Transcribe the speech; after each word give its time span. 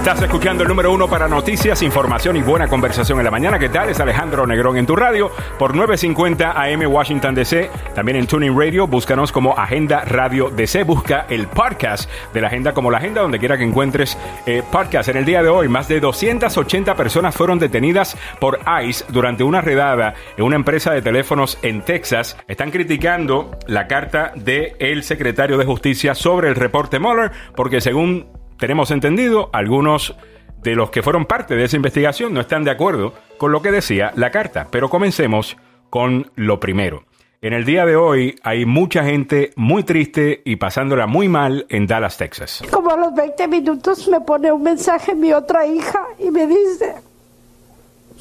Estás 0.00 0.22
escuchando 0.22 0.62
el 0.62 0.68
número 0.70 0.90
uno 0.94 1.08
para 1.08 1.28
noticias, 1.28 1.82
información 1.82 2.34
y 2.34 2.40
buena 2.40 2.68
conversación 2.68 3.18
en 3.18 3.24
la 3.26 3.30
mañana. 3.30 3.58
¿Qué 3.58 3.68
tal? 3.68 3.90
Es 3.90 4.00
Alejandro 4.00 4.46
Negrón 4.46 4.78
en 4.78 4.86
tu 4.86 4.96
radio 4.96 5.30
por 5.58 5.76
950 5.76 6.52
AM 6.52 6.90
Washington 6.90 7.34
DC. 7.34 7.70
También 7.94 8.16
en 8.16 8.26
Tuning 8.26 8.58
Radio. 8.58 8.86
Búscanos 8.86 9.30
como 9.30 9.58
Agenda 9.58 10.06
Radio 10.06 10.48
DC. 10.48 10.84
Busca 10.84 11.26
el 11.28 11.48
podcast 11.48 12.10
de 12.32 12.40
la 12.40 12.46
agenda 12.46 12.72
como 12.72 12.90
la 12.90 12.96
agenda 12.96 13.20
donde 13.20 13.38
quiera 13.38 13.58
que 13.58 13.64
encuentres 13.64 14.16
eh, 14.46 14.62
podcast. 14.72 15.10
En 15.10 15.18
el 15.18 15.26
día 15.26 15.42
de 15.42 15.50
hoy, 15.50 15.68
más 15.68 15.86
de 15.86 16.00
280 16.00 16.94
personas 16.94 17.36
fueron 17.36 17.58
detenidas 17.58 18.16
por 18.40 18.58
ICE 18.82 19.04
durante 19.10 19.44
una 19.44 19.60
redada 19.60 20.14
en 20.38 20.44
una 20.44 20.56
empresa 20.56 20.92
de 20.92 21.02
teléfonos 21.02 21.58
en 21.60 21.82
Texas. 21.82 22.38
Están 22.48 22.70
criticando 22.70 23.50
la 23.66 23.86
carta 23.86 24.32
del 24.34 24.76
el 24.78 25.02
secretario 25.02 25.58
de 25.58 25.66
Justicia 25.66 26.14
sobre 26.14 26.48
el 26.48 26.54
reporte 26.54 26.98
Mueller 26.98 27.32
porque 27.54 27.82
según 27.82 28.39
tenemos 28.60 28.90
entendido, 28.90 29.50
algunos 29.52 30.14
de 30.62 30.76
los 30.76 30.90
que 30.90 31.02
fueron 31.02 31.24
parte 31.24 31.56
de 31.56 31.64
esa 31.64 31.76
investigación 31.76 32.34
no 32.34 32.40
están 32.40 32.62
de 32.62 32.70
acuerdo 32.70 33.14
con 33.38 33.50
lo 33.50 33.62
que 33.62 33.72
decía 33.72 34.12
la 34.14 34.30
carta. 34.30 34.68
Pero 34.70 34.90
comencemos 34.90 35.56
con 35.88 36.30
lo 36.36 36.60
primero. 36.60 37.04
En 37.40 37.54
el 37.54 37.64
día 37.64 37.86
de 37.86 37.96
hoy 37.96 38.38
hay 38.42 38.66
mucha 38.66 39.02
gente 39.02 39.52
muy 39.56 39.82
triste 39.82 40.42
y 40.44 40.56
pasándola 40.56 41.06
muy 41.06 41.26
mal 41.26 41.64
en 41.70 41.86
Dallas, 41.86 42.18
Texas. 42.18 42.62
Como 42.70 42.90
a 42.90 42.98
los 42.98 43.14
20 43.14 43.48
minutos 43.48 44.06
me 44.08 44.20
pone 44.20 44.52
un 44.52 44.62
mensaje 44.62 45.14
mi 45.14 45.32
otra 45.32 45.66
hija 45.66 46.04
y 46.18 46.30
me 46.30 46.46
dice, 46.46 46.96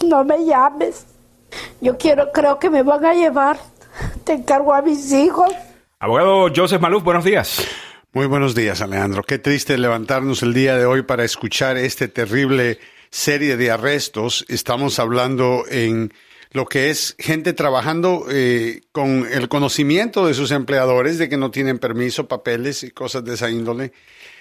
no 0.08 0.24
me 0.24 0.46
llames, 0.46 1.06
yo 1.82 1.98
quiero, 1.98 2.32
creo 2.32 2.60
que 2.60 2.70
me 2.70 2.82
van 2.82 3.06
a 3.06 3.14
llevar, 3.14 3.58
te 4.24 4.34
encargo 4.34 4.74
a 4.74 4.82
mis 4.82 5.12
hijos. 5.12 5.52
Abogado 6.00 6.48
Joseph 6.56 6.80
Maluf, 6.80 7.04
buenos 7.04 7.26
días. 7.26 7.89
Muy 8.12 8.26
buenos 8.26 8.56
días, 8.56 8.82
Alejandro. 8.82 9.22
Qué 9.22 9.38
triste 9.38 9.78
levantarnos 9.78 10.42
el 10.42 10.52
día 10.52 10.76
de 10.76 10.86
hoy 10.88 11.04
para 11.04 11.24
escuchar 11.24 11.78
este 11.78 12.08
terrible 12.08 12.80
serie 13.12 13.56
de 13.56 13.70
arrestos. 13.70 14.46
Estamos 14.50 14.98
hablando 14.98 15.64
en 15.70 16.12
lo 16.52 16.66
que 16.66 16.90
es 16.90 17.16
gente 17.20 17.54
trabajando 17.54 18.26
eh, 18.32 18.82
con 18.92 19.28
el 19.32 19.48
conocimiento 19.48 20.26
de 20.26 20.34
sus 20.34 20.50
empleadores 20.50 21.20
de 21.20 21.30
que 21.30 21.38
no 21.38 21.52
tienen 21.52 21.78
permiso, 21.78 22.28
papeles 22.28 22.82
y 22.82 22.90
cosas 22.90 23.24
de 23.26 23.36
esa 23.36 23.52
índole, 23.52 23.94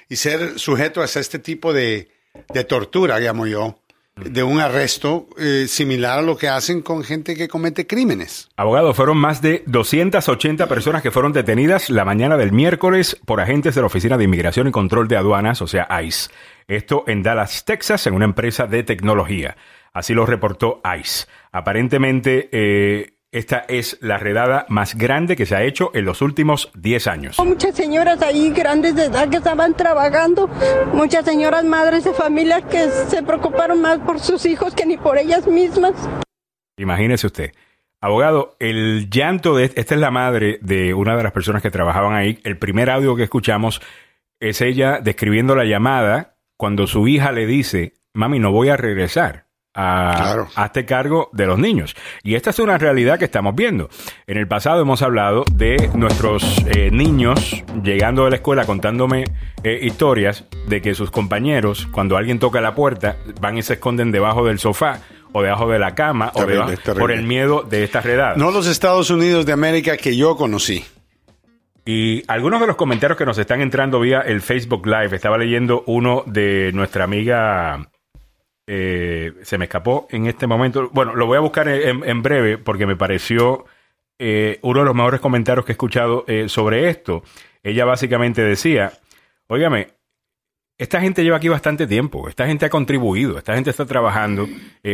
y 0.08 0.16
ser 0.16 0.58
sujeto 0.58 1.03
a 1.03 1.05
este 1.05 1.38
tipo 1.38 1.75
de, 1.75 2.08
de 2.55 2.64
tortura, 2.64 3.20
llamo 3.20 3.47
yo, 3.47 3.82
de 4.24 4.42
un 4.42 4.61
arresto 4.61 5.28
eh, 5.38 5.66
similar 5.69 6.19
a 6.19 6.22
lo 6.22 6.36
que 6.36 6.48
hacen 6.48 6.83
con 6.83 7.05
gente 7.05 7.36
que 7.36 7.48
comete 7.48 7.86
crímenes. 7.86 8.48
Abogado, 8.56 8.94
fueron 8.94 9.19
más 9.19 9.42
de 9.42 9.62
280 9.66 10.66
personas 10.66 11.02
que 11.02 11.10
fueron 11.10 11.33
detenidas 11.33 11.91
la 11.91 12.05
mañana 12.05 12.36
del 12.36 12.52
miércoles 12.52 13.19
por 13.25 13.41
agentes 13.41 13.75
de 13.75 13.80
la 13.80 13.86
Oficina 13.86 14.16
de 14.16 14.25
Inmigración 14.25 14.69
y 14.69 14.72
Control 14.72 15.08
de 15.08 15.16
Aduanas, 15.16 15.62
o 15.62 15.66
sea, 15.66 15.88
ICE. 16.02 16.30
Esto 16.66 17.05
en 17.06 17.22
Dallas, 17.22 17.64
Texas, 17.64 18.06
en 18.06 18.14
una 18.14 18.27
empresa 18.27 18.66
de 18.66 18.83
tecnología. 18.83 19.56
Así 19.92 20.14
lo 20.14 20.27
reportó 20.27 20.80
ICE. 20.84 21.27
Aparentemente, 21.50 22.48
eh, 22.53 23.17
esta 23.31 23.59
es 23.69 23.98
la 24.01 24.17
redada 24.17 24.65
más 24.69 24.97
grande 24.97 25.37
que 25.37 25.45
se 25.45 25.55
ha 25.55 25.62
hecho 25.62 25.91
en 25.95 26.05
los 26.05 26.23
últimos 26.23 26.71
10 26.75 27.07
años. 27.07 27.39
Muchas 27.39 27.75
señoras 27.75 28.23
ahí 28.23 28.51
grandes 28.51 28.97
de 28.97 29.05
edad 29.05 29.29
que 29.29 29.37
estaban 29.37 29.75
trabajando, 29.75 30.48
muchas 30.93 31.25
señoras 31.25 31.65
madres 31.65 32.05
de 32.05 32.15
familia 32.15 32.62
que 32.62 32.89
se 32.89 33.23
preocuparon 33.23 33.83
más 33.83 33.99
por 33.99 34.19
sus 34.21 34.47
hijos 34.47 34.75
que 34.75 34.87
ni 34.87 34.97
por 34.97 35.19
ellas 35.19 35.47
mismas. 35.47 35.93
Imagínese 36.79 37.27
usted. 37.27 37.53
Abogado, 38.01 38.56
el 38.61 39.11
llanto 39.11 39.56
de 39.56 39.65
esta 39.65 39.95
es 39.95 40.01
la 40.01 40.12
madre 40.12 40.59
de 40.62 40.95
una 40.95 41.17
de 41.17 41.23
las 41.25 41.33
personas 41.33 41.62
que 41.62 41.71
trabajaban 41.71 42.15
ahí. 42.15 42.39
El 42.45 42.56
primer 42.56 42.89
audio 42.91 43.17
que 43.17 43.25
escuchamos 43.25 43.83
es 44.41 44.61
ella 44.61 45.01
describiendo 45.03 45.56
la 45.56 45.65
llamada 45.65 46.37
cuando 46.56 46.87
su 46.87 47.09
hija 47.09 47.33
le 47.33 47.47
dice, 47.47 47.94
mami, 48.15 48.38
no 48.38 48.53
voy 48.53 48.69
a 48.69 48.77
regresar 48.77 49.47
a, 49.78 50.65
este 50.65 50.84
cargo 50.84 51.31
de 51.33 51.47
los 51.47 51.59
niños. 51.59 51.94
Y 52.25 52.34
esta 52.34 52.50
es 52.50 52.59
una 52.59 52.78
realidad 52.78 53.19
que 53.19 53.25
estamos 53.25 53.55
viendo. 53.55 53.89
En 54.27 54.37
el 54.37 54.49
pasado 54.49 54.83
hemos 54.83 55.03
hablado 55.03 55.44
de 55.53 55.91
nuestros 55.94 56.65
eh, 56.66 56.91
niños 56.91 57.65
llegando 57.83 58.25
de 58.25 58.31
la 58.31 58.37
escuela 58.37 58.67
contándome 58.67 59.25
eh, 59.62 59.78
historias 59.83 60.44
de 60.67 60.83
que 60.83 60.94
sus 60.94 61.11
compañeros, 61.11 61.87
cuando 61.93 62.17
alguien 62.17 62.41
toca 62.41 62.61
la 62.61 62.75
puerta, 62.75 63.17
van 63.41 63.56
y 63.56 63.62
se 63.62 63.75
esconden 63.75 64.11
debajo 64.11 64.44
del 64.44 64.59
sofá 64.59 65.00
o 65.33 65.43
debajo 65.43 65.69
de 65.69 65.78
la 65.78 65.94
cama 65.94 66.33
o 66.34 66.44
debajo, 66.44 66.72
por 66.99 67.12
el 67.12 67.22
miedo 67.22 67.62
de 67.62 67.84
esta 67.84 68.00
redada. 68.00 68.34
No 68.37 68.50
los 68.50 68.67
Estados 68.67 69.11
Unidos 69.11 69.47
de 69.47 69.53
América 69.53 69.97
que 69.97 70.17
yo 70.17 70.37
conocí. 70.37 70.84
Y 71.84 72.22
algunos 72.28 72.61
de 72.61 72.67
los 72.67 72.77
comentarios 72.77 73.17
que 73.17 73.25
nos 73.25 73.38
están 73.38 73.61
entrando 73.61 74.00
vía 74.00 74.21
el 74.21 74.43
Facebook 74.43 74.87
Live, 74.87 75.15
estaba 75.15 75.38
leyendo 75.38 75.84
uno 75.87 76.22
de 76.27 76.71
nuestra 76.75 77.05
amiga 77.05 77.88
eh, 78.71 79.33
se 79.45 79.56
me 79.56 79.65
escapó 79.65 80.06
en 80.11 80.27
este 80.27 80.47
momento. 80.47 80.91
Bueno, 80.93 81.15
lo 81.15 81.25
voy 81.25 81.39
a 81.39 81.41
buscar 81.41 81.69
en, 81.69 82.23
breve 82.23 82.59
porque 82.59 82.87
me 82.87 82.97
pareció 82.97 83.65
eh, 84.19 84.59
uno 84.61 84.81
de 84.81 84.84
los 84.84 84.95
mejores 84.95 85.21
comentarios 85.21 85.65
que 85.65 85.73
he 85.73 85.75
escuchado 85.75 86.27
eh, 86.29 86.51
sobre 86.51 86.91
esto. 86.91 87.23
Ella 87.62 87.87
básicamente 87.87 88.43
decía, 88.43 88.93
óigame, 89.47 89.89
esta 90.77 91.01
gente 91.01 91.25
lleva 91.25 91.39
aquí 91.39 91.49
bastante 91.49 91.87
tiempo, 91.87 92.29
esta 92.29 92.47
gente 92.47 92.67
ha 92.67 92.71
contribuido, 92.71 93.39
esta 93.39 93.55
gente 93.55 93.71
está 93.71 93.87
trabajando, 93.87 94.47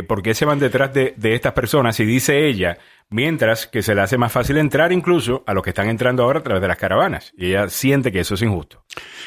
¿por 0.06 0.22
qué 0.22 0.32
se 0.32 0.46
van 0.46 0.58
detrás 0.58 0.94
de, 0.94 1.12
de, 1.16 1.34
estas 1.34 1.52
personas? 1.52 1.98
Y 2.00 2.06
dice 2.06 2.46
ella, 2.46 2.78
mientras 3.10 3.66
que 3.66 3.82
se 3.82 3.94
le 3.94 4.00
hace 4.00 4.16
más 4.16 4.32
fácil 4.32 4.56
entrar 4.56 4.92
incluso 4.92 5.42
a 5.46 5.52
los 5.52 5.62
que 5.62 5.70
están 5.70 5.88
entrando 5.88 6.22
ahora 6.22 6.38
a 6.38 6.42
través 6.42 6.62
de 6.62 6.68
las 6.68 6.78
caravanas. 6.78 7.32
Y 7.36 7.48
ella 7.48 7.68
siente 7.68 8.12
que 8.12 8.20
eso 8.20 8.34
es 8.34 8.42
injusto. 8.42 8.84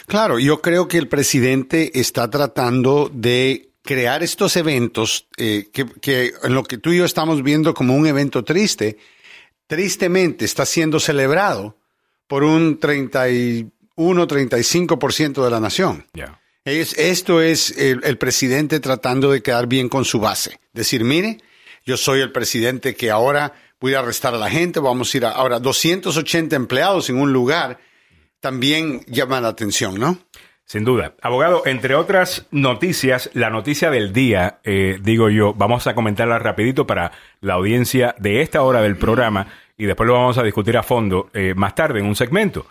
Claro, 0.07 0.39
yo 0.39 0.61
creo 0.61 0.87
que 0.87 0.97
el 0.97 1.09
presidente 1.09 1.99
está 1.99 2.29
tratando 2.29 3.11
de 3.13 3.67
crear 3.87 4.21
estos 4.21 4.57
eventos 4.57 5.27
eh, 5.37 5.69
que, 5.71 6.33
en 6.43 6.53
lo 6.53 6.63
que 6.63 6.77
tú 6.77 6.91
y 6.91 6.97
yo 6.97 7.05
estamos 7.05 7.41
viendo 7.41 7.73
como 7.73 7.95
un 7.95 8.05
evento 8.05 8.43
triste, 8.43 8.97
tristemente 9.65 10.43
está 10.43 10.65
siendo 10.65 10.99
celebrado 10.99 11.77
por 12.27 12.43
un 12.43 12.79
31, 12.79 13.71
35% 13.95 15.43
de 15.43 15.49
la 15.49 15.61
nación. 15.61 16.05
Es, 16.65 16.97
esto 16.97 17.41
es 17.41 17.71
el, 17.77 18.17
presidente 18.17 18.81
tratando 18.81 19.31
de 19.31 19.41
quedar 19.41 19.67
bien 19.67 19.87
con 19.87 20.03
su 20.03 20.19
base. 20.19 20.59
Decir, 20.73 21.05
mire, 21.05 21.37
yo 21.85 21.95
soy 21.95 22.19
el 22.19 22.33
presidente 22.33 22.93
que 22.93 23.09
ahora 23.09 23.53
voy 23.79 23.93
a 23.93 23.99
arrestar 23.99 24.35
a 24.35 24.37
la 24.37 24.49
gente, 24.49 24.81
vamos 24.81 25.13
a 25.13 25.17
ir 25.17 25.25
a, 25.25 25.31
ahora 25.31 25.59
280 25.61 26.57
empleados 26.57 27.09
en 27.09 27.21
un 27.21 27.31
lugar, 27.31 27.79
también 28.41 29.05
llama 29.07 29.39
la 29.39 29.47
atención, 29.47 29.97
¿no? 29.97 30.19
Sin 30.67 30.83
duda. 30.83 31.13
Abogado, 31.21 31.61
entre 31.65 31.95
otras 31.95 32.45
noticias, 32.51 33.29
la 33.33 33.49
noticia 33.49 33.89
del 33.89 34.11
día, 34.11 34.59
eh, 34.65 34.99
digo 35.01 35.29
yo, 35.29 35.53
vamos 35.53 35.87
a 35.87 35.95
comentarla 35.95 36.39
rapidito 36.39 36.85
para 36.85 37.13
la 37.39 37.53
audiencia 37.53 38.15
de 38.19 38.41
esta 38.41 38.61
hora 38.63 38.81
del 38.81 38.97
programa 38.97 39.47
y 39.77 39.85
después 39.85 40.05
lo 40.07 40.15
vamos 40.15 40.37
a 40.37 40.43
discutir 40.43 40.75
a 40.75 40.83
fondo 40.83 41.29
eh, 41.33 41.53
más 41.55 41.73
tarde 41.73 41.99
en 42.01 42.05
un 42.05 42.17
segmento. 42.17 42.65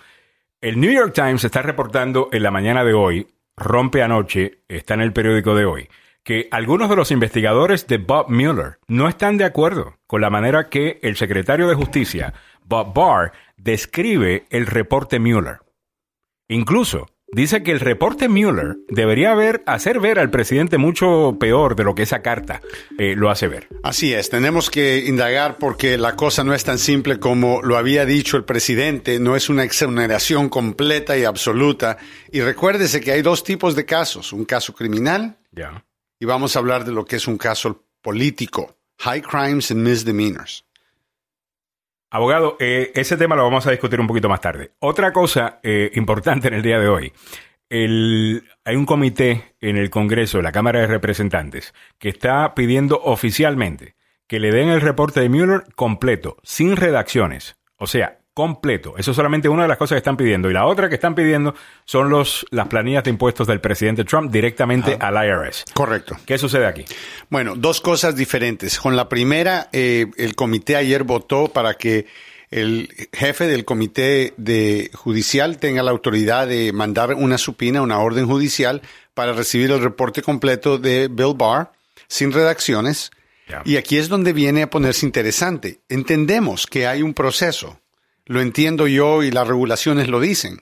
El 0.61 0.79
New 0.79 0.93
York 0.93 1.15
Times 1.15 1.43
está 1.45 1.63
reportando 1.63 2.29
en 2.33 2.43
la 2.43 2.51
mañana 2.51 2.85
de 2.85 2.93
hoy, 2.93 3.29
rompe 3.57 4.03
anoche, 4.03 4.59
está 4.69 4.93
en 4.93 5.01
el 5.01 5.15
periódico 5.15 5.55
de 5.55 5.65
hoy, 5.65 5.89
que 6.23 6.49
algunos 6.51 6.91
de 6.91 6.97
los 6.97 7.11
investigadores 7.11 7.87
de 7.87 7.97
Bob 7.97 8.29
Mueller 8.29 8.79
no 8.89 9.09
están 9.09 9.39
de 9.39 9.47
acuerdo 9.47 9.97
con 10.07 10.21
la 10.21 10.29
manera 10.29 10.69
que 10.69 11.01
el 11.03 11.17
secretario 11.17 11.67
de 11.67 11.75
Justicia, 11.75 12.35
Bob 12.63 12.93
Barr, 12.93 13.33
describe 13.57 14.45
el 14.51 14.67
reporte 14.67 15.19
Mueller. 15.19 15.61
Incluso 16.49 17.09
dice 17.37 17.63
que 17.63 17.71
el 17.71 17.81
reporte 17.81 18.29
Mueller 18.29 18.79
debería 18.89 19.33
haber, 19.33 19.63
hacer 19.67 20.01
ver 20.01 20.19
al 20.19 20.31
presidente 20.31 20.79
mucho 20.79 21.37
peor 21.39 21.77
de 21.77 21.85
lo 21.85 21.95
que 21.95 22.05
esa 22.05 22.23
carta 22.23 22.63
eh, 22.99 23.15
lo 23.15 23.31
hace 23.31 23.47
ver. 23.47 23.69
Así 23.83 24.15
es, 24.15 24.31
tenemos 24.31 24.71
que 24.71 25.05
indagar 25.07 25.59
porque 25.59 25.99
la 25.99 26.17
cosa 26.17 26.45
no 26.45 26.55
es 26.55 26.65
tan 26.65 26.79
simple 26.79 27.21
como 27.21 27.61
lo 27.63 27.77
había 27.77 28.07
dicho 28.07 28.39
el 28.39 28.45
presidente, 28.45 29.21
no 29.21 29.37
es 29.37 29.51
una 29.51 29.65
exoneración 29.65 30.49
completa 30.49 31.17
y 31.19 31.25
absoluta. 31.25 31.99
Y 32.33 32.41
recuérdese 32.41 33.03
que 33.03 33.13
hay 33.13 33.21
dos 33.21 33.45
tipos 33.45 33.77
de 33.77 33.85
casos, 33.85 34.33
un 34.33 34.47
caso 34.47 34.75
criminal 34.75 35.37
y 36.19 36.25
vamos 36.25 36.57
a 36.57 36.59
hablar 36.59 36.87
de 36.87 36.93
lo 36.93 37.05
que 37.05 37.17
es 37.17 37.29
un 37.29 37.37
caso 37.37 37.85
político, 38.01 38.79
high 39.01 39.21
crimes 39.21 39.71
and 39.71 39.83
misdemeanors. 39.83 40.66
Abogado, 42.17 42.57
eh, 42.61 42.93
ese 42.95 43.19
tema 43.19 43.37
lo 43.37 43.45
vamos 43.45 43.67
a 43.67 43.71
discutir 43.73 44.01
un 44.01 44.07
poquito 44.07 44.31
más 44.31 44.41
tarde. 44.41 44.71
Otra 44.79 45.13
cosa 45.13 45.61
eh, 45.63 45.91
importante 45.97 46.49
en 46.49 46.55
el 46.55 46.63
día 46.63 46.79
de 46.79 46.89
hoy. 46.89 47.13
hay 47.69 48.75
un 48.75 48.87
comité 48.87 49.55
en 49.61 49.77
el 49.77 49.91
Congreso, 49.91 50.41
la 50.41 50.51
Cámara 50.51 50.81
de 50.81 50.87
Representantes, 50.87 51.75
que 51.99 52.09
está 52.09 52.55
pidiendo 52.55 52.99
oficialmente 53.03 53.97
que 54.29 54.41
le 54.41 54.51
den 54.51 54.71
el 54.71 54.81
reporte 54.81 55.21
de 55.21 55.29
Mueller 55.29 55.65
completo, 55.75 56.39
sin 56.43 56.77
redacciones. 56.77 57.59
O 57.77 57.87
sea, 57.87 58.21
completo. 58.37 58.97
Eso 58.99 59.13
es 59.13 59.17
solamente 59.17 59.49
una 59.49 59.63
de 59.63 59.69
las 59.69 59.79
cosas 59.79 59.97
que 59.97 60.01
están 60.01 60.19
pidiendo. 60.19 60.51
Y 60.51 60.53
la 60.53 60.67
otra 60.67 60.91
que 60.91 60.97
están 60.97 61.15
pidiendo 61.15 61.55
son 61.87 62.11
los, 62.11 62.45
las 62.51 62.69
planillas 62.69 63.03
de 63.03 63.09
impuestos 63.09 63.47
del 63.47 63.63
presidente 63.63 64.05
Trump 64.05 64.31
directamente 64.31 64.99
al 65.01 65.15
IRS. 65.27 65.65
Correcto. 65.73 66.19
¿Qué 66.27 66.37
sucede 66.37 66.67
aquí? 66.67 66.85
Bueno, 67.31 67.55
dos 67.57 67.81
cosas 67.81 68.15
diferentes. 68.15 68.79
Con 68.79 68.95
la 68.95 69.09
primera, 69.09 69.71
eh, 69.73 70.09
el 70.19 70.35
comité 70.35 70.77
ayer 70.77 71.05
votó 71.05 71.49
para 71.49 71.79
que 71.79 72.09
el 72.51 73.09
jefe 73.11 73.47
del 73.47 73.65
comité 73.65 74.35
de 74.37 74.91
judicial 74.93 75.57
tenga 75.57 75.83
la 75.83 75.93
autoridad 75.93 76.47
de 76.47 76.75
mandar 76.75 77.15
una 77.15 77.39
supina, 77.39 77.81
una 77.81 78.01
orden 78.01 78.27
judicial 78.27 78.83
para 79.15 79.33
recibir 79.33 79.71
el 79.71 79.81
reporte 79.81 80.21
completo 80.21 80.77
de 80.77 81.09
Bill 81.09 81.33
Barr 81.35 81.73
sin 82.07 82.33
redacciones. 82.33 83.13
Y 83.65 83.77
aquí 83.79 83.97
es 83.97 84.11
donde 84.11 84.35
viene 84.35 84.63
a 84.63 84.69
ponerse 84.69 85.07
interesante. 85.07 85.81
Entendemos 85.89 86.67
que 86.67 86.87
hay 86.87 87.01
un 87.01 87.15
proceso. 87.15 87.81
Lo 88.27 88.41
entiendo 88.41 88.89
yo 88.89 89.23
y 89.23 89.31
las 89.31 89.47
regulaciones 89.47 90.09
lo 90.09 90.21
dicen 90.21 90.61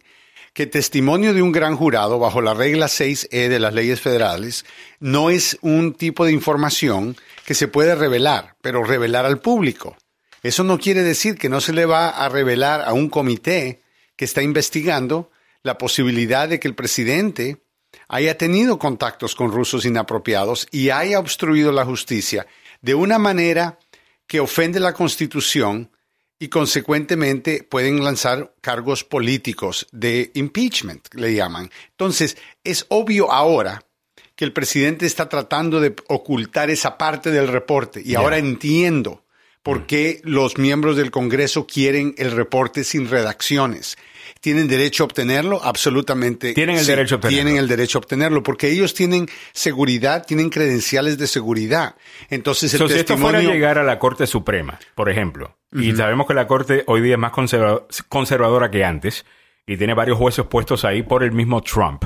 que 0.52 0.66
testimonio 0.66 1.34
de 1.34 1.43
un 1.43 1.50
gran 1.50 1.76
jurado 1.76 2.19
bajo 2.19 2.40
la 2.40 2.55
regla 2.55 2.87
6E 2.87 3.49
de 3.49 3.58
las 3.58 3.75
leyes 3.75 4.00
federales 4.00 4.64
no 5.00 5.31
es 5.31 5.58
un 5.62 5.94
tipo 5.94 6.25
de 6.25 6.32
información 6.32 7.16
que 7.44 7.55
se 7.55 7.66
puede 7.66 7.94
revelar, 7.96 8.55
pero 8.61 8.84
revelar 8.84 9.25
al 9.26 9.40
público. 9.40 9.96
Eso 10.43 10.62
no 10.62 10.78
quiere 10.78 11.02
decir 11.02 11.37
que 11.37 11.49
no 11.49 11.61
se 11.61 11.72
le 11.72 11.87
va 11.87 12.11
a 12.11 12.28
revelar 12.28 12.82
a 12.82 12.93
un 12.93 13.08
comité 13.08 13.81
que 14.14 14.26
está 14.26 14.43
investigando 14.43 15.31
la 15.62 15.78
posibilidad 15.78 16.49
de 16.49 16.60
que 16.60 16.69
el 16.69 16.75
presidente 16.75 17.56
haya 18.08 18.37
tenido 18.37 18.78
contactos 18.78 19.34
con 19.34 19.50
rusos 19.50 19.87
inapropiados 19.87 20.69
y 20.70 20.90
haya 20.90 21.19
obstruido 21.19 21.72
la 21.72 21.87
justicia 21.87 22.46
de 22.82 22.94
una 22.94 23.19
manera 23.19 23.78
que 24.26 24.40
ofende 24.40 24.78
la 24.78 24.93
Constitución 24.93 25.90
y 26.38 26.48
consecuentemente 26.48 27.62
pueden 27.62 28.02
lanzar 28.02 28.54
cargos 28.60 29.04
políticos 29.04 29.86
de 29.92 30.31
impeachment, 30.34 31.14
le 31.14 31.34
llaman. 31.34 31.70
Entonces, 31.90 32.36
es 32.64 32.86
obvio 32.88 33.32
ahora 33.32 33.82
que 34.36 34.44
el 34.44 34.52
presidente 34.52 35.06
está 35.06 35.28
tratando 35.28 35.81
de 35.81 35.94
ocultar 36.08 36.70
esa 36.70 36.98
parte 36.98 37.31
del 37.31 37.48
reporte 37.48 38.02
y 38.04 38.14
ahora 38.16 38.38
entiendo 38.38 39.25
por 39.62 39.81
mm. 39.81 39.86
qué 39.86 40.20
los 40.25 40.58
miembros 40.58 40.96
del 40.96 41.10
Congreso 41.10 41.66
quieren 41.66 42.14
el 42.19 42.32
reporte 42.32 42.84
sin 42.84 43.08
redacciones. 43.08 43.96
¿Tienen 44.44 44.69
derecho 44.69 45.05
a 45.05 45.06
obtenerlo? 45.06 45.58
Absolutamente. 45.64 46.52
Tienen 46.52 46.76
el 46.76 46.85
derecho 46.85 47.14
a 47.14 47.17
obtenerlo. 47.17 47.44
Tienen 47.44 47.56
el 47.56 47.67
derecho 47.67 47.96
a 47.96 48.00
obtenerlo 48.00 48.43
porque 48.43 48.69
ellos 48.69 48.93
tienen 48.93 49.26
seguridad, 49.55 50.26
tienen 50.26 50.50
credenciales 50.50 51.17
de 51.17 51.26
seguridad. 51.29 51.94
Entonces, 52.29 52.75
el 52.75 52.87
Si 52.87 52.94
esto 52.99 53.17
fuera 53.17 53.38
a 53.38 53.41
llegar 53.41 53.79
a 53.79 53.82
la 53.82 53.99
Corte 53.99 54.26
Suprema, 54.26 54.79
por 54.94 55.08
ejemplo, 55.08 55.56
y 55.73 55.93
sabemos 55.93 56.26
que 56.26 56.35
la 56.35 56.46
Corte 56.46 56.85
hoy 56.88 57.00
día 57.00 57.14
es 57.14 57.19
más 57.19 57.32
conservadora 58.11 58.70
que 58.70 58.85
antes 58.85 59.25
y 59.67 59.79
tiene 59.79 59.94
varios 59.94 60.19
jueces 60.19 60.44
puestos 60.44 60.85
ahí 60.85 61.02
por 61.02 61.23
el 61.23 61.32
mismo 61.32 61.62
Trump. 61.62 62.05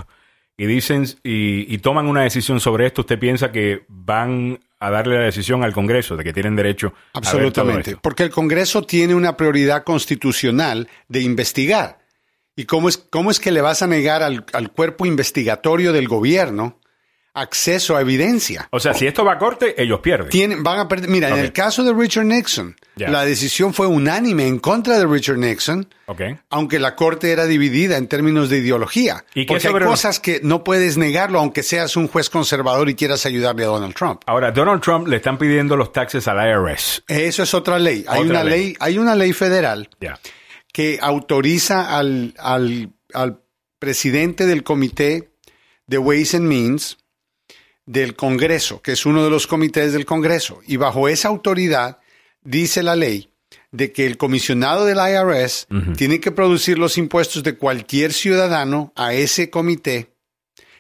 Y 0.56 0.66
dicen 0.66 1.06
y, 1.24 1.76
toman 1.78 2.06
una 2.06 2.22
decisión 2.22 2.60
sobre 2.60 2.86
esto, 2.86 3.00
¿usted 3.00 3.18
piensa 3.18 3.50
que 3.50 3.84
van 3.88 4.60
a 4.78 4.90
darle 4.90 5.16
la 5.16 5.24
decisión 5.24 5.64
al 5.64 5.72
Congreso 5.72 6.16
de 6.16 6.22
que 6.22 6.32
tienen 6.32 6.54
derecho 6.54 6.94
Absolutamente, 7.14 7.96
porque 7.96 8.22
el 8.22 8.30
Congreso 8.30 8.82
tiene 8.82 9.16
una 9.16 9.36
prioridad 9.36 9.82
constitucional 9.82 10.88
de 11.08 11.22
investigar. 11.22 11.97
¿Y 12.58 12.64
cómo 12.64 12.88
es, 12.88 12.96
cómo 12.98 13.30
es 13.30 13.38
que 13.38 13.52
le 13.52 13.60
vas 13.60 13.82
a 13.82 13.86
negar 13.86 14.24
al, 14.24 14.44
al 14.52 14.72
cuerpo 14.72 15.06
investigatorio 15.06 15.92
del 15.92 16.08
gobierno 16.08 16.80
acceso 17.34 17.96
a 17.96 18.00
evidencia. 18.00 18.68
O 18.70 18.80
sea, 18.80 18.94
si 18.94 19.06
esto 19.06 19.24
va 19.24 19.34
a 19.34 19.38
corte, 19.38 19.80
ellos 19.80 20.00
pierden. 20.00 20.28
Tienen, 20.28 20.62
van 20.62 20.80
a 20.80 20.88
perder. 20.88 21.08
Mira, 21.08 21.28
en 21.28 21.38
el 21.38 21.52
caso 21.52 21.84
de 21.84 21.92
Richard 21.92 22.24
Nixon, 22.24 22.76
la 22.96 23.24
decisión 23.24 23.72
fue 23.72 23.86
unánime 23.86 24.46
en 24.46 24.58
contra 24.58 24.98
de 24.98 25.06
Richard 25.06 25.38
Nixon, 25.38 25.88
aunque 26.50 26.78
la 26.78 26.96
corte 26.96 27.30
era 27.30 27.46
dividida 27.46 27.96
en 27.96 28.08
términos 28.08 28.50
de 28.50 28.58
ideología. 28.58 29.24
¿Y 29.34 29.44
porque 29.44 29.68
hay 29.68 29.74
cosas 29.74 30.20
que 30.20 30.40
no 30.42 30.64
puedes 30.64 30.96
negarlo, 30.96 31.38
aunque 31.38 31.62
seas 31.62 31.96
un 31.96 32.08
juez 32.08 32.28
conservador 32.28 32.88
y 32.88 32.94
quieras 32.94 33.24
ayudarle 33.26 33.64
a 33.64 33.68
Donald 33.68 33.94
Trump. 33.94 34.22
Ahora, 34.26 34.50
Donald 34.50 34.82
Trump 34.82 35.06
le 35.06 35.16
están 35.16 35.38
pidiendo 35.38 35.76
los 35.76 35.92
taxes 35.92 36.26
al 36.26 36.38
IRS. 36.38 37.04
Eso 37.06 37.42
es 37.42 37.54
otra 37.54 37.78
ley. 37.78 38.04
Hay 38.08 38.22
una 38.22 38.42
ley. 38.42 38.76
hay 38.80 38.98
una 38.98 39.14
ley 39.14 39.32
federal 39.32 39.88
que 40.72 40.98
autoriza 41.00 41.96
al, 41.96 42.34
al, 42.38 42.92
al 43.14 43.42
presidente 43.78 44.46
del 44.46 44.62
comité 44.62 45.30
de 45.86 45.98
Ways 45.98 46.34
and 46.34 46.46
Means 46.46 46.98
del 47.86 48.14
Congreso, 48.14 48.82
que 48.82 48.92
es 48.92 49.06
uno 49.06 49.24
de 49.24 49.30
los 49.30 49.46
comités 49.46 49.92
del 49.92 50.04
Congreso. 50.04 50.60
Y 50.66 50.76
bajo 50.76 51.08
esa 51.08 51.28
autoridad 51.28 51.98
dice 52.42 52.82
la 52.82 52.96
ley 52.96 53.30
de 53.70 53.92
que 53.92 54.06
el 54.06 54.16
comisionado 54.16 54.84
del 54.84 54.98
IRS 54.98 55.66
tiene 55.96 56.20
que 56.20 56.32
producir 56.32 56.78
los 56.78 56.98
impuestos 56.98 57.42
de 57.42 57.56
cualquier 57.56 58.12
ciudadano 58.12 58.92
a 58.94 59.14
ese 59.14 59.50
comité, 59.50 60.14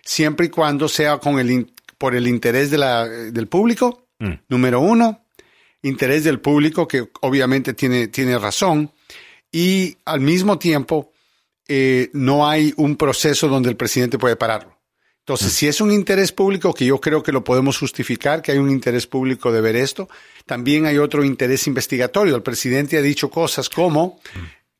siempre 0.02 0.46
y 0.46 0.48
cuando 0.50 0.88
sea 0.88 1.18
con 1.18 1.38
el, 1.38 1.72
por 1.98 2.14
el 2.14 2.26
interés 2.26 2.70
de 2.70 2.78
la, 2.78 3.06
del 3.06 3.46
público, 3.46 4.06
mm. 4.18 4.32
número 4.48 4.80
uno, 4.80 5.26
interés 5.82 6.24
del 6.24 6.40
público, 6.40 6.88
que 6.88 7.10
obviamente 7.20 7.74
tiene, 7.74 8.08
tiene 8.08 8.38
razón, 8.38 8.92
y 9.52 9.96
al 10.04 10.20
mismo 10.20 10.58
tiempo 10.58 11.12
eh, 11.66 12.10
no 12.12 12.48
hay 12.48 12.72
un 12.76 12.96
proceso 12.96 13.48
donde 13.48 13.68
el 13.68 13.76
presidente 13.76 14.18
puede 14.18 14.36
pararlo. 14.36 14.78
Entonces, 15.20 15.52
si 15.52 15.68
es 15.68 15.82
un 15.82 15.92
interés 15.92 16.32
público, 16.32 16.72
que 16.72 16.86
yo 16.86 16.98
creo 17.02 17.22
que 17.22 17.32
lo 17.32 17.44
podemos 17.44 17.76
justificar, 17.76 18.40
que 18.40 18.52
hay 18.52 18.58
un 18.58 18.70
interés 18.70 19.06
público 19.06 19.52
de 19.52 19.60
ver 19.60 19.76
esto, 19.76 20.08
también 20.46 20.86
hay 20.86 20.96
otro 20.96 21.22
interés 21.22 21.66
investigatorio. 21.66 22.34
El 22.34 22.42
presidente 22.42 22.96
ha 22.96 23.02
dicho 23.02 23.28
cosas 23.28 23.68
como 23.68 24.18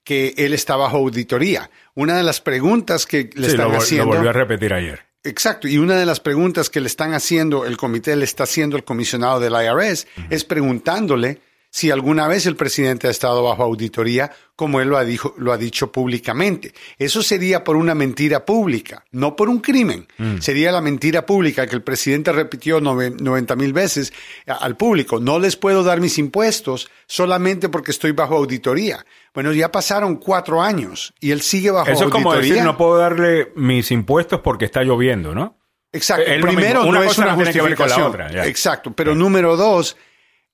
que 0.03 0.32
él 0.38 0.55
está 0.55 0.76
bajo 0.76 0.97
auditoría. 0.97 1.70
Una 1.94 2.17
de 2.17 2.23
las 2.23 2.41
preguntas 2.41 3.05
que 3.05 3.29
le 3.35 3.49
están 3.49 3.75
haciendo. 3.75 4.06
Lo 4.06 4.12
volvió 4.15 4.31
a 4.31 4.32
repetir 4.32 4.73
ayer. 4.73 5.00
Exacto, 5.23 5.69
y 5.69 5.76
una 5.76 5.97
de 5.97 6.06
las 6.06 6.20
preguntas 6.20 6.70
que 6.70 6.81
le 6.81 6.87
están 6.87 7.12
haciendo, 7.12 7.67
el 7.67 7.76
comité 7.76 8.17
le 8.17 8.25
está 8.25 8.44
haciendo 8.44 8.79
el 8.79 8.85
comisionado 8.85 9.41
del 9.41 9.53
IRS, 9.53 10.06
es 10.31 10.44
preguntándole 10.44 11.43
si 11.70 11.91
alguna 11.91 12.26
vez 12.29 12.47
el 12.47 12.56
presidente 12.56 13.09
ha 13.09 13.11
estado 13.11 13.43
bajo 13.43 13.62
auditoría, 13.62 14.32
como 14.56 14.81
él 14.81 14.88
lo 14.88 14.99
ha, 14.99 15.05
lo 15.37 15.53
ha 15.53 15.59
dicho 15.59 15.93
públicamente. 15.93 16.73
Eso 16.99 17.23
sería 17.23 17.62
por 17.62 17.76
una 17.76 17.94
mentira 17.94 18.44
pública, 18.44 19.05
no 19.12 19.37
por 19.37 19.49
un 19.49 19.61
crimen. 19.61 20.09
Mm. 20.17 20.38
Sería 20.38 20.73
la 20.73 20.81
mentira 20.81 21.26
pública 21.26 21.67
que 21.67 21.76
el 21.76 21.82
presidente 21.82 22.32
repitió 22.32 22.81
90 22.81 23.56
mil 23.56 23.73
veces 23.73 24.12
al 24.47 24.76
público. 24.76 25.20
No 25.20 25.38
les 25.38 25.56
puedo 25.56 25.85
dar 25.85 26.00
mis 26.00 26.19
impuestos 26.19 26.91
solamente 27.06 27.69
porque 27.69 27.91
estoy 27.91 28.12
bajo 28.12 28.37
auditoría. 28.37 29.05
Bueno, 29.35 29.53
ya 29.53 29.70
pasaron 29.70 30.17
cuatro 30.17 30.62
años 30.62 31.15
y 31.20 31.31
él 31.31 31.43
sigue 31.43 31.70
bajo 31.70 31.91
auditoría. 31.91 32.09
Eso 32.09 32.17
es 32.19 32.25
como 32.25 32.35
decir, 32.35 32.62
no 32.65 32.76
puedo 32.76 32.97
darle 32.97 33.53
mis 33.55 33.91
impuestos 33.93 34.41
porque 34.41 34.65
está 34.65 34.82
lloviendo, 34.82 35.35
¿no? 35.35 35.59
Exacto. 35.93 36.25
Primero, 36.43 36.85
no 36.85 37.03
es 37.03 37.17
una 37.19 37.35
justificación. 37.35 38.20
Exacto. 38.44 38.93
Pero 38.93 39.15
número 39.15 39.56
dos, 39.56 39.97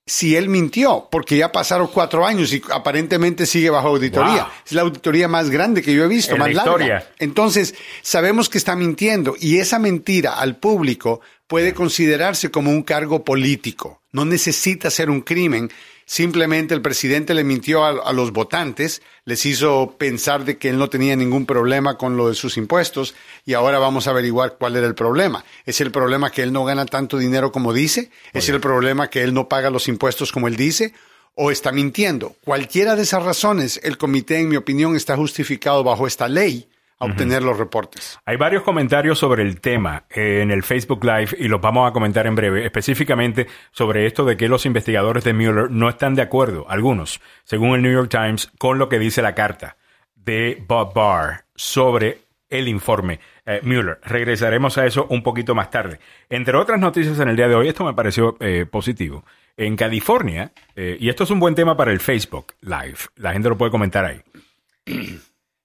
si 0.07 0.35
él 0.35 0.49
mintió, 0.49 1.07
porque 1.09 1.35
ya 1.37 1.51
pasaron 1.51 1.87
cuatro 1.87 2.27
años 2.27 2.53
y 2.53 2.61
aparentemente 2.71 3.47
sigue 3.47 3.71
bajo 3.71 3.87
auditoría. 3.87 4.47
Es 4.65 4.73
la 4.73 4.83
auditoría 4.83 5.27
más 5.27 5.49
grande 5.49 5.81
que 5.81 5.93
yo 5.93 6.03
he 6.03 6.07
visto, 6.07 6.37
más 6.37 6.53
larga. 6.53 7.09
Entonces, 7.17 7.73
sabemos 8.03 8.47
que 8.47 8.59
está 8.59 8.75
mintiendo 8.75 9.35
y 9.39 9.57
esa 9.57 9.79
mentira 9.79 10.35
al 10.35 10.57
público 10.57 11.21
puede 11.47 11.73
considerarse 11.73 12.51
como 12.51 12.69
un 12.69 12.83
cargo 12.83 13.23
político. 13.23 14.01
No 14.11 14.25
necesita 14.25 14.91
ser 14.91 15.09
un 15.09 15.21
crimen 15.21 15.71
Simplemente 16.07 16.75
el 16.75 16.83
presidente 16.83 17.33
le 17.33 17.43
mintió 17.43 17.83
a, 17.83 18.13
los 18.13 18.31
votantes, 18.31 19.01
les 19.25 19.43
hizo 19.47 19.95
pensar 19.97 20.45
de 20.45 20.59
que 20.59 20.69
él 20.69 20.77
no 20.77 20.87
tenía 20.87 21.15
ningún 21.15 21.47
problema 21.47 21.97
con 21.97 22.15
lo 22.15 22.29
de 22.29 22.35
sus 22.35 22.57
impuestos 22.57 23.15
y 23.43 23.53
ahora 23.53 23.79
vamos 23.79 24.05
a 24.05 24.11
averiguar 24.11 24.57
cuál 24.59 24.75
era 24.75 24.85
el 24.85 24.93
problema. 24.93 25.43
¿Es 25.65 25.81
el 25.81 25.89
problema 25.89 26.29
que 26.29 26.43
él 26.43 26.53
no 26.53 26.63
gana 26.63 26.85
tanto 26.85 27.17
dinero 27.17 27.51
como 27.51 27.73
dice? 27.73 28.11
¿Es 28.33 28.49
el 28.49 28.59
problema 28.59 29.09
que 29.09 29.23
él 29.23 29.33
no 29.33 29.49
paga 29.49 29.71
los 29.71 29.87
impuestos 29.87 30.31
como 30.31 30.47
él 30.47 30.55
dice? 30.55 30.93
¿O 31.33 31.49
está 31.49 31.71
mintiendo? 31.71 32.35
Cualquiera 32.45 32.95
de 32.95 33.01
esas 33.01 33.23
razones, 33.23 33.79
el 33.83 33.97
comité, 33.97 34.39
en 34.39 34.49
mi 34.49 34.57
opinión, 34.57 34.95
está 34.95 35.17
justificado 35.17 35.83
bajo 35.83 36.05
esta 36.05 36.27
ley 36.27 36.67
a 37.05 37.11
obtener 37.11 37.43
los 37.43 37.57
reportes. 37.57 38.19
Hay 38.25 38.37
varios 38.37 38.63
comentarios 38.63 39.19
sobre 39.19 39.43
el 39.43 39.61
tema 39.61 40.05
eh, 40.09 40.41
en 40.41 40.51
el 40.51 40.63
Facebook 40.63 41.03
Live 41.03 41.29
y 41.37 41.47
los 41.47 41.61
vamos 41.61 41.89
a 41.89 41.93
comentar 41.93 42.27
en 42.27 42.35
breve, 42.35 42.65
específicamente 42.65 43.47
sobre 43.71 44.05
esto 44.05 44.25
de 44.25 44.37
que 44.37 44.47
los 44.47 44.65
investigadores 44.65 45.23
de 45.23 45.33
Mueller 45.33 45.71
no 45.71 45.89
están 45.89 46.15
de 46.15 46.21
acuerdo, 46.21 46.65
algunos, 46.69 47.21
según 47.43 47.75
el 47.75 47.81
New 47.81 47.93
York 47.93 48.09
Times, 48.09 48.51
con 48.57 48.77
lo 48.77 48.89
que 48.89 48.99
dice 48.99 49.21
la 49.21 49.35
carta 49.35 49.77
de 50.15 50.63
Bob 50.67 50.93
Barr 50.93 51.45
sobre 51.55 52.19
el 52.49 52.67
informe 52.67 53.19
eh, 53.45 53.61
Mueller. 53.63 53.99
Regresaremos 54.03 54.77
a 54.77 54.85
eso 54.85 55.07
un 55.09 55.23
poquito 55.23 55.55
más 55.55 55.69
tarde. 55.69 55.99
Entre 56.29 56.57
otras 56.57 56.79
noticias 56.79 57.19
en 57.19 57.29
el 57.29 57.35
día 57.35 57.47
de 57.47 57.55
hoy, 57.55 57.67
esto 57.67 57.83
me 57.83 57.93
pareció 57.93 58.37
eh, 58.39 58.65
positivo. 58.69 59.25
En 59.57 59.77
California, 59.77 60.51
y 60.75 61.07
esto 61.07 61.23
es 61.23 61.31
un 61.31 61.39
buen 61.39 61.55
tema 61.55 61.77
para 61.77 61.93
el 61.93 62.01
Facebook 62.01 62.47
Live, 62.59 62.97
la 63.15 63.31
gente 63.31 63.47
lo 63.47 63.57
puede 63.57 63.71
comentar 63.71 64.03
ahí. 64.03 64.21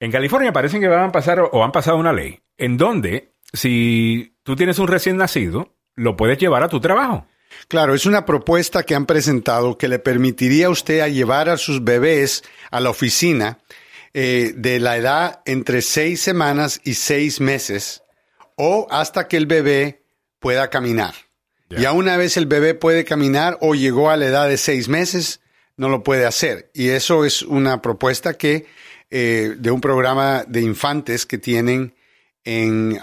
En 0.01 0.11
California 0.11 0.53
parece 0.53 0.81
que 0.81 0.89
van 0.89 1.11
a 1.11 1.13
pasar 1.13 1.41
o 1.41 1.63
han 1.63 1.73
pasado 1.73 1.99
una 1.99 2.13
ley 2.13 2.41
en 2.57 2.77
donde 2.77 3.35
si 3.53 4.37
tú 4.43 4.57
tienes 4.57 4.79
un 4.79 4.89
recién 4.89 5.17
nacido, 5.17 5.77
lo 5.95 6.17
puedes 6.17 6.39
llevar 6.39 6.63
a 6.63 6.69
tu 6.69 6.81
trabajo. 6.81 7.27
Claro, 7.69 7.95
es 7.95 8.07
una 8.07 8.25
propuesta 8.25 8.85
que 8.85 8.95
han 8.95 9.07
presentado 9.07 9.77
que 9.77 9.89
le 9.89 9.99
permitiría 9.99 10.67
a 10.67 10.71
usted 10.71 11.01
a 11.01 11.09
llevar 11.09 11.49
a 11.49 11.57
sus 11.57 11.85
bebés 11.85 12.43
a 12.71 12.81
la 12.81 12.91
oficina 12.91 13.59
eh, 14.15 14.53
de 14.57 14.81
la 14.81 14.97
edad 14.97 15.43
entre 15.47 15.83
seis 15.83 16.21
semanas 16.21 16.81
y 16.85 16.95
seis 16.95 17.41
meses 17.41 18.03
o 18.57 18.87
hasta 18.91 19.29
que 19.29 19.37
el 19.37 19.47
bebé 19.47 20.05
pueda 20.39 20.71
caminar. 20.71 21.15
Ya 21.69 21.93
una 21.93 22.17
vez 22.17 22.37
el 22.37 22.47
bebé 22.47 22.75
puede 22.75 23.05
caminar 23.05 23.57
o 23.61 23.77
llegó 23.77 24.11
a 24.11 24.17
la 24.17 24.27
edad 24.27 24.49
de 24.49 24.57
seis 24.57 24.89
meses, 24.89 25.41
no 25.77 25.89
lo 25.89 26.03
puede 26.03 26.27
hacer. 26.27 26.71
Y 26.75 26.89
eso 26.89 27.25
es 27.25 27.43
una 27.43 27.81
propuesta 27.81 28.35
que 28.35 28.67
eh, 29.11 29.57
de 29.59 29.71
un 29.71 29.81
programa 29.81 30.45
de 30.47 30.61
infantes 30.63 31.27
que 31.27 31.39
tienen 31.39 31.95
en 32.45 32.99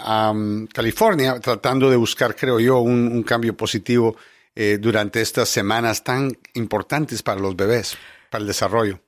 California, 0.74 1.40
tratando 1.40 1.90
de 1.90 1.96
buscar, 1.96 2.36
creo 2.36 2.60
yo, 2.60 2.80
un, 2.80 3.24
cambio 3.24 3.56
positivo 3.56 4.16
eh, 4.56 4.78
durante 4.80 5.22
estas 5.22 5.50
semanas 5.50 6.04
tan 6.04 6.32
importantes 6.54 7.22
para 7.22 7.40
los 7.40 7.56
bebés, 7.56 7.98
para 8.30 8.42
el 8.42 8.48
desarrollo. 8.48 9.00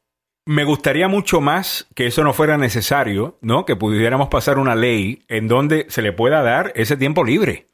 Me 0.46 0.64
gustaría 0.64 1.08
mucho 1.08 1.42
más 1.42 1.88
que 1.96 2.08
eso 2.08 2.24
no 2.24 2.34
fuera 2.34 2.58
necesario, 2.58 3.38
¿no? 3.42 3.66
Que 3.66 3.76
pudiéramos 3.76 4.30
pasar 4.30 4.58
una 4.58 4.76
ley 4.76 5.24
en 5.28 5.48
donde 5.48 5.86
se 5.90 6.02
le 6.02 6.14
pueda 6.14 6.42
dar 6.42 6.72
ese 6.76 6.98
tiempo 6.98 7.24
libre 7.24 7.70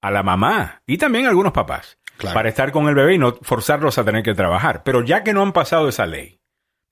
a 0.00 0.10
la 0.10 0.22
mamá 0.22 0.82
y 0.86 0.98
también 0.98 1.26
a 1.26 1.30
algunos 1.30 1.52
papás 1.52 1.98
para 2.32 2.48
estar 2.48 2.72
con 2.72 2.88
el 2.88 2.94
bebé 2.94 3.14
y 3.14 3.18
no 3.18 3.34
forzarlos 3.42 3.98
a 3.98 4.04
tener 4.04 4.22
que 4.22 4.34
trabajar. 4.34 4.82
Pero 4.84 5.04
ya 5.04 5.22
que 5.22 5.32
no 5.32 5.42
han 5.42 5.52
pasado 5.52 5.88
esa 5.88 6.06
ley, 6.06 6.40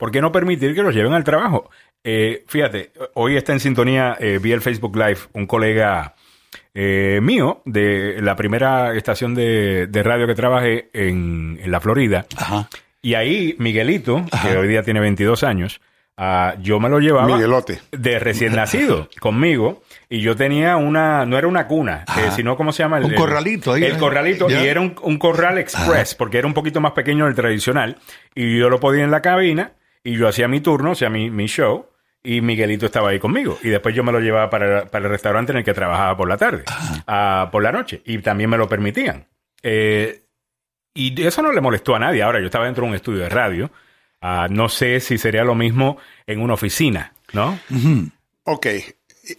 ¿por 0.02 0.10
qué 0.10 0.20
no 0.20 0.32
permitir 0.32 0.74
que 0.74 0.82
los 0.82 0.96
lleven 0.96 1.12
al 1.12 1.22
trabajo? 1.22 1.70
Eh, 2.02 2.42
fíjate, 2.48 2.90
hoy 3.14 3.36
está 3.36 3.52
en 3.52 3.60
sintonía, 3.60 4.16
eh, 4.18 4.40
vi 4.42 4.50
el 4.50 4.60
Facebook 4.60 4.96
Live, 4.96 5.18
un 5.32 5.46
colega 5.46 6.16
eh, 6.74 7.20
mío 7.22 7.62
de 7.66 8.20
la 8.20 8.34
primera 8.34 8.96
estación 8.96 9.32
de, 9.36 9.88
radio 10.02 10.26
que 10.26 10.34
trabajé 10.34 10.90
en, 10.92 11.60
la 11.66 11.78
Florida. 11.78 12.26
Y 13.00 13.14
ahí 13.14 13.54
Miguelito, 13.60 14.26
que 14.42 14.56
hoy 14.56 14.66
día 14.66 14.82
tiene 14.82 14.98
22 14.98 15.44
años, 15.44 15.80
ah, 16.16 16.56
yo 16.60 16.80
me 16.80 16.88
lo 16.88 16.98
llevaba 16.98 17.38
de 17.92 18.18
recién 18.18 18.56
nacido 18.56 19.08
conmigo 19.20 19.84
y 20.08 20.20
yo 20.20 20.34
tenía 20.34 20.78
una, 20.78 21.26
no 21.26 21.38
era 21.38 21.46
una 21.46 21.68
cuna, 21.68 22.06
sino, 22.34 22.56
¿cómo 22.56 22.72
se 22.72 22.82
llama? 22.82 22.98
un 22.98 23.14
corralito 23.14 23.74
ahí. 23.74 23.84
El 23.84 23.98
corralito, 23.98 24.50
y 24.50 24.54
era 24.54 24.80
un, 24.80 25.18
corral 25.18 25.58
express, 25.58 26.16
porque 26.16 26.38
era 26.38 26.48
un 26.48 26.54
poquito 26.54 26.80
más 26.80 26.90
pequeño 26.90 27.26
del 27.26 27.36
tradicional, 27.36 27.98
y 28.34 28.58
yo 28.58 28.68
lo 28.68 28.80
podía 28.80 29.04
en 29.04 29.12
la 29.12 29.22
cabina, 29.22 29.74
y 30.04 30.16
yo 30.16 30.28
hacía 30.28 30.48
mi 30.48 30.60
turno, 30.60 30.92
o 30.92 30.94
sea, 30.94 31.10
mi, 31.10 31.30
mi 31.30 31.46
show, 31.46 31.86
y 32.22 32.40
Miguelito 32.40 32.86
estaba 32.86 33.10
ahí 33.10 33.18
conmigo. 33.18 33.58
Y 33.62 33.68
después 33.68 33.94
yo 33.94 34.04
me 34.04 34.12
lo 34.12 34.20
llevaba 34.20 34.48
para, 34.48 34.86
para 34.86 35.06
el 35.06 35.10
restaurante 35.10 35.52
en 35.52 35.58
el 35.58 35.64
que 35.64 35.74
trabajaba 35.74 36.16
por 36.16 36.28
la 36.28 36.36
tarde, 36.36 36.64
uh, 37.08 37.50
por 37.50 37.62
la 37.62 37.72
noche. 37.72 38.02
Y 38.04 38.18
también 38.18 38.50
me 38.50 38.56
lo 38.56 38.68
permitían. 38.68 39.26
Eh, 39.62 40.22
y 40.94 41.20
eso 41.22 41.42
no 41.42 41.52
le 41.52 41.60
molestó 41.60 41.94
a 41.96 41.98
nadie. 41.98 42.22
Ahora, 42.22 42.40
yo 42.40 42.46
estaba 42.46 42.66
dentro 42.66 42.84
de 42.84 42.90
un 42.90 42.94
estudio 42.94 43.20
de 43.20 43.28
radio. 43.28 43.70
Uh, 44.20 44.46
no 44.50 44.68
sé 44.68 45.00
si 45.00 45.18
sería 45.18 45.42
lo 45.42 45.54
mismo 45.54 45.98
en 46.26 46.40
una 46.40 46.54
oficina, 46.54 47.12
¿no? 47.32 47.58
Ok, 48.44 48.66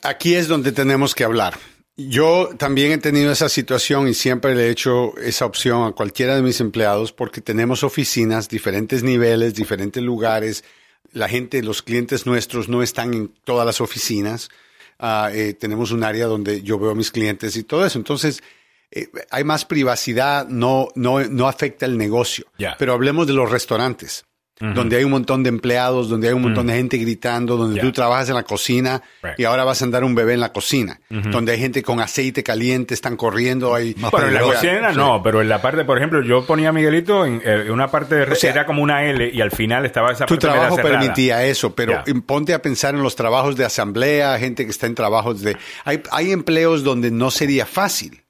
aquí 0.02 0.36
es 0.36 0.48
donde 0.50 0.74
tenemos 0.74 1.16
que 1.16 1.24
hablar. 1.24 1.54
Yo 1.96 2.50
también 2.58 2.92
he 2.92 2.98
tenido 2.98 3.32
esa 3.32 3.50
situación 3.50 4.08
y 4.08 4.16
siempre 4.16 4.56
le 4.56 4.68
he 4.68 4.70
hecho 4.72 5.16
esa 5.18 5.46
opción 5.46 5.84
a 5.84 5.92
cualquiera 5.92 6.36
de 6.36 6.42
mis 6.42 6.60
empleados 6.60 7.12
porque 7.12 7.40
tenemos 7.40 7.84
oficinas, 7.84 8.50
diferentes 8.50 9.04
niveles, 9.04 9.54
diferentes 9.54 10.02
lugares, 10.02 10.64
la 11.12 11.30
gente, 11.30 11.62
los 11.62 11.84
clientes 11.84 12.26
nuestros 12.26 12.68
no 12.68 12.82
están 12.82 13.14
en 13.14 13.28
todas 13.44 13.66
las 13.66 13.80
oficinas. 13.80 14.50
Ah, 14.98 15.30
eh, 15.32 15.54
tenemos 15.54 15.92
un 15.92 16.04
área 16.04 16.26
donde 16.26 16.64
yo 16.64 16.80
veo 16.80 16.92
a 16.92 16.96
mis 16.96 17.12
clientes 17.12 17.56
y 17.56 17.64
todo 17.64 17.86
eso. 17.86 18.00
Entonces, 18.00 18.42
eh, 18.90 19.10
hay 19.30 19.44
más 19.44 19.66
privacidad, 19.66 20.48
no, 20.48 20.88
no, 20.96 21.20
no 21.24 21.48
afecta 21.48 21.86
el 21.86 21.98
negocio. 21.98 22.46
Pero 22.80 22.94
hablemos 22.94 23.28
de 23.28 23.34
los 23.34 23.52
restaurantes 23.52 24.26
donde 24.74 24.98
hay 24.98 25.04
un 25.04 25.12
montón 25.12 25.44
de 25.44 25.50
empleados, 25.50 26.08
donde 26.08 26.30
hay 26.30 26.34
un 26.34 26.42
montón 26.42 26.68
de 26.68 26.74
gente 26.74 26.98
gritando, 26.98 27.58
donde 27.58 27.82
tú 27.82 27.92
trabajas 27.92 28.30
en 28.30 28.36
la 28.36 28.44
cocina 28.44 29.02
y 29.38 29.44
ahora 29.44 29.64
vas 29.64 29.82
a 29.82 29.86
andar 29.86 30.04
un 30.04 30.16
bebé 30.16 30.34
en 30.34 30.40
la 30.40 30.54
cocina, 30.54 31.00
donde 31.10 31.52
hay 31.52 31.60
gente 31.60 31.84
con 31.84 32.00
aceite 32.00 32.44
caliente, 32.44 32.94
están 32.94 33.18
corriendo 33.18 33.76
ahí. 33.76 33.96
Bueno, 34.12 34.28
en 34.28 34.34
la 34.34 34.42
cocina 34.42 34.92
no, 34.92 35.22
pero 35.24 35.42
en 35.42 35.50
la 35.50 35.62
parte, 35.62 35.84
por 35.86 35.98
ejemplo, 35.98 36.22
yo 36.22 36.46
ponía 36.46 36.70
a 36.70 36.72
Miguelito 36.72 37.26
en, 37.26 37.42
eh, 37.44 37.70
una 37.72 37.90
parte 37.90 38.16
de... 38.16 38.24
O 38.24 38.36
era 38.48 38.66
como 38.66 38.82
una 38.84 39.04
L 39.04 39.30
y 39.34 39.42
al 39.42 39.52
final 39.52 39.86
estaba 39.86 40.12
esa 40.12 40.26
Tu 40.26 40.38
trabajo 40.38 40.76
permitía 40.78 41.44
eso, 41.46 41.76
pero 41.76 42.04
ponte 42.26 42.54
a 42.54 42.62
pensar 42.62 42.96
en 42.96 43.04
los 43.04 43.16
trabajos 43.16 43.56
de 43.56 43.66
asamblea, 43.66 44.38
gente 44.40 44.66
que 44.66 44.72
está 44.72 44.88
en 44.88 44.96
trabajos 44.96 45.42
de... 45.42 45.58
Hay, 45.86 46.02
hay 46.12 46.32
empleos 46.32 46.84
donde 46.84 47.12
no 47.12 47.32
sería 47.32 47.66
fácil 47.66 48.24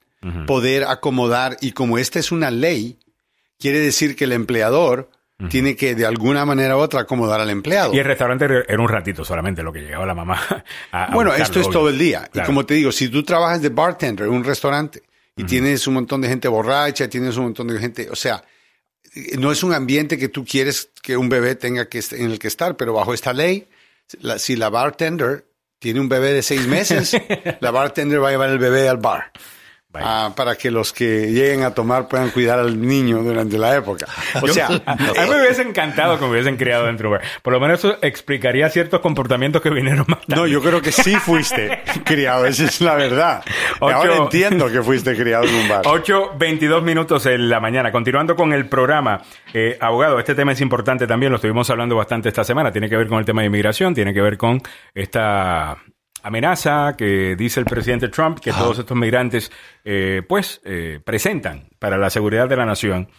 poder 0.47 0.85
acomodar 0.85 1.57
y 1.61 1.73
como 1.73 1.97
esta 1.97 2.19
es 2.19 2.31
una 2.31 2.49
ley, 2.49 2.97
quiere 3.59 3.79
decir 3.79 4.15
que 4.15 4.23
el 4.23 4.31
empleador 4.31 5.09
tiene 5.49 5.75
que 5.75 5.95
de 5.95 6.05
alguna 6.05 6.45
manera 6.45 6.77
u 6.77 6.79
otra 6.79 7.01
acomodar 7.01 7.41
al 7.41 7.49
empleado. 7.49 7.93
Y 7.93 7.99
el 7.99 8.05
restaurante 8.05 8.45
era 8.45 8.81
un 8.81 8.87
ratito 8.87 9.25
solamente 9.25 9.63
lo 9.63 9.73
que 9.73 9.81
llegaba 9.81 10.05
la 10.05 10.15
mamá 10.15 10.39
a, 10.91 11.13
Bueno, 11.13 11.33
esto 11.33 11.59
es 11.59 11.69
todo 11.69 11.89
el 11.89 11.97
día. 11.97 12.29
Y 12.33 12.41
como 12.41 12.65
te 12.65 12.75
digo, 12.75 12.91
si 12.91 13.09
tú 13.09 13.23
trabajas 13.23 13.61
de 13.61 13.69
bartender 13.69 14.27
en 14.27 14.33
un 14.33 14.43
restaurante 14.43 15.03
y 15.35 15.43
tienes 15.43 15.85
un 15.87 15.95
montón 15.95 16.21
de 16.21 16.29
gente 16.29 16.47
borracha, 16.47 17.09
tienes 17.09 17.35
un 17.37 17.45
montón 17.45 17.67
de 17.67 17.79
gente, 17.79 18.09
o 18.09 18.15
sea, 18.15 18.43
no 19.37 19.51
es 19.51 19.63
un 19.63 19.73
ambiente 19.73 20.17
que 20.17 20.29
tú 20.29 20.45
quieres 20.45 20.89
que 21.01 21.17
un 21.17 21.29
bebé 21.29 21.55
tenga 21.55 21.87
que 21.87 22.01
en 22.11 22.31
el 22.31 22.39
que 22.39 22.47
estar, 22.47 22.77
pero 22.77 22.93
bajo 22.93 23.13
esta 23.13 23.33
ley, 23.33 23.67
si 24.37 24.55
la 24.55 24.69
bartender 24.69 25.45
tiene 25.79 25.99
un 25.99 26.09
bebé 26.09 26.33
de 26.33 26.41
seis 26.41 26.67
meses, 26.67 27.15
la 27.59 27.71
bartender 27.71 28.21
va 28.23 28.29
a 28.29 28.31
llevar 28.31 28.49
el 28.49 28.59
bebé 28.59 28.87
al 28.87 28.97
bar. 28.97 29.31
Ah, 30.01 30.33
para 30.35 30.55
que 30.55 30.71
los 30.71 30.91
que 30.91 31.31
lleguen 31.31 31.63
a 31.63 31.71
tomar 31.71 32.07
puedan 32.07 32.29
cuidar 32.31 32.59
al 32.59 32.81
niño 32.81 33.21
durante 33.21 33.57
la 33.57 33.75
época. 33.75 34.07
O 34.41 34.47
sea, 34.49 34.67
a 34.85 34.95
mí 34.95 35.29
me 35.29 35.41
hubiese 35.41 35.61
encantado 35.61 36.17
que 36.17 36.25
me 36.25 36.31
hubiesen 36.31 36.57
criado 36.57 36.85
dentro 36.85 37.11
de 37.11 37.19
Por 37.41 37.53
lo 37.53 37.59
menos 37.59 37.79
eso 37.79 37.97
explicaría 38.01 38.69
ciertos 38.69 39.01
comportamientos 39.01 39.61
que 39.61 39.69
vinieron 39.69 40.05
más 40.07 40.19
No, 40.27 40.47
yo 40.47 40.61
creo 40.61 40.81
que 40.81 40.91
sí 40.91 41.15
fuiste 41.19 41.81
criado, 42.03 42.45
esa 42.45 42.65
es 42.65 42.81
la 42.81 42.95
verdad. 42.95 43.43
Ahora 43.79 44.17
entiendo 44.17 44.71
que 44.71 44.81
fuiste 44.81 45.15
criado 45.15 45.43
en 45.45 45.55
un 45.55 45.69
bar. 45.69 45.81
8, 45.85 46.33
22 46.37 46.83
minutos 46.83 47.25
en 47.25 47.49
la 47.49 47.59
mañana. 47.59 47.91
Continuando 47.91 48.35
con 48.35 48.53
el 48.53 48.67
programa, 48.67 49.21
eh, 49.53 49.77
abogado, 49.79 50.19
este 50.19 50.35
tema 50.35 50.53
es 50.53 50.61
importante 50.61 51.05
también, 51.05 51.31
lo 51.31 51.35
estuvimos 51.35 51.69
hablando 51.69 51.95
bastante 51.95 52.29
esta 52.29 52.43
semana. 52.43 52.71
Tiene 52.71 52.89
que 52.89 52.97
ver 52.97 53.07
con 53.07 53.19
el 53.19 53.25
tema 53.25 53.41
de 53.41 53.47
inmigración, 53.47 53.93
tiene 53.93 54.13
que 54.13 54.21
ver 54.21 54.37
con 54.37 54.61
esta 54.93 55.77
amenaza 56.23 56.95
que 56.97 57.35
dice 57.35 57.59
el 57.59 57.65
presidente 57.65 58.07
Trump 58.07 58.39
que 58.39 58.51
todos 58.51 58.79
estos 58.79 58.97
migrantes 58.97 59.51
eh, 59.83 60.23
pues 60.27 60.61
eh, 60.63 60.99
presentan 61.03 61.67
para 61.77 61.97
la 61.97 62.09
seguridad 62.09 62.49
de 62.49 62.55
la 62.55 62.65
nación. 62.65 63.09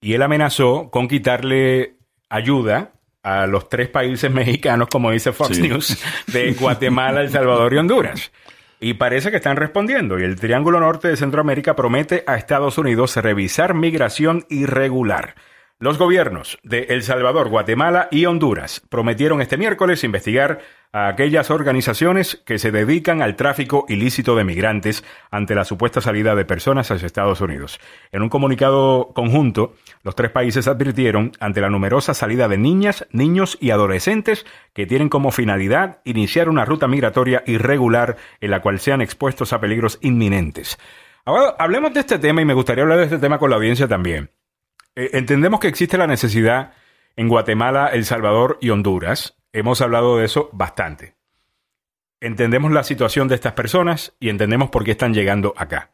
Y 0.00 0.14
él 0.14 0.22
amenazó 0.22 0.90
con 0.90 1.08
quitarle 1.08 1.96
ayuda 2.30 2.92
a 3.22 3.46
los 3.46 3.68
tres 3.68 3.88
países 3.88 4.30
mexicanos, 4.32 4.88
como 4.90 5.10
dice 5.10 5.32
Fox 5.32 5.58
News, 5.58 6.02
de 6.28 6.52
Guatemala, 6.52 7.20
El 7.20 7.30
Salvador 7.30 7.74
y 7.74 7.78
Honduras. 7.78 8.32
Y 8.78 8.94
parece 8.94 9.30
que 9.30 9.36
están 9.36 9.56
respondiendo. 9.56 10.18
Y 10.18 10.22
el 10.22 10.40
Triángulo 10.40 10.80
Norte 10.80 11.08
de 11.08 11.16
Centroamérica 11.16 11.76
promete 11.76 12.24
a 12.26 12.36
Estados 12.36 12.78
Unidos 12.78 13.14
revisar 13.16 13.74
migración 13.74 14.46
irregular. 14.48 15.34
Los 15.82 15.96
gobiernos 15.96 16.58
de 16.62 16.88
El 16.90 17.02
Salvador, 17.02 17.48
Guatemala 17.48 18.08
y 18.10 18.26
Honduras 18.26 18.82
prometieron 18.90 19.40
este 19.40 19.56
miércoles 19.56 20.04
investigar 20.04 20.60
a 20.92 21.08
aquellas 21.08 21.50
organizaciones 21.50 22.42
que 22.44 22.58
se 22.58 22.70
dedican 22.70 23.22
al 23.22 23.34
tráfico 23.34 23.86
ilícito 23.88 24.36
de 24.36 24.44
migrantes 24.44 25.02
ante 25.30 25.54
la 25.54 25.64
supuesta 25.64 26.02
salida 26.02 26.34
de 26.34 26.44
personas 26.44 26.90
hacia 26.90 27.06
Estados 27.06 27.40
Unidos. 27.40 27.80
En 28.12 28.20
un 28.20 28.28
comunicado 28.28 29.12
conjunto, 29.14 29.72
los 30.02 30.14
tres 30.14 30.30
países 30.30 30.68
advirtieron 30.68 31.32
ante 31.40 31.62
la 31.62 31.70
numerosa 31.70 32.12
salida 32.12 32.46
de 32.46 32.58
niñas, 32.58 33.06
niños 33.10 33.56
y 33.58 33.70
adolescentes 33.70 34.44
que 34.74 34.84
tienen 34.84 35.08
como 35.08 35.30
finalidad 35.30 36.02
iniciar 36.04 36.50
una 36.50 36.66
ruta 36.66 36.88
migratoria 36.88 37.42
irregular 37.46 38.18
en 38.42 38.50
la 38.50 38.60
cual 38.60 38.80
sean 38.80 39.00
expuestos 39.00 39.54
a 39.54 39.62
peligros 39.62 39.98
inminentes. 40.02 40.78
Ahora, 41.24 41.56
hablemos 41.58 41.94
de 41.94 42.00
este 42.00 42.18
tema 42.18 42.42
y 42.42 42.44
me 42.44 42.52
gustaría 42.52 42.82
hablar 42.82 42.98
de 42.98 43.04
este 43.04 43.18
tema 43.18 43.38
con 43.38 43.48
la 43.48 43.56
audiencia 43.56 43.88
también. 43.88 44.30
Eh, 44.94 45.10
entendemos 45.14 45.60
que 45.60 45.68
existe 45.68 45.98
la 45.98 46.06
necesidad 46.06 46.72
en 47.16 47.28
Guatemala, 47.28 47.88
El 47.88 48.04
Salvador 48.04 48.58
y 48.60 48.70
Honduras. 48.70 49.36
Hemos 49.52 49.80
hablado 49.80 50.18
de 50.18 50.24
eso 50.24 50.50
bastante. 50.52 51.16
Entendemos 52.20 52.72
la 52.72 52.84
situación 52.84 53.28
de 53.28 53.34
estas 53.34 53.54
personas 53.54 54.14
y 54.20 54.28
entendemos 54.28 54.70
por 54.70 54.84
qué 54.84 54.92
están 54.92 55.14
llegando 55.14 55.54
acá. 55.56 55.92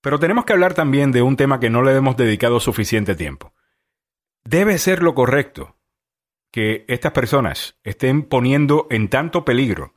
Pero 0.00 0.18
tenemos 0.18 0.44
que 0.44 0.52
hablar 0.52 0.74
también 0.74 1.12
de 1.12 1.22
un 1.22 1.36
tema 1.36 1.60
que 1.60 1.70
no 1.70 1.82
le 1.82 1.94
hemos 1.94 2.16
dedicado 2.16 2.58
suficiente 2.58 3.14
tiempo. 3.14 3.52
Debe 4.44 4.78
ser 4.78 5.02
lo 5.02 5.14
correcto 5.14 5.76
que 6.50 6.84
estas 6.88 7.12
personas 7.12 7.78
estén 7.84 8.22
poniendo 8.22 8.86
en 8.90 9.08
tanto 9.08 9.44
peligro 9.44 9.94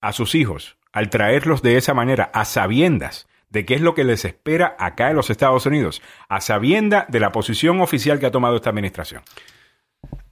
a 0.00 0.12
sus 0.12 0.34
hijos 0.34 0.76
al 0.92 1.08
traerlos 1.08 1.62
de 1.62 1.76
esa 1.78 1.94
manera 1.94 2.30
a 2.34 2.44
sabiendas 2.44 3.26
de 3.52 3.66
qué 3.66 3.74
es 3.74 3.82
lo 3.82 3.94
que 3.94 4.02
les 4.02 4.24
espera 4.24 4.74
acá 4.78 5.10
en 5.10 5.16
los 5.16 5.30
Estados 5.30 5.66
Unidos, 5.66 6.02
a 6.28 6.40
sabienda 6.40 7.06
de 7.08 7.20
la 7.20 7.30
posición 7.30 7.80
oficial 7.80 8.18
que 8.18 8.26
ha 8.26 8.30
tomado 8.30 8.56
esta 8.56 8.70
administración? 8.70 9.22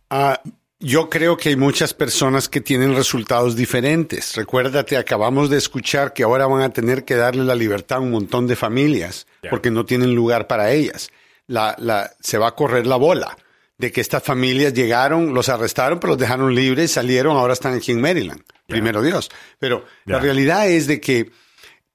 Ah, 0.08 0.40
yo 0.78 1.10
creo 1.10 1.36
que 1.36 1.50
hay 1.50 1.56
muchas 1.56 1.92
personas 1.92 2.48
que 2.48 2.62
tienen 2.62 2.96
resultados 2.96 3.54
diferentes. 3.54 4.34
Recuérdate, 4.34 4.96
acabamos 4.96 5.50
de 5.50 5.58
escuchar 5.58 6.14
que 6.14 6.22
ahora 6.22 6.46
van 6.46 6.62
a 6.62 6.70
tener 6.70 7.04
que 7.04 7.14
darle 7.14 7.44
la 7.44 7.54
libertad 7.54 7.98
a 7.98 8.00
un 8.00 8.10
montón 8.10 8.46
de 8.46 8.56
familias 8.56 9.26
porque 9.50 9.70
no 9.70 9.84
tienen 9.84 10.14
lugar 10.14 10.46
para 10.46 10.72
ellas. 10.72 11.10
La, 11.46 11.76
la, 11.78 12.10
se 12.20 12.38
va 12.38 12.48
a 12.48 12.54
correr 12.54 12.86
la 12.86 12.96
bola 12.96 13.36
de 13.76 13.92
que 13.92 14.00
estas 14.00 14.22
familias 14.22 14.72
llegaron, 14.72 15.34
los 15.34 15.50
arrestaron, 15.50 16.00
pero 16.00 16.12
los 16.12 16.18
dejaron 16.18 16.54
libres, 16.54 16.92
salieron, 16.92 17.36
ahora 17.36 17.52
están 17.52 17.74
aquí 17.74 17.92
en 17.92 18.00
Maryland. 18.00 18.42
Primero 18.66 19.02
Dios. 19.02 19.30
Pero 19.58 19.84
la 20.06 20.20
realidad 20.20 20.68
es 20.68 20.86
de 20.86 21.00
que 21.00 21.30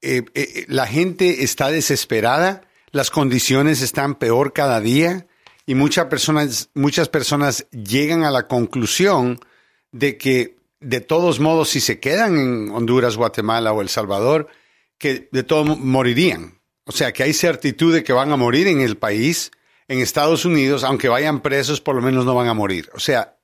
eh, 0.06 0.24
eh, 0.36 0.66
la 0.68 0.86
gente 0.86 1.44
está 1.44 1.72
desesperada, 1.72 2.62
las 2.92 3.10
condiciones 3.10 3.82
están 3.82 4.16
peor 4.16 4.54
cada 4.54 4.80
día 4.80 5.26
y 5.66 5.74
muchas 5.74 6.06
personas, 6.06 6.70
muchas 6.76 7.10
personas 7.10 7.68
llegan 7.72 8.24
a 8.24 8.30
la 8.30 8.48
conclusión 8.48 9.40
de 9.92 10.18
que 10.18 10.58
de 10.80 11.02
todos 11.02 11.40
modos, 11.40 11.70
si 11.70 11.82
se 11.82 12.00
quedan 12.00 12.38
en 12.38 12.70
Honduras, 12.70 13.18
Guatemala 13.18 13.74
o 13.74 13.82
El 13.82 13.90
Salvador, 13.90 14.48
que 15.00 15.28
de 15.32 15.44
todos 15.44 15.80
morirían. 15.80 16.60
O 16.86 16.92
sea, 16.92 17.12
que 17.12 17.24
hay 17.24 17.34
certitud 17.34 17.92
de 17.92 18.04
que 18.04 18.14
van 18.14 18.32
a 18.32 18.38
morir 18.38 18.68
en 18.68 18.82
el 18.82 18.98
país, 18.98 19.52
en 19.88 20.00
Estados 20.00 20.46
Unidos, 20.46 20.84
aunque 20.84 21.10
vayan 21.10 21.42
presos, 21.42 21.82
por 21.82 21.96
lo 21.96 22.04
menos 22.04 22.26
no 22.26 22.36
van 22.36 22.48
a 22.48 22.54
morir. 22.54 22.92
O 22.94 23.00
sea, 23.00 23.35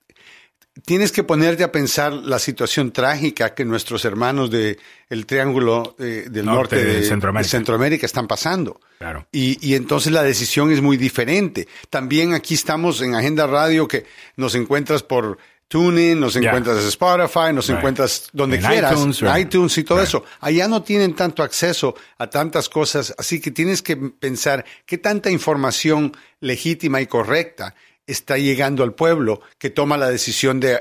tienes 0.85 1.11
que 1.11 1.23
ponerte 1.23 1.63
a 1.63 1.71
pensar 1.71 2.13
la 2.13 2.39
situación 2.39 2.91
trágica 2.91 3.53
que 3.53 3.65
nuestros 3.65 4.05
hermanos 4.05 4.49
del 4.49 4.79
el 5.09 5.25
Triángulo 5.25 5.95
eh, 5.99 6.27
del 6.29 6.45
Norte, 6.45 6.83
de, 6.83 7.03
Centroamérica. 7.43 8.05
están 8.05 8.27
pasando. 8.27 8.79
Claro. 8.97 9.27
Y, 9.31 9.57
y, 9.67 9.75
entonces 9.75 10.13
la 10.13 10.23
decisión 10.23 10.71
es 10.71 10.81
muy 10.81 10.97
diferente. 10.97 11.67
También 11.89 12.33
aquí 12.33 12.53
estamos 12.53 13.01
en 13.01 13.15
Agenda 13.15 13.47
Radio 13.47 13.87
que 13.87 14.05
nos 14.37 14.55
encuentras 14.55 15.03
por 15.03 15.37
TuneIn, 15.71 16.19
nos 16.19 16.35
encuentras 16.35 16.81
en 16.81 16.87
Spotify, 16.89 17.53
nos 17.53 17.69
encuentras 17.69 18.29
donde 18.33 18.59
quieras, 18.59 18.93
iTunes, 19.39 19.77
y 19.77 19.83
todo 19.85 20.01
eso. 20.01 20.25
Allá 20.41 20.67
no 20.67 20.83
tienen 20.83 21.15
tanto 21.15 21.43
acceso 21.43 21.95
a 22.17 22.29
tantas 22.29 22.67
cosas, 22.67 23.15
así 23.17 23.39
que 23.39 23.51
tienes 23.51 23.81
que 23.81 23.95
pensar 23.95 24.65
qué 24.85 24.97
tanta 24.97 25.31
información 25.31 26.11
legítima 26.41 26.99
y 26.99 27.07
correcta 27.07 27.73
está 28.11 28.37
llegando 28.37 28.83
al 28.83 28.93
pueblo 28.93 29.41
que 29.57 29.69
toma 29.69 29.97
la 29.97 30.09
decisión 30.09 30.59
de, 30.59 30.79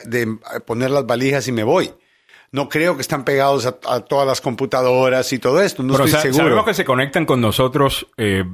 poner 0.66 0.90
las 0.90 1.06
valijas 1.06 1.46
y 1.48 1.52
me 1.52 1.64
voy. 1.64 1.92
No 2.52 2.68
creo 2.68 2.96
que 2.96 3.02
están 3.02 3.24
pegados 3.24 3.66
a, 3.66 4.00
todas 4.00 4.26
las 4.26 4.40
computadoras 4.40 5.32
y 5.32 5.38
todo 5.38 5.62
esto. 5.62 5.82
No 5.82 5.92
estoy 5.94 6.10
seguro. 6.10 6.44
Sabemos 6.44 6.64
que 6.64 6.74
se 6.74 6.84
conectan 6.84 7.24
con 7.24 7.40
nosotros 7.40 8.06
eh, 8.16 8.44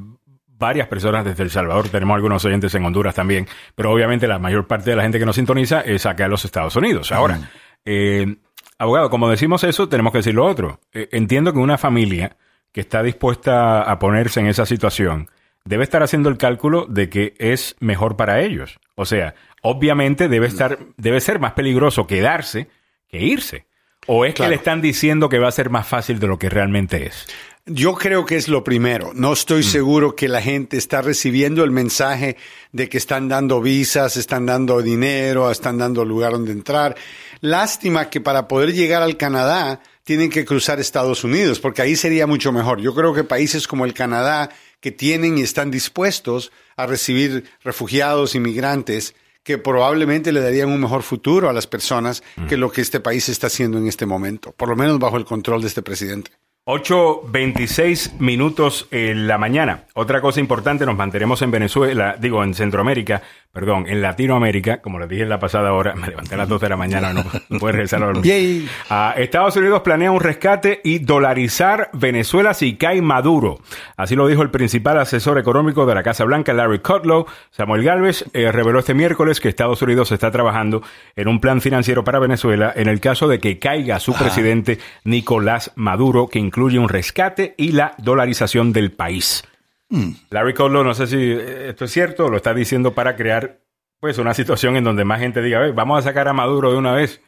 varias 0.59 0.89
personas 0.89 1.25
desde 1.25 1.43
El 1.43 1.51
Salvador, 1.51 1.89
tenemos 1.89 2.15
algunos 2.15 2.45
oyentes 2.45 2.75
en 2.75 2.85
Honduras 2.85 3.15
también, 3.15 3.47
pero 3.75 3.93
obviamente 3.93 4.27
la 4.27 4.39
mayor 4.39 4.67
parte 4.67 4.91
de 4.91 4.97
la 4.97 5.03
gente 5.03 5.19
que 5.19 5.27
nos 5.27 5.37
sintoniza 5.37 5.81
es 5.81 6.07
acá 6.07 6.25
en 6.25 6.31
los 6.31 6.45
Estados 6.45 6.77
Unidos. 6.77 7.13
Ahora, 7.13 7.51
eh, 7.85 8.37
abogado, 8.79 9.11
como 9.11 9.29
decimos 9.29 9.65
eso, 9.65 9.89
tenemos 9.89 10.13
que 10.13 10.19
decir 10.19 10.35
lo 10.35 10.45
otro. 10.45 10.81
Eh, 10.93 11.09
entiendo 11.13 11.53
que 11.53 11.59
una 11.59 11.79
familia 11.79 12.37
que 12.73 12.81
está 12.81 13.03
dispuesta 13.03 13.83
a 13.83 13.99
ponerse 13.99 14.41
en 14.41 14.47
esa 14.47 14.67
situación 14.67 15.31
debe 15.67 15.85
estar 15.85 16.03
haciendo 16.03 16.31
el 16.31 16.39
cálculo 16.39 16.87
de 16.89 17.11
que 17.11 17.35
es 17.39 17.77
mejor 17.81 18.17
para 18.17 18.41
ellos. 18.41 18.79
O 18.95 19.05
sea, 19.05 19.35
obviamente 19.61 20.29
debe 20.29 20.47
estar, 20.47 20.79
debe 20.97 21.21
ser 21.21 21.39
más 21.39 21.53
peligroso 21.53 22.07
quedarse 22.07 22.69
que 23.09 23.19
irse. 23.19 23.67
¿O 24.07 24.25
es 24.25 24.35
que 24.35 24.49
le 24.49 24.55
están 24.55 24.81
diciendo 24.81 25.29
que 25.29 25.41
va 25.41 25.49
a 25.49 25.53
ser 25.53 25.69
más 25.69 25.87
fácil 25.87 26.21
de 26.21 26.29
lo 26.29 26.39
que 26.39 26.49
realmente 26.49 27.07
es? 27.07 27.27
Yo 27.67 27.95
creo 27.95 28.25
que 28.25 28.37
es 28.37 28.47
lo 28.47 28.63
primero. 28.63 29.11
No 29.15 29.33
estoy 29.33 29.63
mm. 29.63 29.65
seguro 29.65 30.15
que 30.15 30.29
la 30.29 30.41
gente 30.41 30.77
está 30.77 31.03
recibiendo 31.03 31.65
el 31.65 31.73
mensaje 31.73 32.37
de 32.71 32.89
que 32.89 32.99
están 32.99 33.29
dando 33.29 33.61
visas, 33.61 34.17
están 34.17 34.47
dando 34.47 34.81
dinero, 34.81 35.51
están 35.51 35.77
dando 35.77 36.05
lugar 36.05 36.33
donde 36.33 36.53
entrar. 36.53 36.95
Lástima 37.41 38.09
que 38.09 38.21
para 38.21 38.47
poder 38.47 38.73
llegar 38.73 39.03
al 39.03 39.17
Canadá 39.17 39.81
tienen 40.07 40.31
que 40.31 40.45
cruzar 40.45 40.79
Estados 40.79 41.25
Unidos, 41.25 41.59
porque 41.59 41.83
ahí 41.83 41.97
sería 41.97 42.29
mucho 42.29 42.53
mejor. 42.53 42.81
Yo 42.81 42.95
creo 42.95 43.13
que 43.13 43.25
países 43.25 43.67
como 43.67 43.85
el 43.85 43.93
Canadá, 43.93 44.51
que 44.79 44.93
tienen 44.93 45.37
y 45.37 45.43
están 45.43 45.73
dispuestos 45.73 46.53
a 46.77 46.87
recibir 46.87 47.43
refugiados, 47.65 48.37
inmigrantes, 48.37 49.17
que 49.43 49.59
probablemente 49.59 50.31
le 50.31 50.41
darían 50.41 50.69
un 50.69 50.81
mejor 50.81 51.03
futuro 51.03 51.51
a 51.51 51.53
las 51.53 51.67
personas 51.67 52.23
mm. 52.37 52.47
que 52.47 52.57
lo 52.57 52.71
que 52.71 52.83
este 52.83 53.01
país 53.01 53.29
está 53.29 53.49
haciendo 53.49 53.79
en 53.79 53.89
este 53.89 54.07
momento, 54.07 54.53
por 54.53 54.69
lo 54.69 54.77
menos 54.77 55.01
bajo 55.01 55.17
el 55.17 55.25
control 55.25 55.63
de 55.63 55.67
este 55.67 55.83
presidente. 55.83 56.31
8.26 56.67 58.19
minutos 58.19 58.89
en 58.91 59.29
la 59.29 59.39
mañana. 59.39 59.85
Otra 59.95 60.21
cosa 60.21 60.41
importante, 60.41 60.85
nos 60.85 60.97
mantenemos 60.97 61.41
en 61.43 61.53
Venezuela, 61.53 62.17
digo, 62.19 62.43
en 62.43 62.55
Centroamérica, 62.55 63.23
perdón, 63.57 63.87
en 63.89 64.03
Latinoamérica, 64.03 64.83
como 64.83 64.99
les 64.99 65.09
dije 65.09 65.23
en 65.23 65.31
la 65.31 65.39
pasada 65.39 65.73
hora, 65.73 65.95
me 65.95 66.09
levanté 66.09 66.35
a 66.35 66.37
las 66.37 66.49
2 66.51 66.61
de 66.61 66.69
la 66.69 66.77
mañana, 66.77 67.15
no, 67.15 67.25
puedo 67.59 67.73
regresar 67.73 68.03
a 68.03 68.07
dormir. 68.09 68.69
Ah, 68.91 69.15
Estados 69.17 69.57
Unidos 69.57 69.81
planea 69.81 70.11
un 70.11 70.21
rescate 70.21 70.83
y 70.85 70.99
dolarizar 70.99 71.89
Venezuela 71.95 72.53
si 72.53 72.77
cae 72.77 73.01
Maduro. 73.01 73.61
Así 73.97 74.15
lo 74.15 74.29
dijo 74.29 74.43
el 74.43 74.51
principal 74.51 75.01
asesor 75.01 75.39
económico 75.39 75.87
de 75.87 75.95
la 75.95 76.03
Casa 76.03 76.25
Blanca, 76.25 76.53
Larry 76.53 76.81
Kudlow. 76.81 77.25
Samuel 77.51 77.83
Galvez 77.83 78.27
eh, 78.35 78.53
reveló 78.53 78.81
este 78.81 78.93
miércoles 78.93 79.41
que 79.41 79.49
Estados 79.49 79.81
Unidos 79.81 80.13
está 80.13 80.31
trabajando 80.31 80.83
en 81.17 81.27
un 81.27 81.41
plan 81.41 81.63
financiero 81.63 82.05
para 82.05 82.19
Venezuela 82.19 82.75
en 82.77 82.89
el 82.89 83.01
caso 83.01 83.27
de 83.27 83.39
que 83.39 83.59
caiga 83.59 84.01
su 84.01 84.13
presidente 84.13 84.79
Nicolás 85.05 85.73
Maduro, 85.77 86.29
que 86.29 86.39
incluye 86.39 86.79
un 86.79 86.91
rescate 86.91 87.55
y 87.57 87.73
la 87.73 87.95
dolarización 87.97 88.75
del 88.75 88.93
país. 88.93 89.45
Hmm. 89.89 90.13
Larry 90.31 90.55
Kudlow, 90.55 90.83
no 90.83 90.95
sé 90.95 91.07
si 91.07 91.17
eh, 91.17 91.69
esto 91.69 91.85
es 91.85 91.93
cierto, 91.93 92.29
lo 92.29 92.39
está 92.39 92.53
diciendo 92.53 92.93
para 92.93 93.17
crear 93.17 93.61
pues 94.01 94.19
una 94.19 94.35
situación 94.35 94.77
en 94.77 94.85
donde 94.85 95.05
más 95.05 95.21
gente 95.21 95.43
diga, 95.43 95.61
vamos 95.73 95.99
a 95.99 96.03
sacar 96.03 96.29
a 96.29 96.33
Maduro 96.33 96.71
de 96.73 96.77
una 96.77 96.93
vez 96.93 97.21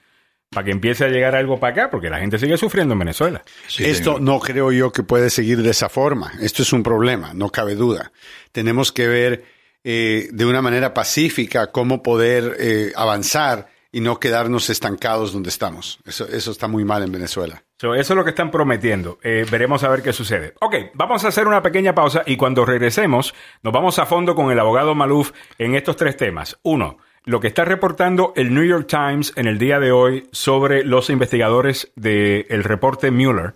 para 0.51 0.64
que 0.64 0.71
empiece 0.71 1.05
a 1.05 1.09
llegar 1.09 1.35
algo 1.35 1.61
para 1.61 1.73
acá, 1.73 1.90
porque 1.90 2.09
la 2.09 2.18
gente 2.18 2.38
sigue 2.38 2.57
sufriendo 2.57 2.94
en 2.94 3.01
Venezuela. 3.01 3.42
Esto 3.79 4.18
no 4.18 4.40
creo 4.40 4.73
yo 4.73 4.92
que 4.92 5.03
puede 5.03 5.31
seguir 5.31 5.62
de 5.62 5.71
esa 5.71 5.88
forma. 5.88 6.33
Esto 6.40 6.62
es 6.62 6.73
un 6.73 6.83
problema, 6.83 7.35
no 7.35 7.51
cabe 7.51 7.75
duda. 7.75 8.12
Tenemos 8.53 8.90
que 8.90 9.09
ver 9.09 9.44
eh, 9.85 10.29
de 10.33 10.47
una 10.47 10.62
manera 10.62 10.94
pacífica 10.94 11.71
cómo 11.71 12.03
poder 12.03 12.57
eh, 12.59 12.92
avanzar 12.97 13.68
y 13.99 14.01
no 14.01 14.21
quedarnos 14.21 14.71
estancados 14.71 15.33
donde 15.33 15.49
estamos. 15.49 15.99
Eso, 16.07 16.29
eso 16.29 16.53
está 16.53 16.69
muy 16.69 16.85
mal 16.85 17.03
en 17.03 17.11
Venezuela. 17.11 17.65
eso 17.81 17.97
es 17.97 18.11
lo 18.11 18.23
que 18.23 18.31
están 18.31 18.53
prometiendo. 18.53 19.19
Eh, 19.25 19.45
veremos 19.51 19.83
a 19.83 19.89
ver 19.89 20.03
qué 20.03 20.13
sucede. 20.13 20.55
Ok, 20.61 20.77
vamos 20.95 21.25
a 21.25 21.29
hacer 21.29 21.49
una 21.49 21.63
pequeña 21.63 21.97
pausa 21.97 22.23
y 22.25 22.37
cuando 22.37 22.65
regresemos 22.65 23.35
nos 23.61 23.73
vamos 23.73 23.99
a 23.99 24.07
fondo 24.07 24.37
con 24.37 24.53
el 24.53 24.61
abogado 24.61 24.95
Maluf 24.95 25.33
en 25.59 25.75
estos 25.75 25.97
tres 25.97 26.17
temas. 26.17 26.61
Uno, 26.63 26.99
lo 27.25 27.41
que 27.41 27.49
está 27.49 27.65
reportando 27.65 28.33
el 28.37 28.55
New 28.55 28.63
York 28.63 28.87
Times 28.87 29.33
en 29.35 29.49
el 29.49 29.59
día 29.59 29.81
de 29.81 29.91
hoy 29.91 30.29
sobre 30.31 30.85
los 30.85 31.11
investigadores 31.11 31.91
del 31.97 32.63
reporte 32.63 33.11
Mueller, 33.11 33.55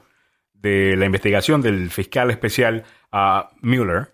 de 0.54 0.96
la 0.96 1.06
investigación 1.06 1.62
del 1.62 1.88
fiscal 1.92 2.32
especial 2.32 2.82
uh, 3.12 3.44
Mueller, 3.60 4.12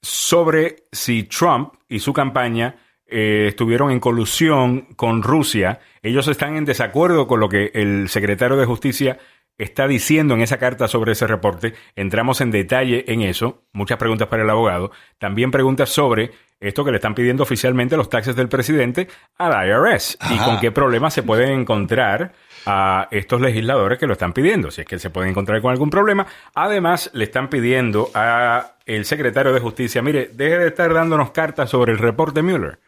sobre 0.00 0.84
si 0.92 1.24
Trump 1.24 1.74
y 1.90 1.98
su 1.98 2.14
campaña 2.14 2.76
eh, 3.12 3.48
estuvieron 3.48 3.90
en 3.90 4.00
colusión 4.00 4.82
con 4.96 5.22
Rusia. 5.22 5.80
Ellos 6.02 6.26
están 6.28 6.56
en 6.56 6.64
desacuerdo 6.64 7.26
con 7.26 7.40
lo 7.40 7.48
que 7.48 7.70
el 7.74 8.08
secretario 8.08 8.56
de 8.56 8.66
Justicia 8.66 9.18
está 9.58 9.86
diciendo 9.86 10.34
en 10.34 10.40
esa 10.40 10.58
carta 10.58 10.88
sobre 10.88 11.12
ese 11.12 11.26
reporte. 11.26 11.74
Entramos 11.94 12.40
en 12.40 12.50
detalle 12.50 13.04
en 13.08 13.22
eso. 13.22 13.62
Muchas 13.72 13.98
preguntas 13.98 14.28
para 14.28 14.42
el 14.42 14.50
abogado. 14.50 14.90
También 15.18 15.50
preguntas 15.50 15.90
sobre 15.90 16.30
esto 16.58 16.84
que 16.84 16.90
le 16.90 16.96
están 16.96 17.14
pidiendo 17.14 17.42
oficialmente 17.42 17.96
los 17.96 18.08
taxes 18.08 18.36
del 18.36 18.48
presidente 18.48 19.08
al 19.36 19.68
IRS 19.68 20.18
y 20.30 20.38
con 20.38 20.60
qué 20.60 20.70
problemas 20.70 21.12
se 21.12 21.22
pueden 21.22 21.60
encontrar 21.60 22.32
a 22.66 23.08
estos 23.10 23.40
legisladores 23.40 23.98
que 23.98 24.06
lo 24.06 24.12
están 24.12 24.32
pidiendo, 24.32 24.70
si 24.70 24.82
es 24.82 24.86
que 24.86 24.98
se 24.98 25.10
pueden 25.10 25.30
encontrar 25.30 25.60
con 25.60 25.72
algún 25.72 25.90
problema. 25.90 26.26
Además, 26.54 27.10
le 27.14 27.24
están 27.24 27.48
pidiendo 27.48 28.10
a 28.14 28.76
el 28.86 29.04
secretario 29.04 29.52
de 29.52 29.60
Justicia, 29.60 30.02
mire, 30.02 30.30
deje 30.32 30.58
de 30.58 30.68
estar 30.68 30.92
dándonos 30.94 31.32
cartas 31.32 31.70
sobre 31.70 31.92
el 31.92 31.98
reporte 31.98 32.42
Mueller. 32.42 32.78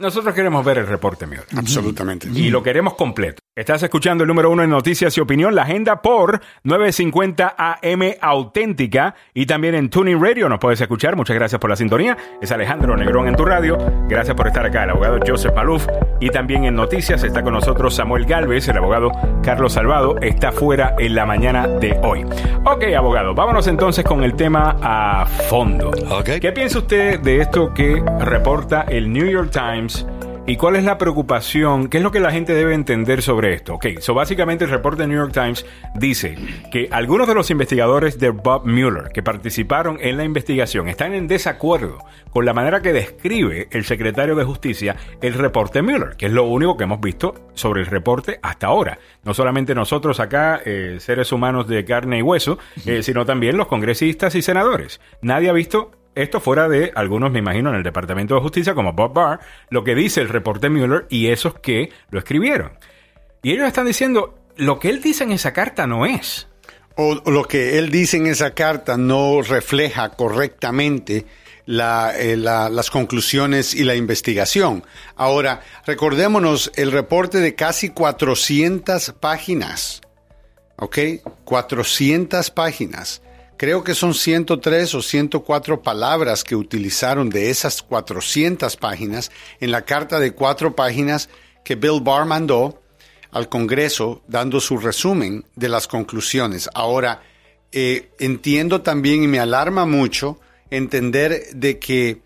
Nosotros 0.00 0.34
queremos 0.34 0.64
ver 0.64 0.78
el 0.78 0.86
reporte 0.86 1.26
mío. 1.26 1.42
Absolutamente. 1.56 2.28
Y 2.28 2.50
lo 2.50 2.62
queremos 2.62 2.94
completo. 2.94 3.43
Estás 3.56 3.84
escuchando 3.84 4.24
el 4.24 4.28
número 4.28 4.50
uno 4.50 4.64
en 4.64 4.70
noticias 4.70 5.16
y 5.16 5.20
opinión, 5.20 5.54
la 5.54 5.62
agenda 5.62 6.02
por 6.02 6.40
950 6.64 7.54
AM 7.56 8.02
auténtica 8.20 9.14
y 9.32 9.46
también 9.46 9.76
en 9.76 9.90
Tuning 9.90 10.20
Radio 10.20 10.48
nos 10.48 10.58
puedes 10.58 10.80
escuchar. 10.80 11.14
Muchas 11.14 11.36
gracias 11.36 11.60
por 11.60 11.70
la 11.70 11.76
sintonía. 11.76 12.16
Es 12.42 12.50
Alejandro 12.50 12.96
Negrón 12.96 13.28
en 13.28 13.36
tu 13.36 13.44
radio. 13.44 13.78
Gracias 14.08 14.36
por 14.36 14.48
estar 14.48 14.66
acá, 14.66 14.82
el 14.82 14.90
abogado 14.90 15.20
Joseph 15.24 15.52
Paluf. 15.54 15.86
Y 16.18 16.30
también 16.30 16.64
en 16.64 16.74
noticias 16.74 17.22
está 17.22 17.44
con 17.44 17.52
nosotros 17.52 17.94
Samuel 17.94 18.24
Galvez, 18.24 18.66
el 18.66 18.78
abogado 18.78 19.12
Carlos 19.44 19.74
Salvado. 19.74 20.16
Está 20.20 20.50
fuera 20.50 20.96
en 20.98 21.14
la 21.14 21.24
mañana 21.24 21.68
de 21.68 21.96
hoy. 22.02 22.24
Ok, 22.64 22.82
abogado, 22.96 23.36
vámonos 23.36 23.68
entonces 23.68 24.04
con 24.04 24.24
el 24.24 24.34
tema 24.34 24.78
a 24.82 25.26
fondo. 25.26 25.92
¿Qué 26.24 26.50
piensa 26.50 26.78
usted 26.78 27.20
de 27.20 27.42
esto 27.42 27.72
que 27.72 28.02
reporta 28.18 28.82
el 28.88 29.12
New 29.12 29.30
York 29.30 29.52
Times? 29.52 30.04
¿Y 30.46 30.56
cuál 30.56 30.76
es 30.76 30.84
la 30.84 30.98
preocupación? 30.98 31.88
¿Qué 31.88 31.96
es 31.96 32.02
lo 32.02 32.10
que 32.10 32.20
la 32.20 32.30
gente 32.30 32.52
debe 32.52 32.74
entender 32.74 33.22
sobre 33.22 33.54
esto? 33.54 33.76
Ok, 33.76 33.86
básicamente 34.14 34.64
el 34.64 34.70
reporte 34.70 35.00
de 35.00 35.08
New 35.08 35.16
York 35.16 35.32
Times 35.32 35.64
dice 35.94 36.36
que 36.70 36.86
algunos 36.90 37.26
de 37.26 37.34
los 37.34 37.50
investigadores 37.50 38.18
de 38.18 38.28
Bob 38.28 38.66
Mueller 38.66 39.10
que 39.10 39.22
participaron 39.22 39.96
en 40.02 40.18
la 40.18 40.24
investigación 40.24 40.86
están 40.86 41.14
en 41.14 41.28
desacuerdo 41.28 42.04
con 42.30 42.44
la 42.44 42.52
manera 42.52 42.82
que 42.82 42.92
describe 42.92 43.68
el 43.70 43.86
secretario 43.86 44.34
de 44.34 44.44
Justicia 44.44 44.96
el 45.22 45.32
reporte 45.32 45.80
Mueller, 45.80 46.14
que 46.18 46.26
es 46.26 46.32
lo 46.32 46.44
único 46.44 46.76
que 46.76 46.84
hemos 46.84 47.00
visto 47.00 47.48
sobre 47.54 47.80
el 47.80 47.86
reporte 47.86 48.38
hasta 48.42 48.66
ahora. 48.66 48.98
No 49.22 49.32
solamente 49.32 49.74
nosotros 49.74 50.20
acá, 50.20 50.60
eh, 50.62 50.96
seres 51.00 51.32
humanos 51.32 51.68
de 51.68 51.86
carne 51.86 52.18
y 52.18 52.22
hueso, 52.22 52.58
eh, 52.84 53.02
sino 53.02 53.24
también 53.24 53.56
los 53.56 53.66
congresistas 53.66 54.34
y 54.34 54.42
senadores. 54.42 55.00
Nadie 55.22 55.48
ha 55.48 55.54
visto 55.54 56.03
esto 56.14 56.40
fuera 56.40 56.68
de 56.68 56.92
algunos, 56.94 57.32
me 57.32 57.40
imagino, 57.40 57.70
en 57.70 57.76
el 57.76 57.82
Departamento 57.82 58.34
de 58.34 58.40
Justicia, 58.40 58.74
como 58.74 58.92
Bob 58.92 59.12
Barr, 59.12 59.40
lo 59.70 59.84
que 59.84 59.94
dice 59.94 60.20
el 60.20 60.28
reporte 60.28 60.70
Mueller 60.70 61.06
y 61.08 61.28
esos 61.28 61.58
que 61.58 61.90
lo 62.10 62.18
escribieron. 62.18 62.72
Y 63.42 63.52
ellos 63.52 63.66
están 63.66 63.86
diciendo, 63.86 64.38
lo 64.56 64.78
que 64.78 64.90
él 64.90 65.02
dice 65.02 65.24
en 65.24 65.32
esa 65.32 65.52
carta 65.52 65.86
no 65.86 66.06
es. 66.06 66.48
O 66.96 67.14
lo 67.28 67.44
que 67.44 67.78
él 67.78 67.90
dice 67.90 68.16
en 68.18 68.28
esa 68.28 68.54
carta 68.54 68.96
no 68.96 69.42
refleja 69.42 70.10
correctamente 70.10 71.26
eh, 71.66 72.36
las 72.36 72.90
conclusiones 72.90 73.74
y 73.74 73.84
la 73.84 73.96
investigación. 73.96 74.84
Ahora, 75.16 75.62
recordémonos 75.86 76.70
el 76.76 76.92
reporte 76.92 77.38
de 77.38 77.54
casi 77.54 77.88
400 77.88 79.12
páginas. 79.18 80.00
¿Ok? 80.76 80.98
400 81.44 82.50
páginas. 82.50 83.22
Creo 83.56 83.84
que 83.84 83.94
son 83.94 84.14
103 84.14 84.94
o 84.94 85.02
104 85.02 85.82
palabras 85.82 86.42
que 86.42 86.56
utilizaron 86.56 87.30
de 87.30 87.50
esas 87.50 87.82
400 87.82 88.76
páginas 88.76 89.30
en 89.60 89.70
la 89.70 89.82
carta 89.82 90.18
de 90.18 90.32
cuatro 90.32 90.74
páginas 90.74 91.28
que 91.64 91.76
Bill 91.76 92.00
Barr 92.02 92.26
mandó 92.26 92.82
al 93.30 93.48
Congreso 93.48 94.22
dando 94.28 94.60
su 94.60 94.78
resumen 94.78 95.44
de 95.56 95.68
las 95.68 95.86
conclusiones. 95.86 96.68
Ahora, 96.74 97.22
eh, 97.72 98.10
entiendo 98.20 98.82
también 98.82 99.24
y 99.24 99.28
me 99.28 99.40
alarma 99.40 99.86
mucho 99.86 100.38
entender 100.70 101.46
de 101.54 101.78
que 101.78 102.22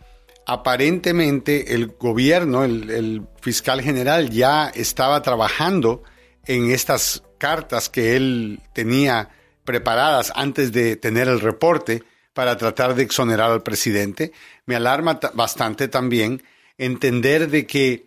aparentemente 0.46 1.74
el 1.74 1.88
gobierno, 1.98 2.64
el, 2.64 3.22
fiscal 3.40 3.80
general 3.80 4.30
ya 4.30 4.68
estaba 4.68 5.22
trabajando 5.22 6.02
en 6.46 6.70
estas 6.70 7.22
cartas 7.38 7.88
que 7.88 8.16
él 8.16 8.60
tenía 8.72 9.30
preparadas 9.68 10.33
antes 10.35 10.72
de 10.72 10.96
tener 10.96 11.28
el 11.28 11.40
reporte 11.40 12.02
para 12.33 12.57
tratar 12.57 12.94
de 12.94 13.02
exonerar 13.02 13.50
al 13.50 13.62
presidente. 13.62 14.33
Me 14.64 14.76
alarma 14.76 15.20
bastante 15.35 15.88
también 15.88 16.42
entender 16.78 17.50
de 17.50 17.66
que 17.66 18.07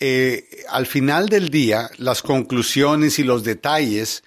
eh, 0.00 0.48
al 0.70 0.86
final 0.86 1.28
del 1.28 1.50
día 1.50 1.90
las 1.98 2.22
conclusiones 2.22 3.18
y 3.18 3.24
los 3.24 3.44
detalles 3.44 4.24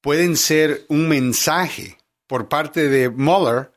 pueden 0.00 0.38
ser 0.38 0.86
un 0.88 1.06
mensaje 1.06 1.98
por 2.26 2.48
parte 2.48 2.88
de 2.88 3.10
Mueller 3.10 3.70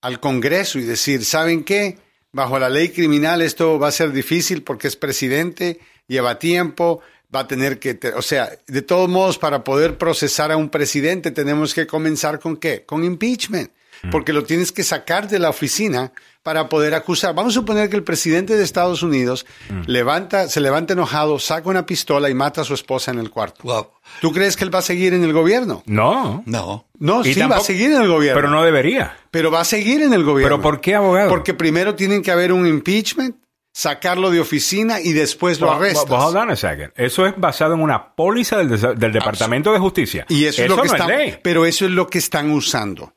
al 0.00 0.20
Congreso 0.20 0.78
y 0.78 0.84
decir, 0.84 1.24
¿saben 1.24 1.64
qué? 1.64 1.98
Bajo 2.30 2.60
la 2.60 2.68
ley 2.68 2.90
criminal 2.90 3.42
esto 3.42 3.80
va 3.80 3.88
a 3.88 3.98
ser 4.00 4.12
difícil 4.12 4.62
porque 4.62 4.86
es 4.86 4.94
presidente, 4.94 5.80
lleva 6.06 6.38
tiempo, 6.38 7.00
va 7.34 7.40
a 7.40 7.46
tener 7.46 7.78
que, 7.78 7.98
o 8.16 8.22
sea, 8.22 8.50
de 8.66 8.82
todos 8.82 9.08
modos, 9.08 9.38
para 9.38 9.64
poder 9.64 9.98
procesar 9.98 10.52
a 10.52 10.56
un 10.56 10.68
presidente 10.68 11.30
tenemos 11.30 11.74
que 11.74 11.86
comenzar 11.86 12.38
con 12.38 12.56
qué? 12.56 12.84
Con 12.84 13.04
impeachment, 13.04 13.70
mm. 14.02 14.10
porque 14.10 14.32
lo 14.32 14.44
tienes 14.44 14.72
que 14.72 14.84
sacar 14.84 15.28
de 15.28 15.38
la 15.38 15.50
oficina 15.50 16.12
para 16.42 16.68
poder 16.68 16.94
acusar. 16.94 17.34
Vamos 17.34 17.54
a 17.54 17.60
suponer 17.60 17.90
que 17.90 17.96
el 17.96 18.04
presidente 18.04 18.56
de 18.56 18.62
Estados 18.62 19.02
Unidos 19.02 19.46
mm. 19.68 19.82
levanta, 19.86 20.48
se 20.48 20.60
levanta 20.60 20.92
enojado, 20.92 21.40
saca 21.40 21.68
una 21.68 21.84
pistola 21.84 22.30
y 22.30 22.34
mata 22.34 22.60
a 22.60 22.64
su 22.64 22.74
esposa 22.74 23.10
en 23.10 23.18
el 23.18 23.30
cuarto. 23.30 23.92
¿Tú 24.20 24.32
crees 24.32 24.56
que 24.56 24.62
él 24.62 24.72
va 24.72 24.78
a 24.78 24.82
seguir 24.82 25.12
en 25.12 25.24
el 25.24 25.32
gobierno? 25.32 25.82
No. 25.86 26.44
No. 26.46 26.86
No, 27.00 27.24
sí 27.24 27.34
va 27.40 27.56
a 27.56 27.60
seguir 27.60 27.90
en 27.90 28.02
el 28.02 28.08
gobierno. 28.08 28.40
Pero 28.40 28.50
no 28.50 28.62
debería. 28.62 29.16
Pero 29.32 29.50
va 29.50 29.62
a 29.62 29.64
seguir 29.64 30.02
en 30.02 30.12
el 30.12 30.22
gobierno. 30.22 30.56
¿Pero 30.56 30.62
por 30.62 30.80
qué, 30.80 30.94
abogado? 30.94 31.28
Porque 31.28 31.52
primero 31.52 31.96
tienen 31.96 32.22
que 32.22 32.30
haber 32.30 32.52
un 32.52 32.66
impeachment, 32.66 33.34
sacarlo 33.76 34.30
de 34.30 34.40
oficina 34.40 35.02
y 35.02 35.12
después 35.12 35.60
lo 35.60 35.70
arrestas. 35.70 36.06
hold 36.08 36.36
on 36.36 36.50
a 36.50 36.56
second. 36.56 36.92
Eso 36.96 37.26
es 37.26 37.34
basado 37.36 37.74
en 37.74 37.80
una 37.80 38.14
póliza 38.14 38.56
del, 38.56 39.12
Departamento 39.12 39.70
de 39.70 39.78
Justicia. 39.78 40.24
Y 40.30 40.46
eso, 40.46 40.62
es 40.62 40.68
lo 40.70 40.80
que 40.80 40.88
están, 40.88 41.10
Pero 41.42 41.66
eso 41.66 41.84
es 41.84 41.90
lo 41.90 42.06
que 42.06 42.18
están 42.18 42.50
usando 42.50 43.12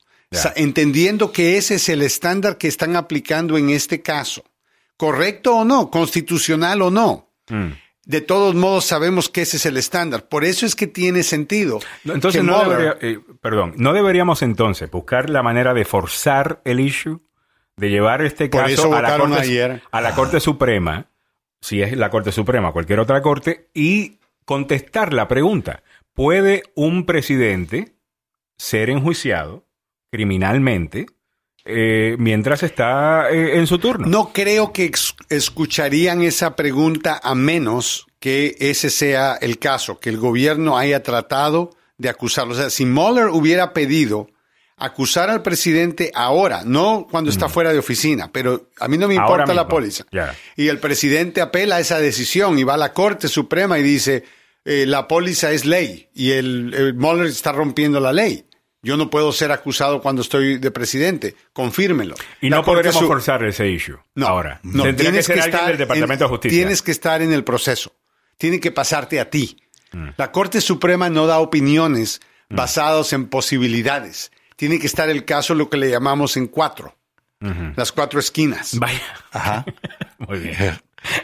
entendiendo 0.55 1.31
que 1.31 1.57
ese 1.57 1.75
es 1.75 1.89
el 1.89 2.01
estándar 2.01 2.57
que 2.57 2.67
están 2.67 2.95
aplicando 2.95 3.57
en 3.57 3.69
este 3.69 4.01
caso. 4.01 4.43
¿Correcto 4.97 5.55
o 5.55 5.65
no? 5.65 5.89
¿Constitucional 5.89 6.81
o 6.81 6.91
no? 6.91 7.31
Mm. 7.49 7.71
De 8.05 8.21
todos 8.21 8.55
modos 8.55 8.85
sabemos 8.85 9.29
que 9.29 9.43
ese 9.43 9.57
es 9.57 9.65
el 9.65 9.77
estándar. 9.77 10.27
Por 10.27 10.43
eso 10.43 10.65
es 10.65 10.75
que 10.75 10.87
tiene 10.87 11.23
sentido. 11.23 11.79
Entonces, 12.05 12.43
no 12.43 12.63
eh, 13.01 13.19
perdón, 13.41 13.73
¿no 13.77 13.93
deberíamos 13.93 14.41
entonces 14.41 14.89
buscar 14.89 15.29
la 15.29 15.43
manera 15.43 15.73
de 15.73 15.85
forzar 15.85 16.61
el 16.65 16.79
issue? 16.79 17.21
De 17.79 17.89
llevar 17.89 18.21
este 18.21 18.49
caso 18.49 18.93
a 18.93 19.01
la, 19.01 19.17
corte, 19.17 19.81
a 19.91 20.01
la 20.01 20.13
Corte 20.13 20.39
Suprema, 20.39 21.07
si 21.61 21.81
es 21.81 21.95
la 21.95 22.09
Corte 22.09 22.31
Suprema, 22.31 22.71
cualquier 22.71 22.99
otra 22.99 23.21
corte, 23.21 23.69
y 23.73 24.19
contestar 24.45 25.13
la 25.13 25.27
pregunta. 25.27 25.83
¿Puede 26.13 26.63
un 26.75 27.05
presidente 27.05 27.93
ser 28.57 28.89
enjuiciado 28.89 29.65
criminalmente 30.11 31.05
eh, 31.65 32.15
mientras 32.17 32.63
está 32.63 33.29
eh, 33.29 33.57
en 33.57 33.67
su 33.67 33.79
turno. 33.79 34.07
No 34.07 34.31
creo 34.33 34.73
que 34.73 34.91
escucharían 35.29 36.21
esa 36.21 36.55
pregunta 36.55 37.19
a 37.21 37.35
menos 37.35 38.07
que 38.19 38.55
ese 38.59 38.89
sea 38.89 39.35
el 39.39 39.59
caso, 39.59 39.99
que 39.99 40.09
el 40.09 40.17
gobierno 40.17 40.77
haya 40.77 41.03
tratado 41.03 41.71
de 41.97 42.09
acusarlo. 42.09 42.53
O 42.53 42.57
sea, 42.57 42.69
si 42.69 42.85
Mueller 42.85 43.27
hubiera 43.27 43.73
pedido 43.73 44.29
acusar 44.79 45.29
al 45.29 45.41
presidente 45.41 46.11
ahora, 46.15 46.63
no 46.65 47.07
cuando 47.09 47.29
está 47.29 47.47
mm. 47.47 47.51
fuera 47.51 47.73
de 47.73 47.79
oficina, 47.79 48.31
pero 48.31 48.69
a 48.79 48.87
mí 48.87 48.97
no 48.97 49.07
me 49.07 49.15
importa 49.15 49.53
la 49.53 49.67
póliza. 49.67 50.05
Y 50.55 50.67
el 50.67 50.79
presidente 50.79 51.41
apela 51.41 51.77
a 51.77 51.79
esa 51.79 51.99
decisión 51.99 52.57
y 52.57 52.63
va 52.63 52.75
a 52.75 52.77
la 52.77 52.93
Corte 52.93 53.27
Suprema 53.27 53.77
y 53.79 53.83
dice, 53.83 54.23
eh, 54.65 54.85
la 54.85 55.07
póliza 55.07 55.51
es 55.51 55.65
ley 55.65 56.09
y 56.13 56.31
el, 56.31 56.73
el 56.73 56.93
Mueller 56.93 57.27
está 57.27 57.51
rompiendo 57.51 57.99
la 57.99 58.13
ley. 58.13 58.45
Yo 58.81 58.95
no 58.95 59.09
puedo 59.09 59.31
ser 59.33 59.51
acusado 59.51 60.01
cuando 60.01 60.21
estoy 60.21 60.57
de 60.57 60.71
presidente. 60.71 61.35
Confírmelo. 61.51 62.15
Y 62.41 62.49
no 62.49 62.63
podremos 62.63 63.03
forzar 63.03 63.43
ese 63.43 63.67
issue. 63.67 63.97
No, 64.15 64.27
ahora. 64.27 64.61
No, 64.63 64.83
tienes 64.95 65.27
que, 65.27 65.33
estar 65.33 65.67
del 65.67 65.77
Departamento 65.77 66.23
de 66.23 66.29
Justicia. 66.29 66.57
Tienes 66.57 66.81
que 66.81 66.91
estar 66.91 67.21
en 67.21 67.33
el 67.33 67.43
proceso. 67.43 67.93
Tiene 68.37 68.59
que 68.59 68.71
pasarte 68.71 69.19
a 69.19 69.29
ti. 69.29 69.61
Mm. 69.91 70.09
La 70.15 70.31
Corte 70.31 70.61
Suprema 70.61 71.09
no 71.09 71.27
da 71.27 71.39
opiniones 71.39 72.21
mm. 72.47 72.55
basadas 72.55 73.11
en 73.11 73.27
posibilidades. 73.27 74.31
Tiene 74.59 74.77
que 74.77 74.87
estar 74.87 75.09
el 75.09 75.23
caso 75.23 75.55
lo 75.55 75.69
que 75.69 75.77
le 75.77 75.89
llamamos 75.89 76.35
en 76.35 76.47
cuatro. 76.47 76.93
Las 77.77 77.93
cuatro 77.93 78.19
esquinas. 78.19 78.77
Vaya. 78.77 78.99
Ajá. 79.31 79.63
Muy 80.17 80.39
bien. 80.39 80.77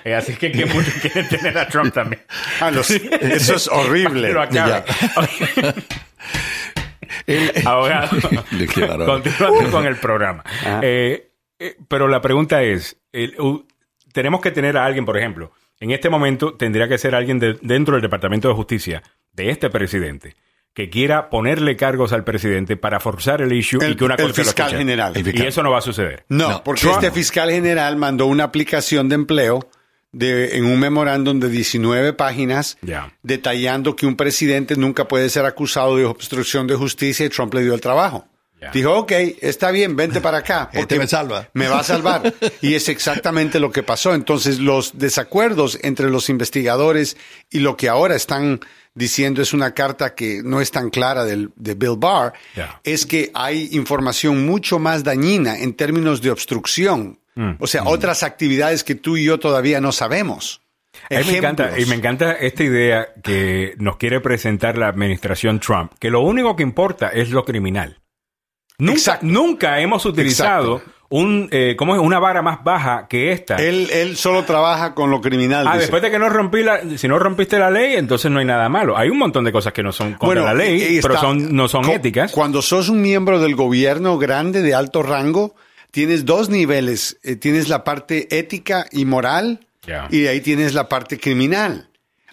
Eh, 0.06 0.16
así 0.16 0.36
que 0.36 0.54
que 0.54 0.66
mucho 0.66 0.90
quieren 1.02 1.28
tener 1.28 1.58
a 1.58 1.68
Trump 1.68 1.94
también. 1.94 2.22
Ah, 2.62 2.72
eso 2.72 3.56
es 3.56 3.68
horrible. 3.68 4.34
Abogado, 7.66 8.18
continuando 9.06 9.70
con 9.70 9.86
el 9.86 9.98
programa. 9.98 10.42
Eh, 10.82 11.30
eh, 11.60 11.76
pero 11.90 12.08
la 12.08 12.22
pregunta 12.22 12.64
es, 12.64 12.96
tenemos 14.14 14.40
que 14.40 14.52
tener 14.52 14.78
a 14.78 14.86
alguien, 14.86 15.04
por 15.04 15.18
ejemplo, 15.18 15.52
en 15.82 15.92
este 15.92 16.10
momento 16.10 16.54
tendría 16.54 16.88
que 16.88 16.98
ser 16.98 17.14
alguien 17.14 17.40
dentro 17.40 17.96
del 17.96 18.02
Departamento 18.02 18.48
de 18.48 18.54
Justicia 18.54 19.04
de 19.34 19.50
este 19.50 19.70
presidente 19.70 20.38
que 20.76 20.90
quiera 20.90 21.30
ponerle 21.30 21.78
cargos 21.78 22.12
al 22.12 22.26
presidente 22.26 22.76
para 22.76 23.00
forzar 23.00 23.42
el 23.42 23.54
issue 23.54 23.80
y 23.90 23.96
que 23.96 24.04
una 24.04 24.18
corte 24.18 24.42
el 24.42 24.46
fiscal 24.46 24.72
general. 24.72 25.14
Y 25.16 25.42
eso 25.42 25.64
no 25.64 25.72
va 25.72 25.78
a 25.78 25.82
suceder. 25.82 26.26
No, 26.28 26.64
porque 26.66 26.92
este 26.92 27.12
fiscal 27.12 27.50
general 27.50 27.96
mandó 27.96 28.28
una 28.28 28.44
aplicación 28.44 29.08
de 29.08 29.16
empleo 29.16 29.70
de, 30.12 30.58
en 30.58 30.66
un 30.66 30.78
memorándum 30.78 31.40
de 31.40 31.50
19 31.50 32.12
páginas 32.14 32.78
detallando 33.24 33.96
que 33.96 34.06
un 34.06 34.18
presidente 34.18 34.76
nunca 34.76 35.08
puede 35.08 35.30
ser 35.30 35.46
acusado 35.46 35.96
de 35.96 36.04
obstrucción 36.04 36.68
de 36.68 36.76
justicia 36.76 37.26
y 37.26 37.30
Trump 37.30 37.54
le 37.54 37.64
dio 37.64 37.74
el 37.74 37.82
trabajo. 37.82 38.28
Dijo, 38.74 38.94
ok, 38.98 39.12
está 39.42 39.70
bien, 39.70 39.96
vente 39.96 40.22
para 40.22 40.40
acá. 40.40 40.70
Este 40.74 40.80
porque 40.80 41.00
me 41.00 41.08
salva. 41.08 41.50
Me 41.54 41.68
va 41.68 41.80
a 41.80 41.84
salvar. 41.84 42.34
y 42.62 42.74
es 42.74 42.90
exactamente 42.90 43.60
lo 43.60 43.72
que 43.72 43.84
pasó. 43.84 44.16
Entonces, 44.16 44.58
los 44.60 44.98
desacuerdos 44.98 45.78
entre 45.84 46.10
los 46.10 46.30
investigadores 46.30 47.16
y 47.52 47.60
lo 47.60 47.78
que 47.78 47.90
ahora 47.90 48.16
están 48.16 48.60
diciendo 48.96 49.42
es 49.42 49.54
una 49.54 49.74
carta 49.74 50.16
que 50.16 50.42
no 50.44 50.62
es 50.62 50.72
tan 50.72 50.90
clara 50.90 51.26
del, 51.26 51.52
de 51.56 51.76
Bill 51.76 51.98
Barr, 51.98 52.34
es 52.84 53.06
que 53.06 53.30
hay 53.34 53.70
información 53.74 54.46
mucho 54.46 54.80
más 54.80 55.04
dañina 55.04 55.60
en 55.60 55.74
términos 55.74 56.22
de 56.22 56.32
obstrucción 56.32 57.20
Mm. 57.36 57.52
O 57.60 57.68
sea, 57.68 57.84
otras 57.84 58.24
actividades 58.24 58.84
que 58.84 58.96
tú 58.96 59.18
y 59.18 59.26
yo 59.26 59.40
todavía 59.40 59.82
no 59.82 59.92
sabemos. 59.92 60.62
me 61.10 61.38
encanta, 61.38 61.78
y 61.78 61.86
me 61.86 61.96
encanta 61.96 62.34
esta 62.34 62.64
idea 62.64 63.14
que 63.22 63.76
nos 63.78 63.98
quiere 63.98 64.22
presentar 64.22 64.78
la 64.78 64.88
administración 64.88 65.60
Trump, 65.60 65.94
que 66.00 66.10
lo 66.10 66.22
único 66.22 66.56
que 66.56 66.64
importa 66.64 67.10
es 67.10 67.30
lo 67.30 67.44
criminal. 67.44 68.00
Nunca, 68.78 69.20
nunca 69.22 69.80
hemos 69.80 70.06
utilizado 70.06 70.82
un, 71.10 71.48
eh, 71.52 71.76
¿cómo 71.78 71.96
es? 71.96 72.02
una 72.02 72.20
vara 72.20 72.42
más 72.42 72.64
baja 72.64 73.08
que 73.08 73.32
esta. 73.32 73.56
Él, 73.56 73.90
él 73.92 74.18
solo 74.18 74.44
trabaja 74.44 74.94
con 74.94 75.12
lo 75.12 75.22
criminal. 75.22 75.68
Ah, 75.68 75.78
después 75.78 76.02
de 76.02 76.12
que 76.12 76.20
no 76.20 76.30
rompí 76.30 76.64
la, 76.64 76.82
si 76.98 77.08
no 77.08 77.20
rompiste 77.20 77.60
la 77.60 77.70
ley, 77.70 77.96
entonces 77.96 78.32
no 78.32 78.40
hay 78.40 78.46
nada 78.46 78.68
malo. 78.70 78.98
Hay 78.98 79.10
un 79.10 79.18
montón 79.18 79.44
de 79.46 79.52
cosas 79.52 79.72
que 79.72 79.84
no 79.84 79.92
son 79.92 80.14
contra 80.16 80.44
la 80.44 80.54
ley, 80.54 81.00
pero 81.02 81.18
son, 81.18 81.56
no 81.56 81.68
son 81.68 81.90
éticas. 81.90 82.32
Cuando 82.32 82.62
sos 82.62 82.90
un 82.90 83.02
miembro 83.02 83.40
del 83.40 83.56
gobierno 83.56 84.18
grande 84.18 84.62
de 84.62 84.74
alto 84.74 85.04
rango, 85.04 85.56
tienes 85.92 86.26
dos 86.26 86.50
niveles. 86.50 87.18
Eh, 87.24 87.36
tienes 87.36 87.70
la 87.70 87.84
parte 87.84 88.28
ética 88.38 88.88
y 88.92 89.06
moral 89.06 89.68
y 90.10 90.26
ahí 90.26 90.42
tienes 90.42 90.74
la 90.74 90.90
parte 90.90 91.20
criminal. 91.20 91.90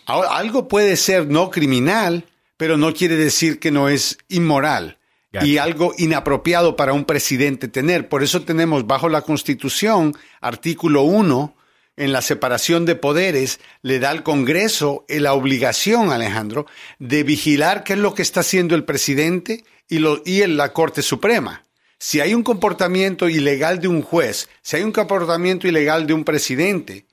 algo 0.06 0.68
puede 0.68 0.96
ser 0.96 1.28
no 1.28 1.50
criminal, 1.50 2.24
pero 2.56 2.78
no 2.78 2.94
quiere 2.94 3.16
decir 3.16 3.60
que 3.60 3.70
no 3.70 3.88
es 3.88 4.18
inmoral 4.28 4.96
y 5.40 5.56
algo 5.56 5.94
inapropiado 5.96 6.76
para 6.76 6.92
un 6.92 7.04
presidente 7.04 7.68
tener. 7.68 8.08
Por 8.08 8.22
eso 8.22 8.42
tenemos 8.42 8.86
bajo 8.86 9.08
la 9.08 9.22
Constitución, 9.22 10.14
artículo 10.40 11.02
1, 11.02 11.56
en 11.96 12.12
la 12.12 12.22
separación 12.22 12.84
de 12.84 12.96
poderes, 12.96 13.60
le 13.82 13.98
da 13.98 14.10
al 14.10 14.22
Congreso 14.22 15.04
la 15.08 15.34
obligación, 15.34 16.10
Alejandro, 16.10 16.66
de 16.98 17.22
vigilar 17.22 17.84
qué 17.84 17.94
es 17.94 17.98
lo 17.98 18.14
que 18.14 18.22
está 18.22 18.40
haciendo 18.40 18.74
el 18.74 18.84
presidente 18.84 19.64
y, 19.88 19.98
lo, 19.98 20.22
y 20.24 20.46
la 20.46 20.72
Corte 20.72 21.02
Suprema. 21.02 21.64
Si 21.98 22.20
hay 22.20 22.34
un 22.34 22.42
comportamiento 22.42 23.28
ilegal 23.28 23.78
de 23.80 23.88
un 23.88 24.02
juez, 24.02 24.48
si 24.62 24.76
hay 24.76 24.82
un 24.82 24.92
comportamiento 24.92 25.68
ilegal 25.68 26.06
de 26.06 26.14
un 26.14 26.24
presidente, 26.24 27.06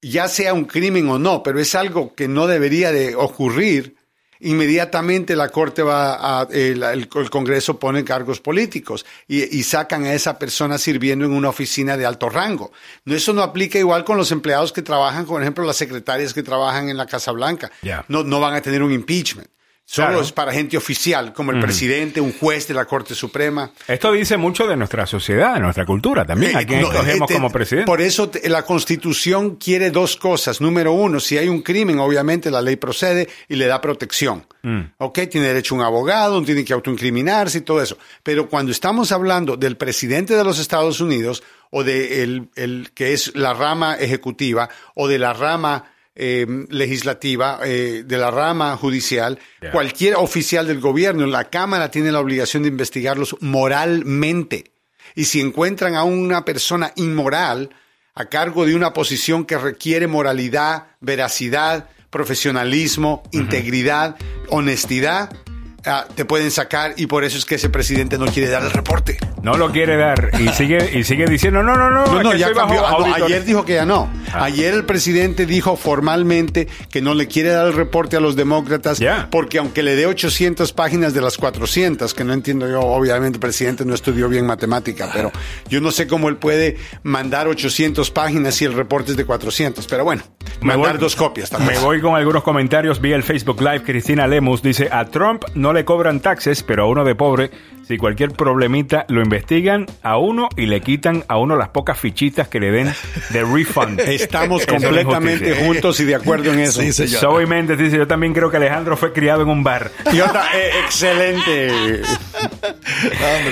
ya 0.00 0.28
sea 0.28 0.54
un 0.54 0.64
crimen 0.64 1.08
o 1.08 1.18
no, 1.18 1.42
pero 1.42 1.60
es 1.60 1.74
algo 1.74 2.14
que 2.14 2.28
no 2.28 2.46
debería 2.46 2.92
de 2.92 3.14
ocurrir, 3.14 3.95
inmediatamente 4.40 5.36
la 5.36 5.48
Corte 5.48 5.82
va 5.82 6.40
a, 6.40 6.48
el, 6.50 6.82
el, 6.82 7.08
Congreso 7.08 7.78
pone 7.78 8.04
cargos 8.04 8.40
políticos 8.40 9.04
y, 9.26 9.58
y, 9.58 9.62
sacan 9.62 10.04
a 10.04 10.14
esa 10.14 10.38
persona 10.38 10.78
sirviendo 10.78 11.24
en 11.24 11.32
una 11.32 11.48
oficina 11.48 11.96
de 11.96 12.06
alto 12.06 12.28
rango. 12.28 12.72
Eso 13.04 13.32
no 13.32 13.42
aplica 13.42 13.78
igual 13.78 14.04
con 14.04 14.16
los 14.16 14.32
empleados 14.32 14.72
que 14.72 14.82
trabajan, 14.82 15.26
por 15.26 15.40
ejemplo, 15.40 15.64
las 15.64 15.76
secretarias 15.76 16.34
que 16.34 16.42
trabajan 16.42 16.88
en 16.88 16.96
la 16.96 17.06
Casa 17.06 17.32
Blanca. 17.32 17.70
Yeah. 17.82 18.04
No, 18.08 18.22
no 18.22 18.40
van 18.40 18.54
a 18.54 18.60
tener 18.60 18.82
un 18.82 18.92
impeachment. 18.92 19.48
Solo 19.88 20.08
Claro. 20.08 20.22
es 20.22 20.32
para 20.32 20.52
gente 20.52 20.76
oficial, 20.76 21.32
como 21.32 21.52
el 21.52 21.58
Mm. 21.58 21.60
presidente, 21.60 22.20
un 22.20 22.32
juez 22.32 22.66
de 22.66 22.74
la 22.74 22.86
Corte 22.86 23.14
Suprema. 23.14 23.70
Esto 23.86 24.10
dice 24.10 24.36
mucho 24.36 24.66
de 24.66 24.76
nuestra 24.76 25.06
sociedad, 25.06 25.54
de 25.54 25.60
nuestra 25.60 25.86
cultura 25.86 26.24
también. 26.24 26.56
Eh, 26.56 26.58
¿A 26.58 26.66
quién 26.66 26.80
no, 26.80 26.88
escogemos 26.90 27.30
eh, 27.30 27.34
como 27.34 27.48
te- 27.48 27.52
presidente? 27.54 27.86
Por 27.86 28.00
eso 28.00 28.28
te- 28.28 28.48
la 28.48 28.62
Constitución 28.64 29.54
quiere 29.54 29.92
dos 29.92 30.16
cosas. 30.16 30.60
Número 30.60 30.90
uno, 30.92 31.20
si 31.20 31.38
hay 31.38 31.48
un 31.48 31.62
crimen, 31.62 32.00
obviamente 32.00 32.50
la 32.50 32.60
ley 32.62 32.74
procede 32.74 33.28
y 33.48 33.54
le 33.54 33.66
da 33.66 33.80
protección. 33.80 34.44
Mm. 34.64 34.80
¿Ok? 34.98 35.20
Tiene 35.30 35.46
derecho 35.46 35.76
a 35.76 35.78
un 35.78 35.84
abogado, 35.84 36.42
tiene 36.42 36.64
que 36.64 36.72
autoincriminarse 36.72 37.58
y 37.58 37.60
todo 37.60 37.80
eso. 37.80 37.96
Pero 38.24 38.48
cuando 38.48 38.72
estamos 38.72 39.12
hablando 39.12 39.56
del 39.56 39.76
presidente 39.76 40.34
de 40.34 40.42
los 40.42 40.58
Estados 40.58 41.00
Unidos 41.00 41.44
o 41.70 41.84
de 41.84 42.24
el, 42.24 42.48
el 42.56 42.90
que 42.92 43.12
es 43.12 43.36
la 43.36 43.54
rama 43.54 43.94
ejecutiva 43.94 44.68
o 44.96 45.06
de 45.06 45.20
la 45.20 45.32
rama 45.32 45.84
eh, 46.16 46.46
legislativa, 46.70 47.60
eh, 47.64 48.02
de 48.06 48.18
la 48.18 48.30
rama 48.30 48.76
judicial, 48.76 49.38
cualquier 49.70 50.14
oficial 50.16 50.66
del 50.66 50.80
gobierno, 50.80 51.26
la 51.26 51.50
Cámara 51.50 51.90
tiene 51.90 52.10
la 52.10 52.20
obligación 52.20 52.62
de 52.62 52.70
investigarlos 52.70 53.36
moralmente. 53.40 54.72
Y 55.14 55.26
si 55.26 55.40
encuentran 55.40 55.94
a 55.94 56.04
una 56.04 56.44
persona 56.44 56.92
inmoral 56.96 57.70
a 58.14 58.26
cargo 58.26 58.64
de 58.64 58.74
una 58.74 58.94
posición 58.94 59.44
que 59.44 59.58
requiere 59.58 60.06
moralidad, 60.06 60.86
veracidad, 61.00 61.90
profesionalismo, 62.10 63.22
integridad, 63.30 64.16
honestidad, 64.48 65.36
ah, 65.86 66.06
te 66.14 66.24
pueden 66.24 66.50
sacar 66.50 66.94
y 66.96 67.06
por 67.06 67.24
eso 67.24 67.38
es 67.38 67.44
que 67.44 67.56
ese 67.56 67.68
presidente 67.70 68.18
no 68.18 68.26
quiere 68.26 68.48
dar 68.50 68.62
el 68.62 68.70
reporte. 68.70 69.18
No 69.42 69.56
lo 69.56 69.70
quiere 69.70 69.96
dar 69.96 70.30
y 70.38 70.48
sigue 70.54 70.98
y 70.98 71.04
sigue 71.04 71.26
diciendo 71.26 71.62
no 71.62 71.76
no 71.76 71.90
no 71.90 72.22
No, 72.22 72.34
ya 72.34 72.48
bajo 72.48 72.58
cambió. 72.60 72.86
Ah, 72.86 72.90
no, 72.90 72.96
auditoría". 72.98 73.24
ayer 73.26 73.44
dijo 73.44 73.64
que 73.64 73.74
ya 73.74 73.86
no. 73.86 74.10
Ah. 74.32 74.44
Ayer 74.44 74.74
el 74.74 74.84
presidente 74.84 75.46
dijo 75.46 75.76
formalmente 75.76 76.68
que 76.90 77.00
no 77.02 77.14
le 77.14 77.26
quiere 77.28 77.50
dar 77.50 77.66
el 77.66 77.72
reporte 77.74 78.16
a 78.16 78.20
los 78.20 78.36
demócratas 78.36 78.98
Ya. 78.98 79.28
porque 79.30 79.58
aunque 79.58 79.82
le 79.82 79.94
dé 79.96 80.06
800 80.06 80.72
páginas 80.72 81.14
de 81.14 81.20
las 81.20 81.36
400, 81.36 82.12
que 82.14 82.24
no 82.24 82.32
entiendo 82.32 82.68
yo, 82.68 82.80
obviamente 82.80 83.36
el 83.36 83.40
presidente 83.40 83.84
no 83.84 83.94
estudió 83.94 84.28
bien 84.28 84.46
matemática, 84.46 85.08
pero 85.12 85.30
yo 85.68 85.80
no 85.80 85.90
sé 85.90 86.06
cómo 86.06 86.28
él 86.28 86.36
puede 86.36 86.76
mandar 87.02 87.48
800 87.48 88.10
páginas 88.10 88.54
si 88.54 88.64
el 88.64 88.72
reporte 88.74 89.10
es 89.12 89.16
de 89.16 89.24
400. 89.24 89.86
Pero 89.86 90.04
bueno, 90.04 90.22
Me 90.60 90.68
mandar 90.76 90.92
voy- 90.92 91.00
dos 91.00 91.16
copias 91.16 91.50
también. 91.50 91.74
Me 91.78 91.84
voy 91.84 92.00
con 92.00 92.14
algunos 92.14 92.42
comentarios 92.42 93.00
vía 93.00 93.16
el 93.16 93.22
Facebook 93.22 93.60
Live. 93.60 93.82
Cristina 93.82 94.26
Lemus 94.26 94.62
dice, 94.62 94.88
a 94.90 95.04
Trump 95.06 95.44
no 95.54 95.72
le 95.72 95.75
cobran 95.84 96.20
taxes, 96.20 96.62
pero 96.62 96.84
a 96.84 96.88
uno 96.88 97.04
de 97.04 97.14
pobre, 97.14 97.50
si 97.86 97.98
cualquier 97.98 98.32
problemita 98.32 99.04
lo 99.08 99.22
investigan 99.22 99.86
a 100.02 100.18
uno 100.18 100.48
y 100.56 100.66
le 100.66 100.80
quitan 100.80 101.24
a 101.28 101.38
uno 101.38 101.54
las 101.56 101.68
pocas 101.68 101.98
fichitas 101.98 102.48
que 102.48 102.58
le 102.58 102.72
den 102.72 102.92
de 103.30 103.44
refund. 103.44 104.00
Estamos 104.06 104.62
Eso 104.62 104.72
completamente 104.72 105.54
juntos 105.54 106.00
y 106.00 106.04
de 106.04 106.16
acuerdo 106.16 106.52
en 106.52 106.60
eso. 106.60 106.80
Sí, 106.80 106.92
señor. 106.92 107.20
Zoe 107.20 107.46
Méndez 107.46 107.78
dice, 107.78 107.96
yo 107.96 108.06
también 108.08 108.34
creo 108.34 108.50
que 108.50 108.56
Alejandro 108.56 108.96
fue 108.96 109.12
criado 109.12 109.42
en 109.42 109.50
un 109.50 109.62
bar. 109.62 109.90
Y 110.12 110.20
otra, 110.20 110.46
eh, 110.56 110.70
excelente. 110.84 111.70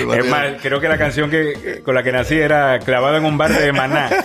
Hombre, 0.03 0.19
Es 0.19 0.29
más, 0.29 0.45
creo 0.61 0.81
que 0.81 0.89
la 0.89 0.97
canción 0.97 1.29
que 1.29 1.81
con 1.83 1.95
la 1.95 2.03
que 2.03 2.11
nací 2.11 2.35
era 2.35 2.79
Clavado 2.79 3.17
en 3.17 3.25
un 3.25 3.37
bar 3.37 3.53
de 3.53 3.71
Maná. 3.71 4.09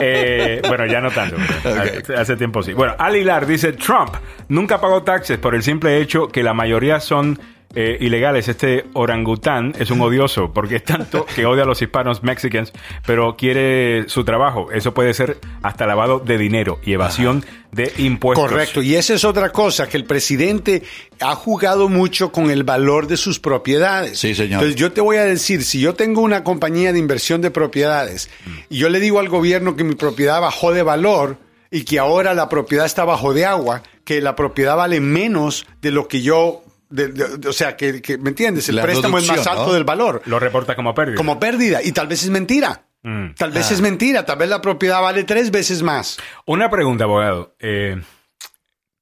Eh, 0.00 0.60
bueno, 0.66 0.86
ya 0.86 1.00
no 1.00 1.10
tanto. 1.10 1.36
Hace, 1.64 2.14
hace 2.14 2.36
tiempo 2.36 2.62
sí. 2.62 2.72
Bueno, 2.72 2.94
Al 2.98 3.16
Hilar 3.16 3.46
dice, 3.46 3.72
Trump 3.72 4.10
nunca 4.48 4.80
pagó 4.80 5.02
taxes 5.02 5.38
por 5.38 5.54
el 5.54 5.62
simple 5.62 6.00
hecho 6.00 6.28
que 6.28 6.42
la 6.42 6.52
mayoría 6.52 7.00
son 7.00 7.38
eh, 7.74 7.96
ilegales. 8.00 8.48
Este 8.48 8.86
orangután 8.92 9.74
es 9.78 9.90
un 9.90 10.00
odioso 10.00 10.52
porque 10.52 10.76
es 10.76 10.84
tanto 10.84 11.26
que 11.26 11.46
odia 11.46 11.64
a 11.64 11.66
los 11.66 11.80
hispanos 11.82 12.22
mexicans, 12.22 12.72
pero 13.06 13.36
quiere 13.36 14.08
su 14.08 14.24
trabajo. 14.24 14.70
Eso 14.72 14.94
puede 14.94 15.14
ser 15.14 15.38
hasta 15.62 15.86
lavado 15.86 16.18
de 16.20 16.38
dinero 16.38 16.78
y 16.84 16.92
evasión 16.92 17.44
de 17.72 17.92
impuestos. 17.98 18.48
Correcto, 18.48 18.82
y 18.82 18.94
esa 18.94 19.14
es 19.14 19.24
otra 19.24 19.50
cosa, 19.50 19.88
que 19.88 19.96
el 19.96 20.04
presidente 20.04 20.82
ha 21.20 21.34
jugado 21.34 21.88
mucho 21.88 22.30
con 22.30 22.50
el 22.50 22.62
valor 22.62 23.06
de 23.06 23.16
sus 23.16 23.40
propiedades. 23.40 24.18
Sí, 24.18 24.34
señor. 24.34 24.54
Entonces 24.54 24.76
yo 24.76 24.92
te 24.92 25.00
voy 25.00 25.16
a 25.16 25.24
decir, 25.24 25.64
si 25.64 25.80
yo 25.80 25.94
tengo 25.94 26.20
una 26.20 26.44
compañía 26.44 26.92
de 26.92 26.98
inversión 26.98 27.40
de 27.40 27.50
propiedades 27.50 28.30
y 28.68 28.78
yo 28.78 28.88
le 28.88 29.00
digo 29.00 29.18
al 29.18 29.28
gobierno 29.28 29.76
que 29.76 29.84
mi 29.84 29.94
propiedad 29.94 30.40
bajó 30.40 30.72
de 30.72 30.82
valor 30.82 31.38
y 31.70 31.84
que 31.84 31.98
ahora 31.98 32.34
la 32.34 32.48
propiedad 32.48 32.86
está 32.86 33.04
bajo 33.04 33.34
de 33.34 33.46
agua, 33.46 33.82
que 34.04 34.20
la 34.20 34.36
propiedad 34.36 34.76
vale 34.76 35.00
menos 35.00 35.66
de 35.82 35.90
lo 35.90 36.08
que 36.08 36.22
yo... 36.22 36.63
de- 36.94 37.08
de- 37.08 37.36
de- 37.38 37.48
o 37.48 37.52
sea, 37.52 37.76
que, 37.76 38.00
que, 38.00 38.16
¿me 38.18 38.30
entiendes? 38.30 38.68
El 38.68 38.76
La 38.76 38.82
préstamo 38.82 39.18
es 39.18 39.26
más 39.28 39.46
alto 39.46 39.66
¿no? 39.66 39.72
del 39.72 39.84
valor. 39.84 40.22
Lo 40.26 40.38
reporta 40.38 40.74
como 40.76 40.94
pérdida. 40.94 41.16
Como 41.16 41.38
pérdida. 41.40 41.82
Y 41.82 41.92
tal 41.92 42.06
vez 42.06 42.22
es 42.22 42.30
mentira. 42.30 42.86
Mm. 43.02 43.34
Tal 43.36 43.50
vez 43.52 43.70
es 43.70 43.80
mentira. 43.80 44.24
Tal 44.24 44.38
vez 44.38 44.48
la 44.48 44.60
propiedad 44.60 45.02
vale 45.02 45.24
tres 45.24 45.50
veces 45.50 45.82
más. 45.82 46.18
Una 46.46 46.70
pregunta, 46.70 47.04
abogado. 47.04 47.54
Eh, 47.58 48.00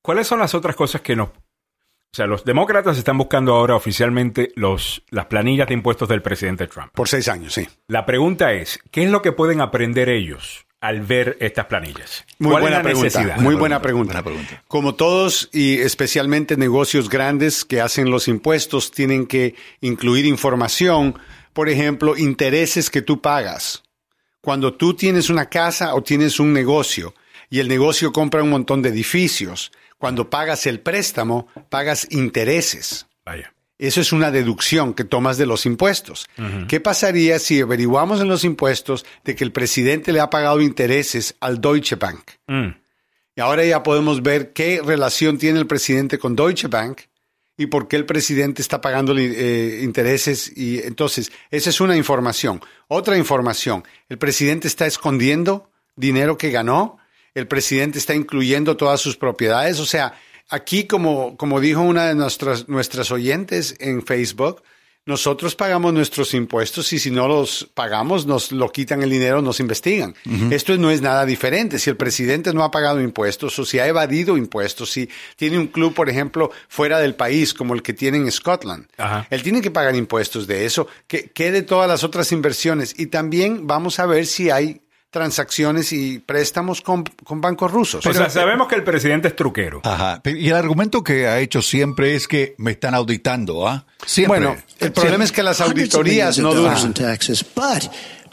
¿Cuáles 0.02 0.26
son 0.26 0.38
las 0.40 0.54
otras 0.54 0.74
cosas 0.76 1.00
que 1.00 1.14
nos... 1.16 1.28
O 1.28 2.14
sea, 2.14 2.26
los 2.26 2.44
demócratas 2.44 2.98
están 2.98 3.16
buscando 3.16 3.54
ahora 3.54 3.74
oficialmente 3.74 4.52
los, 4.54 5.02
las 5.10 5.26
planillas 5.26 5.68
de 5.68 5.74
impuestos 5.74 6.08
del 6.08 6.20
presidente 6.20 6.66
Trump. 6.66 6.90
Por 6.92 7.08
seis 7.08 7.26
años, 7.28 7.54
sí. 7.54 7.66
La 7.88 8.04
pregunta 8.04 8.52
es, 8.52 8.78
¿qué 8.90 9.04
es 9.04 9.10
lo 9.10 9.22
que 9.22 9.32
pueden 9.32 9.60
aprender 9.62 10.10
ellos 10.10 10.66
al 10.82 11.00
ver 11.00 11.38
estas 11.40 11.66
planillas? 11.66 12.26
Muy 12.38 12.50
¿Cuál 12.50 12.62
buena 12.62 12.76
es 12.78 12.82
pregunta. 12.82 13.36
Muy 13.38 13.54
buena 13.54 13.80
pregunta. 13.80 14.20
buena 14.20 14.24
pregunta. 14.24 14.64
Como 14.66 14.96
todos 14.96 15.48
y 15.52 15.78
especialmente 15.78 16.56
negocios 16.56 17.08
grandes 17.08 17.64
que 17.64 17.80
hacen 17.80 18.10
los 18.10 18.28
impuestos 18.28 18.90
tienen 18.90 19.26
que 19.26 19.54
incluir 19.80 20.26
información, 20.26 21.18
por 21.52 21.68
ejemplo, 21.68 22.16
intereses 22.16 22.90
que 22.90 23.00
tú 23.00 23.22
pagas. 23.22 23.84
Cuando 24.40 24.74
tú 24.74 24.94
tienes 24.94 25.30
una 25.30 25.46
casa 25.46 25.94
o 25.94 26.02
tienes 26.02 26.40
un 26.40 26.52
negocio 26.52 27.14
y 27.48 27.60
el 27.60 27.68
negocio 27.68 28.12
compra 28.12 28.42
un 28.42 28.50
montón 28.50 28.82
de 28.82 28.88
edificios, 28.88 29.70
cuando 29.98 30.30
pagas 30.30 30.66
el 30.66 30.80
préstamo, 30.80 31.46
pagas 31.68 32.08
intereses. 32.10 33.06
Vaya. 33.24 33.54
Eso 33.82 34.00
es 34.00 34.12
una 34.12 34.30
deducción 34.30 34.94
que 34.94 35.02
tomas 35.02 35.38
de 35.38 35.44
los 35.44 35.66
impuestos. 35.66 36.28
¿Qué 36.68 36.78
pasaría 36.78 37.40
si 37.40 37.60
averiguamos 37.60 38.20
en 38.20 38.28
los 38.28 38.44
impuestos 38.44 39.04
de 39.24 39.34
que 39.34 39.42
el 39.42 39.50
presidente 39.50 40.12
le 40.12 40.20
ha 40.20 40.30
pagado 40.30 40.60
intereses 40.60 41.34
al 41.40 41.60
Deutsche 41.60 41.96
Bank? 41.96 42.20
Mm. 42.46 42.68
Y 43.34 43.40
ahora 43.40 43.64
ya 43.64 43.82
podemos 43.82 44.22
ver 44.22 44.52
qué 44.52 44.80
relación 44.84 45.36
tiene 45.36 45.58
el 45.58 45.66
presidente 45.66 46.16
con 46.20 46.36
Deutsche 46.36 46.68
Bank 46.68 47.00
y 47.56 47.66
por 47.66 47.88
qué 47.88 47.96
el 47.96 48.06
presidente 48.06 48.62
está 48.62 48.80
pagando 48.80 49.18
eh, 49.18 49.80
intereses. 49.82 50.56
Y 50.56 50.78
entonces, 50.78 51.32
esa 51.50 51.70
es 51.70 51.80
una 51.80 51.96
información. 51.96 52.60
Otra 52.86 53.18
información, 53.18 53.82
el 54.08 54.16
presidente 54.16 54.68
está 54.68 54.86
escondiendo 54.86 55.72
dinero 55.96 56.38
que 56.38 56.52
ganó, 56.52 56.98
el 57.34 57.48
presidente 57.48 57.98
está 57.98 58.14
incluyendo 58.14 58.76
todas 58.76 59.00
sus 59.00 59.16
propiedades. 59.16 59.80
O 59.80 59.86
sea, 59.86 60.14
aquí, 60.52 60.84
como, 60.84 61.36
como 61.36 61.60
dijo 61.60 61.80
una 61.80 62.06
de 62.06 62.14
nuestras, 62.14 62.68
nuestras 62.68 63.10
oyentes 63.10 63.74
en 63.80 64.04
Facebook, 64.04 64.62
nosotros 65.04 65.56
pagamos 65.56 65.92
nuestros 65.92 66.32
impuestos 66.32 66.92
y 66.92 67.00
si 67.00 67.10
no 67.10 67.26
los 67.26 67.68
pagamos, 67.74 68.24
nos 68.24 68.52
lo 68.52 68.70
quitan 68.70 69.02
el 69.02 69.10
dinero, 69.10 69.42
nos 69.42 69.58
investigan. 69.58 70.14
Esto 70.52 70.76
no 70.76 70.92
es 70.92 71.02
nada 71.02 71.26
diferente. 71.26 71.80
Si 71.80 71.90
el 71.90 71.96
presidente 71.96 72.54
no 72.54 72.62
ha 72.62 72.70
pagado 72.70 73.00
impuestos 73.00 73.58
o 73.58 73.64
si 73.64 73.80
ha 73.80 73.88
evadido 73.88 74.36
impuestos, 74.36 74.92
si 74.92 75.08
tiene 75.34 75.58
un 75.58 75.66
club, 75.66 75.92
por 75.92 76.08
ejemplo, 76.08 76.52
fuera 76.68 77.00
del 77.00 77.16
país, 77.16 77.52
como 77.52 77.74
el 77.74 77.82
que 77.82 77.94
tiene 77.94 78.18
en 78.18 78.30
Scotland, 78.30 78.86
Ajá. 78.96 79.26
él 79.28 79.42
tiene 79.42 79.60
que 79.60 79.72
pagar 79.72 79.96
impuestos 79.96 80.46
de 80.46 80.66
eso. 80.66 80.86
¿Qué, 81.08 81.32
qué 81.34 81.50
de 81.50 81.62
todas 81.62 81.88
las 81.88 82.04
otras 82.04 82.30
inversiones? 82.30 82.94
Y 82.96 83.06
también 83.06 83.66
vamos 83.66 83.98
a 83.98 84.06
ver 84.06 84.24
si 84.24 84.50
hay 84.50 84.82
transacciones 85.12 85.92
y 85.92 86.18
préstamos 86.20 86.80
con, 86.80 87.04
con 87.22 87.40
bancos 87.42 87.70
rusos. 87.70 88.04
o 88.04 88.12
sea, 88.14 88.30
sabemos 88.30 88.66
que 88.66 88.76
el 88.76 88.82
presidente 88.82 89.28
es 89.28 89.36
truquero. 89.36 89.82
Ajá. 89.84 90.22
Y 90.24 90.48
el 90.48 90.56
argumento 90.56 91.04
que 91.04 91.28
ha 91.28 91.38
hecho 91.38 91.60
siempre 91.60 92.16
es 92.16 92.26
que 92.26 92.54
me 92.56 92.72
están 92.72 92.94
auditando, 92.94 93.68
¿ah? 93.68 93.84
Siempre. 94.06 94.40
Bueno, 94.40 94.56
el 94.80 94.90
problema 94.90 95.22
es 95.22 95.30
que 95.30 95.42
las 95.42 95.60
auditorías 95.60 96.38
no 96.38 96.54
duran. 96.54 96.94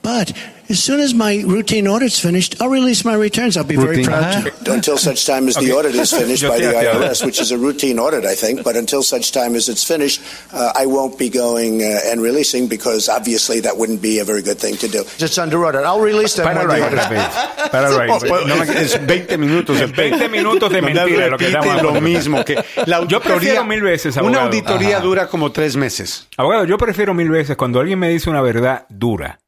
In 0.03 0.09
taxes, 0.09 0.27
but 0.27 0.29
But 0.29 0.33
as 0.69 0.83
soon 0.83 0.99
as 0.99 1.13
my 1.13 1.41
routine 1.47 1.88
audit's 1.88 2.19
finished, 2.19 2.62
I'll 2.62 2.69
release 2.69 3.03
my 3.03 3.15
returns. 3.15 3.57
I'll 3.57 3.63
be 3.63 3.75
Routine. 3.75 4.05
very 4.05 4.21
proud 4.21 4.65
to. 4.65 4.73
until 4.73 4.97
such 4.97 5.25
time 5.25 5.47
as 5.47 5.55
the 5.55 5.71
audit 5.71 5.95
is 5.95 6.12
finished 6.12 6.43
by 6.47 6.57
the 6.59 6.65
estoy 6.65 6.77
aquí 6.77 6.88
ahora. 6.93 7.09
IRS, 7.09 7.25
which 7.25 7.39
is 7.41 7.51
a 7.51 7.57
routine 7.57 7.97
audit, 7.99 8.23
I 8.25 8.35
think. 8.35 8.63
But 8.63 8.75
until 8.75 9.01
such 9.01 9.31
time 9.31 9.55
as 9.55 9.67
it's 9.69 9.83
finished, 9.83 10.21
uh, 10.53 10.73
I 10.75 10.85
won't 10.85 11.17
be 11.17 11.29
going 11.29 11.81
uh, 11.81 12.12
and 12.12 12.21
releasing 12.21 12.67
because 12.67 13.09
obviously 13.09 13.62
that 13.62 13.77
wouldn't 13.77 14.01
be 14.01 14.19
a 14.19 14.23
very 14.25 14.41
good 14.43 14.59
thing 14.59 14.77
to 14.77 14.88
do. 14.88 15.03
It's 15.17 15.38
under 15.39 15.65
audit. 15.65 15.83
I'll 15.85 16.01
release 16.01 16.35
them 16.35 16.45
Páralo 16.45 16.67
when 16.67 16.77
ahí, 16.77 16.79
the 16.81 16.85
audit 16.85 16.99
Rafael. 16.99 17.69
Páralo 17.71 17.99
ahí. 17.99 18.09
Pues, 18.19 18.45
no, 18.45 18.63
es 18.63 19.07
20 19.07 19.38
minutos. 19.38 19.81
Es 19.81 19.91
20 19.95 20.29
minutos 20.29 20.69
de 20.71 20.81
Donde 20.81 20.93
mentira 20.93 21.27
lo 21.29 21.38
que 21.38 21.47
estamos 21.47 21.81
lo 21.81 21.99
mismo 22.01 22.45
que 22.45 22.55
la 22.85 22.97
Yo 23.07 23.17
auditoría. 23.17 23.19
prefiero 23.35 23.65
mil 23.65 23.81
veces, 23.81 24.17
Una 24.17 24.43
auditoría 24.43 24.97
Ajá. 24.97 25.05
dura 25.05 25.27
como 25.27 25.51
tres 25.51 25.75
meses. 25.75 26.27
Abogado, 26.38 26.65
yo 26.65 26.77
prefiero 26.77 27.13
mil 27.13 27.29
veces 27.29 27.57
cuando 27.57 27.79
alguien 27.79 27.97
me 27.97 28.09
dice 28.09 28.29
una 28.29 28.41
verdad 28.41 28.85
dura 28.89 29.39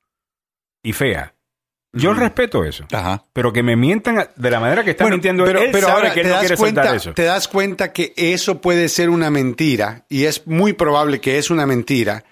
y 0.83 0.93
fea. 0.93 1.33
Yo 1.93 2.13
respeto 2.13 2.63
eso. 2.63 2.85
Ajá. 2.91 3.25
Pero 3.33 3.51
que 3.51 3.63
me 3.63 3.75
mientan 3.75 4.29
de 4.35 4.49
la 4.51 4.59
manera 4.61 4.83
que 4.83 4.91
está 4.91 5.03
Bueno, 5.03 5.17
mintiendo 5.17 5.43
pero, 5.43 5.59
él 5.59 5.69
pero 5.73 5.87
sabe 5.87 5.99
ahora 5.99 6.13
que 6.13 6.21
él 6.21 6.25
te, 6.27 6.29
no 6.29 6.35
das 6.35 6.41
quiere 6.41 6.57
cuenta, 6.57 6.81
soltar 6.83 6.95
eso. 6.95 7.13
te 7.13 7.23
das 7.23 7.47
cuenta 7.49 7.91
que 7.91 8.13
eso 8.15 8.61
puede 8.61 8.87
ser 8.87 9.09
una 9.09 9.29
mentira 9.29 10.05
y 10.07 10.23
es 10.23 10.47
muy 10.47 10.71
probable 10.71 11.19
que 11.19 11.37
es 11.37 11.49
una 11.49 11.65
mentira 11.65 12.23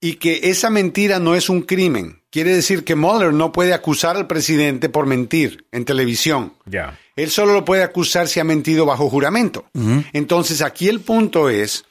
y 0.00 0.14
que 0.14 0.40
esa 0.50 0.68
mentira 0.70 1.20
no 1.20 1.36
es 1.36 1.48
un 1.48 1.62
crimen. 1.62 2.22
Quiere 2.30 2.52
decir 2.54 2.82
que 2.84 2.96
Mueller 2.96 3.32
no 3.32 3.52
puede 3.52 3.72
acusar 3.72 4.16
al 4.16 4.26
presidente 4.26 4.88
por 4.88 5.06
mentir 5.06 5.66
en 5.70 5.84
televisión. 5.84 6.54
Ya. 6.66 6.98
Él 7.14 7.30
solo 7.30 7.52
lo 7.52 7.64
puede 7.64 7.84
acusar 7.84 8.26
si 8.28 8.38
ha 8.40 8.44
mentido 8.44 8.84
bajo 8.84 9.08
juramento. 9.08 9.66
Entonces 10.12 10.60
aquí 10.60 10.88
el 10.88 11.00
punto 11.00 11.48
es 11.50 11.84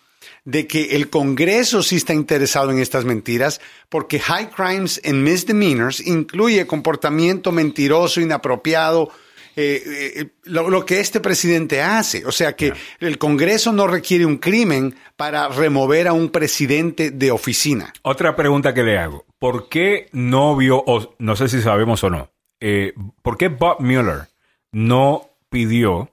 de 0.47 0.65
que 0.65 0.95
el 0.95 1.09
Congreso 1.09 1.83
sí 1.83 1.97
está 1.97 2.13
interesado 2.13 2.71
en 2.71 2.79
estas 2.79 3.03
mentiras 3.03 3.59
porque 3.89 4.17
high 4.17 4.49
crimes 4.49 5.01
and 5.03 5.21
misdemeanors 5.21 5.99
incluye 5.99 6.65
comportamiento 6.65 7.51
mentiroso, 7.51 8.21
inapropiado, 8.21 9.11
eh, 9.57 9.83
eh, 10.15 10.27
lo, 10.43 10.69
lo 10.69 10.85
que 10.85 11.01
este 11.01 11.19
presidente 11.19 11.81
hace. 11.81 12.25
O 12.25 12.31
sea 12.31 12.55
que 12.55 12.71
el 13.01 13.17
Congreso 13.17 13.73
no 13.73 13.87
requiere 13.87 14.25
un 14.25 14.37
crimen 14.37 14.95
para 15.17 15.49
remover 15.49 16.07
a 16.07 16.13
un 16.13 16.29
presidente 16.29 17.11
de 17.11 17.29
oficina. 17.29 17.91
Otra 18.03 18.33
pregunta 18.37 18.73
que 18.73 18.83
le 18.83 18.97
hago. 18.97 19.25
¿Por 19.39 19.67
qué 19.67 20.07
no 20.13 20.55
vio, 20.55 20.81
o 20.87 21.13
no 21.19 21.35
sé 21.35 21.49
si 21.49 21.61
sabemos 21.61 22.05
o 22.05 22.09
no, 22.09 22.29
eh, 22.61 22.93
por 23.21 23.37
qué 23.37 23.49
Bob 23.49 23.81
Mueller 23.81 24.29
no 24.71 25.29
pidió 25.49 26.09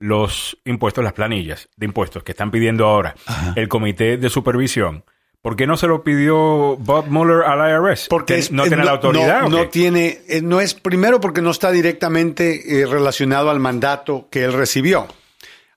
los 0.00 0.58
impuestos, 0.64 1.04
las 1.04 1.12
planillas 1.12 1.68
de 1.76 1.86
impuestos 1.86 2.24
que 2.24 2.32
están 2.32 2.50
pidiendo 2.50 2.86
ahora 2.86 3.14
el 3.54 3.68
comité 3.68 4.16
de 4.16 4.28
supervisión? 4.30 5.04
¿Por 5.42 5.56
qué 5.56 5.66
no 5.66 5.76
se 5.78 5.86
lo 5.86 6.02
pidió 6.04 6.76
Bob 6.76 7.06
Mueller 7.06 7.42
al 7.44 7.70
IRS? 7.70 8.08
Porque 8.10 8.34
¿Ten- 8.34 8.40
es- 8.40 8.50
no 8.52 8.64
tiene 8.64 8.84
la 8.84 8.90
autoridad. 8.90 9.48
No, 9.48 9.68
tiene, 9.68 10.18
eh, 10.28 10.42
no 10.42 10.60
es 10.60 10.74
primero 10.74 11.18
porque 11.20 11.40
no 11.40 11.50
está 11.50 11.70
directamente 11.70 12.80
eh, 12.82 12.86
relacionado 12.86 13.48
al 13.50 13.58
mandato 13.60 14.28
que 14.30 14.44
él 14.44 14.52
recibió. 14.52 15.06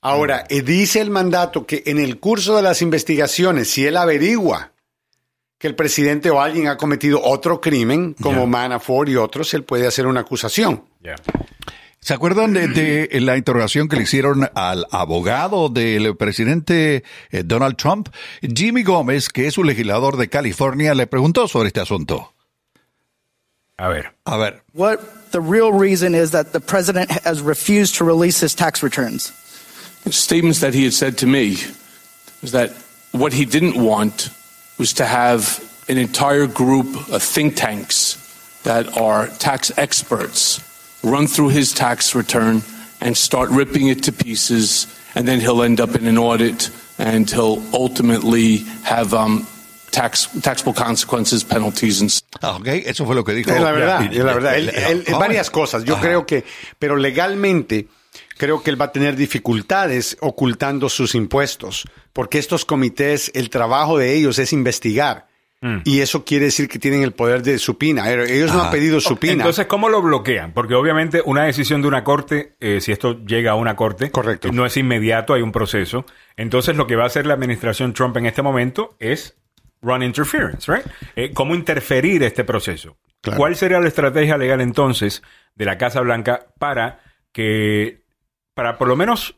Ahora, 0.02 0.44
Mm. 0.50 0.54
eh, 0.54 0.62
dice 0.64 1.00
el 1.00 1.12
mandato 1.12 1.66
que 1.66 1.84
en 1.86 1.98
el 2.00 2.20
curso 2.20 2.58
de 2.58 2.62
las 2.62 2.82
investigaciones, 2.82 3.70
si 3.70 3.86
él 3.86 3.96
averigua 3.96 4.72
que 5.58 5.68
el 5.68 5.76
presidente 5.76 6.30
o 6.30 6.42
alguien 6.42 6.68
ha 6.68 6.76
cometido 6.76 7.22
otro 7.24 7.62
crimen, 7.62 8.16
como 8.22 8.42
Ya. 8.42 8.48
Manafort 8.48 9.08
y 9.08 9.16
otros, 9.16 9.54
él 9.54 9.64
puede 9.64 9.88
hacer 9.88 10.08
una 10.08 10.20
acusación. 10.20 10.84
¿Se 12.04 12.14
acuerdan 12.14 12.52
de, 12.54 12.68
de 12.68 13.22
la 13.22 13.38
interrogación 13.38 13.88
que 13.88 13.96
le 13.96 14.04
hicieron 14.04 14.50
al 14.56 14.86
abogado 14.92 15.70
del 15.70 16.18
presidente 16.18 17.06
eh, 17.32 17.44
Donald 17.46 17.78
Trump? 17.78 18.10
Jimmy 18.42 18.84
Gómez, 18.84 19.30
que 19.30 19.48
es 19.48 19.58
un 19.58 19.68
legislador 19.68 20.18
de 20.18 20.28
California, 20.28 20.94
le 20.96 21.08
preguntó 21.08 21.48
sobre 21.48 21.68
este 21.68 21.80
asunto. 21.80 22.34
A 23.78 23.88
ver. 23.88 24.12
A 24.26 24.36
ver, 24.36 24.64
What 24.74 25.00
the 25.32 25.40
real 25.40 25.72
reason 25.72 26.14
is 26.14 26.32
that 26.32 26.52
the 26.52 26.60
president 26.60 27.10
has 27.26 27.42
refused 27.42 27.96
to 28.00 28.04
release 28.04 28.42
his 28.42 28.54
tax 28.54 28.84
returns. 28.84 29.32
statements 30.12 30.60
that 30.60 30.74
he 30.74 30.84
had 30.84 30.94
said 30.94 31.18
to 31.20 31.26
me 31.26 31.56
was 32.42 32.52
that 32.52 32.72
what 33.14 33.32
he 33.32 33.46
didn't 33.46 33.78
want 33.78 34.30
was 34.78 34.92
to 34.96 35.06
have 35.06 35.64
an 35.88 35.98
entire 35.98 36.48
group 36.48 37.10
of 37.10 37.24
think 37.24 37.56
tanks 37.56 38.18
that 38.64 38.98
are 38.98 39.28
tax 39.40 39.72
experts 39.78 40.60
run 41.04 41.28
through 41.28 41.50
his 41.52 41.74
tax 41.74 42.16
return 42.16 42.62
and 43.02 43.16
start 43.18 43.50
ripping 43.52 43.88
it 43.90 44.02
to 44.04 44.12
pieces, 44.12 44.88
and 45.16 45.28
then 45.28 45.40
he'll 45.42 45.62
end 45.64 45.80
up 45.82 45.96
in 45.96 46.08
an 46.08 46.18
audit 46.18 46.70
and 46.98 47.30
he'll 47.30 47.62
ultimately 47.74 48.64
have 48.84 49.14
um, 49.14 49.46
tax 49.92 50.28
taxable 50.42 50.74
consequences, 50.74 51.44
penalties, 51.44 52.02
and 52.02 52.12
ah, 52.42 52.56
ok, 52.58 52.68
eso 52.86 53.06
fue 53.06 53.16
lo 53.16 53.24
que 53.24 53.34
dijo. 53.34 53.52
Es 53.52 53.62
la 53.62 53.72
verdad, 53.72 54.04
es 54.12 54.18
la 54.24 54.34
verdad. 54.34 54.56
Él- 54.58 54.70
él- 54.70 55.06
varias 55.20 55.50
cosas. 55.50 55.84
Yo 55.84 55.96
Ajá. 55.96 56.04
creo 56.04 56.26
que, 56.26 56.44
pero 56.80 56.96
legalmente, 56.96 57.88
creo 58.38 58.62
que 58.64 58.70
él 58.70 58.80
va 58.80 58.86
a 58.86 58.92
tener 58.92 59.16
dificultades 59.16 60.18
ocultando 60.22 60.88
sus 60.90 61.16
impuestos, 61.16 61.86
porque 62.14 62.38
estos 62.40 62.64
comités, 62.66 63.32
el 63.34 63.50
trabajo 63.50 63.98
de 63.98 64.16
ellos 64.16 64.40
es 64.40 64.54
investigar. 64.54 65.28
Y 65.86 66.02
eso 66.02 66.26
quiere 66.26 66.46
decir 66.46 66.68
que 66.68 66.78
tienen 66.78 67.04
el 67.04 67.14
poder 67.14 67.42
de 67.42 67.58
supina. 67.58 68.12
Ellos 68.12 68.54
no 68.54 68.64
han 68.64 68.72
pedido 68.72 69.00
supina. 69.00 69.34
Entonces, 69.34 69.66
¿cómo 69.66 69.88
lo 69.88 70.02
bloquean? 70.02 70.54
Porque 70.54 70.76
obviamente 70.76 71.22
una 71.26 71.44
decisión 71.44 71.82
de 71.82 71.88
una 71.88 72.04
corte, 72.04 72.56
eh, 72.60 72.82
si 72.82 72.92
esto 72.92 73.24
llega 73.26 73.52
a 73.52 73.56
una 73.56 73.76
corte, 73.76 74.12
Correcto. 74.12 74.52
no 74.52 74.66
es 74.66 74.76
inmediato, 74.76 75.34
hay 75.34 75.42
un 75.42 75.54
proceso. 75.54 76.06
Entonces, 76.36 76.76
lo 76.76 76.86
que 76.86 76.98
va 76.98 77.04
a 77.04 77.08
hacer 77.08 77.26
la 77.26 77.36
administración 77.36 77.94
Trump 77.94 78.18
en 78.18 78.26
este 78.26 78.42
momento 78.42 78.98
es 79.00 79.38
run 79.82 80.04
interference, 80.04 80.72
right? 80.72 80.86
Eh, 81.16 81.32
¿Cómo 81.34 81.56
interferir 81.56 82.24
este 82.24 82.44
proceso? 82.44 82.98
Claro. 83.22 83.38
¿Cuál 83.38 83.56
sería 83.56 83.80
la 83.80 83.88
estrategia 83.88 84.38
legal 84.38 84.60
entonces 84.60 85.24
de 85.56 85.66
la 85.66 85.78
Casa 85.78 86.02
Blanca 86.02 86.48
para 86.60 87.00
que, 87.32 88.02
para 88.54 88.78
por 88.78 88.90
lo 88.90 88.96
menos 88.98 89.36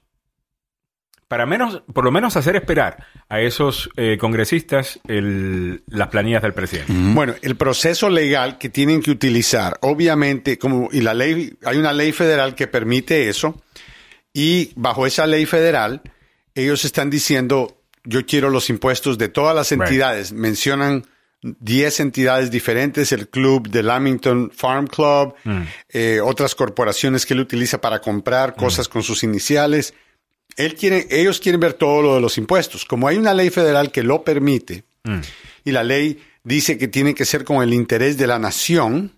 para 1.35 1.45
menos, 1.45 1.83
por 1.93 2.05
lo 2.05 2.11
menos 2.13 2.37
hacer 2.37 2.55
esperar 2.55 3.05
a 3.27 3.41
esos 3.41 3.89
eh, 3.97 4.17
congresistas 4.17 5.01
el- 5.05 5.83
las 5.87 6.07
planillas 6.07 6.41
del 6.41 6.53
presidente. 6.53 6.93
Bueno, 6.95 7.35
el 7.41 7.57
proceso 7.57 8.09
legal 8.09 8.57
que 8.57 8.69
tienen 8.69 9.01
que 9.01 9.11
utilizar, 9.11 9.77
obviamente, 9.81 10.57
como 10.57 10.87
y 10.93 11.01
la 11.01 11.13
ley, 11.13 11.57
hay 11.65 11.75
una 11.77 11.91
ley 11.91 12.13
federal 12.13 12.55
que 12.55 12.67
permite 12.67 13.27
eso, 13.27 13.61
y 14.33 14.71
bajo 14.77 15.05
esa 15.05 15.27
ley 15.27 15.45
federal, 15.45 16.01
ellos 16.55 16.85
están 16.85 17.09
diciendo, 17.09 17.81
yo 18.05 18.25
quiero 18.25 18.49
los 18.49 18.69
impuestos 18.69 19.17
de 19.17 19.27
todas 19.27 19.53
las 19.53 19.69
Right. 19.71 19.81
entidades. 19.81 20.31
Mencionan 20.31 21.03
10 21.41 21.99
entidades 21.99 22.49
diferentes, 22.49 23.11
el 23.11 23.27
club 23.27 23.67
del 23.67 23.87
Lamington 23.87 24.51
Farm 24.55 24.87
Club, 24.87 25.33
eh, 25.89 26.21
otras 26.23 26.55
corporaciones 26.55 27.25
que 27.25 27.33
él 27.33 27.41
utiliza 27.41 27.81
para 27.81 27.99
comprar 27.99 28.55
cosas 28.55 28.87
con 28.87 29.03
sus 29.03 29.21
iniciales. 29.23 29.93
Él 30.57 30.75
quiere, 30.75 31.07
ellos 31.09 31.39
quieren 31.39 31.59
ver 31.59 31.73
todo 31.73 32.01
lo 32.01 32.15
de 32.15 32.21
los 32.21 32.37
impuestos. 32.37 32.85
Como 32.85 33.07
hay 33.07 33.17
una 33.17 33.33
ley 33.33 33.49
federal 33.49 33.91
que 33.91 34.03
lo 34.03 34.23
permite, 34.23 34.83
y 35.63 35.71
la 35.71 35.83
ley 35.83 36.19
dice 36.43 36.77
que 36.77 36.87
tiene 36.87 37.13
que 37.13 37.25
ser 37.25 37.43
con 37.43 37.61
el 37.61 37.73
interés 37.73 38.17
de 38.17 38.27
la 38.27 38.39
nación, 38.39 39.11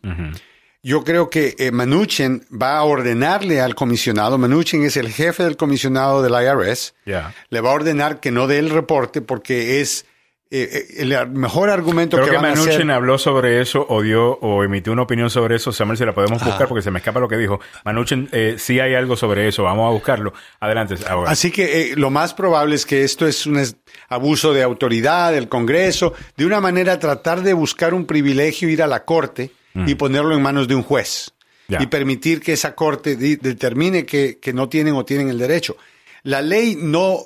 yo 0.83 1.03
creo 1.03 1.29
que 1.29 1.55
eh, 1.57 1.71
Mnuchin 1.71 2.45
va 2.51 2.77
a 2.77 2.83
ordenarle 2.83 3.61
al 3.61 3.75
comisionado, 3.75 4.37
Mnuchin 4.37 4.83
es 4.83 4.95
el 4.97 5.09
jefe 5.11 5.43
del 5.43 5.57
comisionado 5.57 6.21
del 6.21 6.33
IRS, 6.33 6.93
le 7.49 7.61
va 7.61 7.71
a 7.71 7.73
ordenar 7.73 8.19
que 8.19 8.31
no 8.31 8.47
dé 8.47 8.59
el 8.59 8.69
reporte 8.69 9.21
porque 9.21 9.81
es 9.81 10.05
eh, 10.49 10.69
eh, 10.71 10.85
el 10.99 11.29
mejor 11.31 11.69
argumento 11.69 12.17
Creo 12.17 12.25
que, 12.25 12.31
que 12.31 12.37
van 12.37 12.45
a 12.45 12.49
Manuchin 12.55 12.73
hacer. 12.73 12.91
habló 12.91 13.17
sobre 13.17 13.61
eso 13.61 13.85
o 13.89 14.01
dio 14.01 14.31
o 14.39 14.63
emitió 14.63 14.93
una 14.93 15.01
opinión 15.03 15.29
sobre 15.29 15.55
eso. 15.55 15.71
Samuel, 15.71 15.97
si 15.97 16.05
la 16.05 16.13
podemos 16.13 16.43
buscar 16.43 16.67
porque 16.67 16.81
se 16.81 16.91
me 16.91 16.99
escapa 16.99 17.19
lo 17.19 17.27
que 17.27 17.37
dijo. 17.37 17.59
Manuchin, 17.85 18.29
eh, 18.31 18.55
sí 18.57 18.79
hay 18.79 18.95
algo 18.95 19.15
sobre 19.17 19.47
eso. 19.47 19.63
Vamos 19.63 19.87
a 19.89 19.91
buscarlo. 19.93 20.33
Adelante. 20.59 20.95
abogado. 21.07 21.31
Así 21.31 21.51
que 21.51 21.91
eh, 21.91 21.95
lo 21.95 22.09
más 22.09 22.33
probable 22.33 22.75
es 22.75 22.85
que 22.85 23.03
esto 23.03 23.27
es 23.27 23.45
un 23.45 23.61
abuso 24.09 24.53
de 24.53 24.63
autoridad 24.63 25.31
del 25.33 25.49
Congreso, 25.49 26.13
de 26.37 26.45
una 26.45 26.61
manera 26.61 26.97
tratar 26.99 27.41
de 27.41 27.53
buscar 27.53 27.93
un 27.93 28.05
privilegio, 28.05 28.69
ir 28.69 28.81
a 28.83 28.87
la 28.87 29.03
corte 29.05 29.51
y 29.85 29.93
ponerlo 29.95 30.33
en 30.35 30.41
manos 30.41 30.67
de 30.67 30.73
un 30.75 30.81
juez 30.83 31.31
Ya. 31.67 31.83
y 31.83 31.87
permitir 31.87 32.41
que 32.41 32.53
esa 32.53 32.73
corte 32.73 33.15
determine 33.17 34.05
que, 34.05 34.39
que 34.39 34.53
no 34.53 34.69
tienen 34.69 34.95
o 34.95 35.03
tienen 35.05 35.29
el 35.29 35.37
derecho. 35.37 35.75
La 36.23 36.41
ley 36.41 36.77
no, 36.79 37.17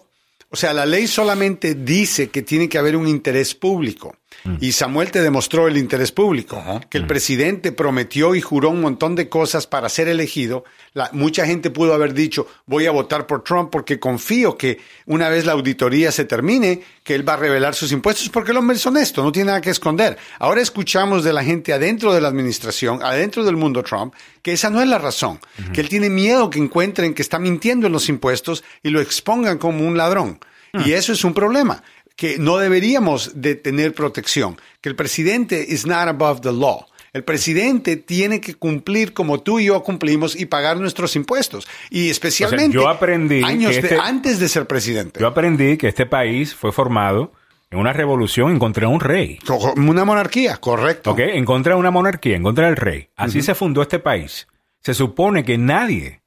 o 0.52 0.58
sea, 0.58 0.74
la 0.74 0.86
ley 0.86 1.08
solamente 1.08 1.76
dice 1.76 2.30
que 2.30 2.42
tiene 2.42 2.68
que 2.68 2.78
haber 2.78 2.98
un 2.98 3.08
interés 3.08 3.56
público. 3.56 4.16
Y 4.60 4.72
Samuel 4.72 5.12
te 5.12 5.22
demostró 5.22 5.67
el 5.67 5.78
interés 5.78 6.12
público, 6.12 6.82
que 6.89 6.98
el 6.98 7.06
presidente 7.06 7.72
prometió 7.72 8.34
y 8.34 8.41
juró 8.41 8.70
un 8.70 8.82
montón 8.82 9.15
de 9.15 9.30
cosas 9.30 9.67
para 9.67 9.88
ser 9.89 10.08
elegido. 10.08 10.63
La- 10.94 11.10
mucha 11.13 11.46
gente 11.46 11.70
pudo 11.70 11.94
haber 11.94 12.13
dicho, 12.13 12.48
voy 12.65 12.86
a 12.88 12.91
votar 12.91 13.28
por 13.28 13.44
Trump 13.44 13.70
porque 13.72 14.00
confío 14.00 14.58
que 14.58 14.80
una 15.06 15.30
vez 15.30 15.46
la 15.46 15.52
auditoría 15.54 16.12
se 16.12 16.26
termine, 16.26 16.82
que 17.04 17.13
él 17.15 17.28
va 17.28 17.34
a 17.34 17.38
revelar 17.38 17.76
sus 17.76 17.91
impuestos 17.91 18.30
porque 18.30 18.52
el 18.52 18.58
hombre 18.58 18.78
es 18.78 18.86
honesto, 18.86 19.24
no 19.24 19.32
tiene 19.32 19.48
nada 19.48 19.62
que 19.62 19.70
esconder. 19.70 20.17
Ahora 20.39 20.62
escuchamos 20.62 21.24
de 21.24 21.34
la 21.34 21.44
gente 21.44 21.72
adentro 21.74 22.14
de 22.14 22.22
la 22.22 22.28
administración, 22.28 22.99
adentro 23.03 23.43
del 23.43 23.58
mundo 23.58 23.84
Trump, 23.84 24.14
que 24.41 24.53
esa 24.53 24.70
no 24.70 24.82
es 24.82 24.88
la 24.88 24.97
razón, 24.97 25.39
que 25.74 25.82
él 25.82 25.89
tiene 25.89 26.10
miedo 26.10 26.49
que 26.49 26.60
encuentren 26.60 27.14
que 27.14 27.22
está 27.22 27.38
mintiendo 27.38 27.88
en 27.88 27.93
los 27.93 28.10
impuestos 28.10 28.64
y 28.82 28.89
lo 28.89 29.01
expongan 29.01 29.58
como 29.60 29.86
un 29.88 29.97
ladrón. 29.97 30.39
Y 30.86 30.93
eso 30.93 31.12
es 31.12 31.26
un 31.26 31.34
problema 31.34 31.84
que 32.22 32.38
no 32.38 32.57
deberíamos 32.57 33.32
de 33.41 33.55
tener 33.55 33.95
protección, 33.95 34.55
que 34.80 34.89
el 34.89 34.95
presidente 34.95 35.65
is 35.67 35.88
not 35.88 36.07
above 36.07 36.41
the 36.41 36.51
law. 36.51 36.86
El 37.13 37.24
presidente 37.24 37.95
tiene 37.97 38.39
que 38.39 38.53
cumplir 38.53 39.13
como 39.13 39.41
tú 39.41 39.59
y 39.59 39.65
yo 39.65 39.82
cumplimos 39.82 40.39
y 40.39 40.45
pagar 40.45 40.78
nuestros 40.78 41.15
impuestos. 41.15 41.67
Y 41.89 42.11
especialmente 42.11 42.76
yo 42.76 42.88
aprendí 42.88 43.41
años 43.43 43.72
de- 43.74 43.80
este- 43.80 43.97
antes 43.99 44.38
de 44.39 44.47
ser 44.49 44.67
presidente. 44.67 45.19
Yo 45.19 45.26
aprendí 45.26 45.78
que 45.78 45.88
este 45.88 46.05
país 46.05 46.53
fue 46.53 46.72
formado 46.72 47.32
en 47.72 47.80
una 47.80 47.91
revolución 47.91 48.51
en 48.51 48.59
contra 48.59 48.88
de 48.88 48.93
un 48.93 48.99
rey. 48.99 49.39
Una 49.76 50.05
monarquía, 50.05 50.57
correcto. 50.57 51.13
¿Ok? 51.13 51.22
En 51.22 51.43
contra 51.43 51.74
de 51.74 51.80
una 51.80 51.89
monarquía, 51.89 52.36
en 52.36 52.43
contra 52.43 52.67
del 52.67 52.76
rey. 52.76 53.09
Así 53.15 53.41
se 53.41 53.55
fundó 53.55 53.82
este 53.82 53.97
país. 53.97 54.47
Se 54.82 54.93
supone 54.93 55.43
que 55.43 55.57
nadie, 55.57 56.22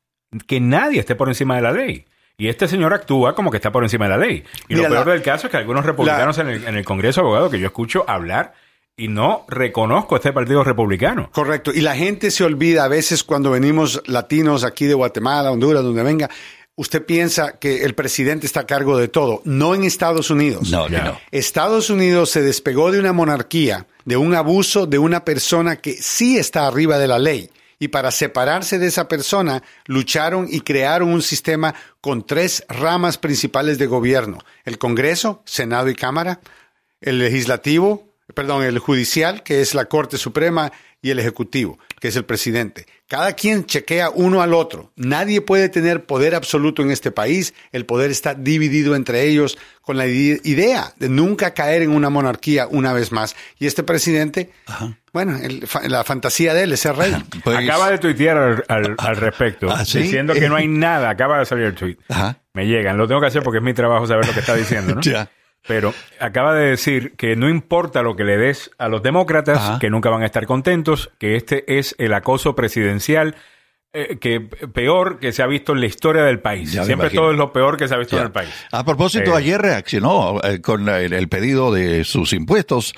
que 0.48 0.58
nadie 0.58 0.98
esté 0.98 1.14
por 1.14 1.28
encima 1.28 1.54
de 1.54 1.62
la 1.62 1.70
ley. 1.70 2.04
Y 2.36 2.48
este 2.48 2.66
señor 2.68 2.92
actúa 2.92 3.34
como 3.34 3.50
que 3.50 3.58
está 3.58 3.70
por 3.70 3.82
encima 3.84 4.06
de 4.06 4.10
la 4.10 4.16
ley. 4.18 4.44
Y 4.68 4.74
Mira, 4.74 4.88
lo 4.88 4.94
peor 4.96 5.06
la- 5.06 5.12
del 5.14 5.22
caso 5.22 5.46
es 5.46 5.50
que 5.50 5.56
algunos 5.56 5.84
republicanos 5.86 6.36
en, 6.38 6.48
el, 6.48 6.64
en 6.66 6.76
el 6.76 6.84
Congreso 6.84 7.20
de 7.20 7.26
Abogados 7.26 7.50
que 7.52 7.60
yo 7.60 7.66
escucho 7.66 8.04
hablar 8.08 8.54
y 8.96 9.08
no 9.08 9.44
reconozco 9.48 10.16
este 10.16 10.32
partido 10.32 10.62
republicano. 10.64 11.30
Correcto. 11.32 11.72
Y 11.72 11.80
la 11.80 11.94
gente 11.96 12.30
se 12.30 12.44
olvida 12.44 12.84
a 12.84 12.88
veces 12.88 13.22
cuando 13.24 13.50
venimos 13.50 14.02
latinos 14.06 14.64
aquí 14.64 14.86
de 14.86 14.94
Guatemala, 14.94 15.50
Honduras, 15.52 15.82
donde 15.82 16.02
venga. 16.02 16.28
Usted 16.76 17.06
piensa 17.06 17.56
que 17.60 17.84
el 17.84 17.94
presidente 17.94 18.46
está 18.46 18.60
a 18.60 18.66
cargo 18.66 18.98
de 18.98 19.06
todo. 19.06 19.40
No 19.44 19.76
en 19.76 19.84
Estados 19.84 20.28
Unidos. 20.30 20.70
No, 20.72 20.88
Ya. 20.88 21.04
no. 21.04 21.18
Estados 21.30 21.88
Unidos 21.88 22.30
se 22.30 22.42
despegó 22.42 22.90
de 22.90 22.98
una 22.98 23.12
monarquía, 23.12 23.86
de 24.04 24.16
un 24.16 24.34
abuso 24.34 24.86
de 24.86 24.98
una 24.98 25.24
persona 25.24 25.76
que 25.76 25.92
sí 25.92 26.36
está 26.36 26.66
arriba 26.66 26.98
de 26.98 27.06
la 27.06 27.20
ley. 27.20 27.48
Y 27.84 27.88
para 27.88 28.10
separarse 28.10 28.78
de 28.78 28.86
esa 28.86 29.08
persona, 29.08 29.62
lucharon 29.84 30.46
y 30.50 30.62
crearon 30.62 31.12
un 31.12 31.20
sistema 31.20 31.74
con 32.00 32.26
tres 32.26 32.64
ramas 32.66 33.18
principales 33.18 33.76
de 33.76 33.86
gobierno. 33.86 34.38
El 34.64 34.78
Congreso, 34.78 35.42
Senado 35.44 35.90
y 35.90 35.94
Cámara, 35.94 36.40
el 37.02 37.18
legislativo, 37.18 38.16
perdón, 38.32 38.62
el 38.62 38.78
judicial, 38.78 39.42
que 39.42 39.60
es 39.60 39.74
la 39.74 39.84
Corte 39.84 40.16
Suprema, 40.16 40.72
y 41.04 41.10
el 41.10 41.18
ejecutivo, 41.18 41.78
que 42.00 42.08
es 42.08 42.16
el 42.16 42.24
presidente. 42.24 42.86
Cada 43.06 43.34
quien 43.34 43.66
chequea 43.66 44.08
uno 44.08 44.40
al 44.40 44.54
otro. 44.54 44.90
Nadie 44.96 45.42
puede 45.42 45.68
tener 45.68 46.06
poder 46.06 46.34
absoluto 46.34 46.80
en 46.80 46.90
este 46.90 47.10
país. 47.10 47.52
El 47.72 47.84
poder 47.84 48.10
está 48.10 48.32
dividido 48.32 48.96
entre 48.96 49.24
ellos 49.24 49.58
con 49.82 49.98
la 49.98 50.06
ide- 50.06 50.40
idea 50.44 50.94
de 50.98 51.10
nunca 51.10 51.52
caer 51.52 51.82
en 51.82 51.90
una 51.90 52.08
monarquía 52.08 52.66
una 52.70 52.94
vez 52.94 53.12
más. 53.12 53.36
Y 53.58 53.66
este 53.66 53.82
presidente, 53.82 54.50
bueno, 55.12 55.36
el- 55.36 55.66
fa- 55.66 55.86
la 55.86 56.04
fantasía 56.04 56.54
de 56.54 56.62
él 56.62 56.72
es 56.72 56.80
ser 56.80 56.96
rey. 56.96 57.12
Pues- 57.44 57.58
Acaba 57.58 57.90
de 57.90 57.98
tuitear 57.98 58.38
al, 58.38 58.64
al- 58.68 58.94
al 58.96 59.16
respecto, 59.16 59.70
Ah, 59.70 59.84
¿sí? 59.84 59.98
diciendo 59.98 60.32
que 60.32 60.48
no 60.48 60.56
hay 60.56 60.68
nada. 60.68 61.10
Acaba 61.10 61.38
de 61.38 61.44
salir 61.44 61.66
el 61.66 61.74
tweet. 61.74 61.98
Ajá. 62.08 62.38
Me 62.54 62.66
llegan. 62.66 62.96
Lo 62.96 63.06
tengo 63.06 63.20
que 63.20 63.26
hacer 63.26 63.42
porque 63.42 63.58
es 63.58 63.64
mi 63.64 63.74
trabajo 63.74 64.06
saber 64.06 64.26
lo 64.26 64.32
que 64.32 64.40
está 64.40 64.54
diciendo, 64.54 64.94
¿no? 64.94 65.00
Ya. 65.02 65.28
Pero 65.66 65.94
acaba 66.20 66.54
de 66.54 66.66
decir 66.70 67.14
que 67.16 67.36
no 67.36 67.48
importa 67.48 68.02
lo 68.02 68.16
que 68.16 68.24
le 68.24 68.36
des 68.36 68.70
a 68.78 68.88
los 68.88 69.02
demócratas, 69.02 69.58
Ajá. 69.58 69.78
que 69.78 69.88
nunca 69.90 70.10
van 70.10 70.22
a 70.22 70.26
estar 70.26 70.46
contentos, 70.46 71.10
que 71.18 71.36
este 71.36 71.78
es 71.78 71.94
el 71.98 72.12
acoso 72.12 72.54
presidencial 72.54 73.34
eh, 73.96 74.18
que 74.18 74.40
peor 74.40 75.20
que 75.20 75.30
se 75.32 75.40
ha 75.42 75.46
visto 75.46 75.72
en 75.72 75.78
la 75.80 75.86
historia 75.86 76.24
del 76.24 76.40
país. 76.40 76.72
Ya 76.72 76.84
Siempre 76.84 77.10
todo 77.10 77.30
es 77.30 77.38
lo 77.38 77.52
peor 77.52 77.76
que 77.76 77.86
se 77.86 77.94
ha 77.94 77.96
visto 77.96 78.16
Ya. 78.16 78.22
en 78.22 78.26
el 78.26 78.32
país. 78.32 78.50
A 78.72 78.84
propósito, 78.84 79.30
Eh, 79.30 79.36
ayer 79.38 79.60
reaccionó 79.62 80.40
eh, 80.42 80.60
con 80.60 80.88
el, 80.88 81.12
el 81.12 81.28
pedido 81.28 81.72
de 81.72 82.02
sus 82.02 82.32
impuestos. 82.32 82.92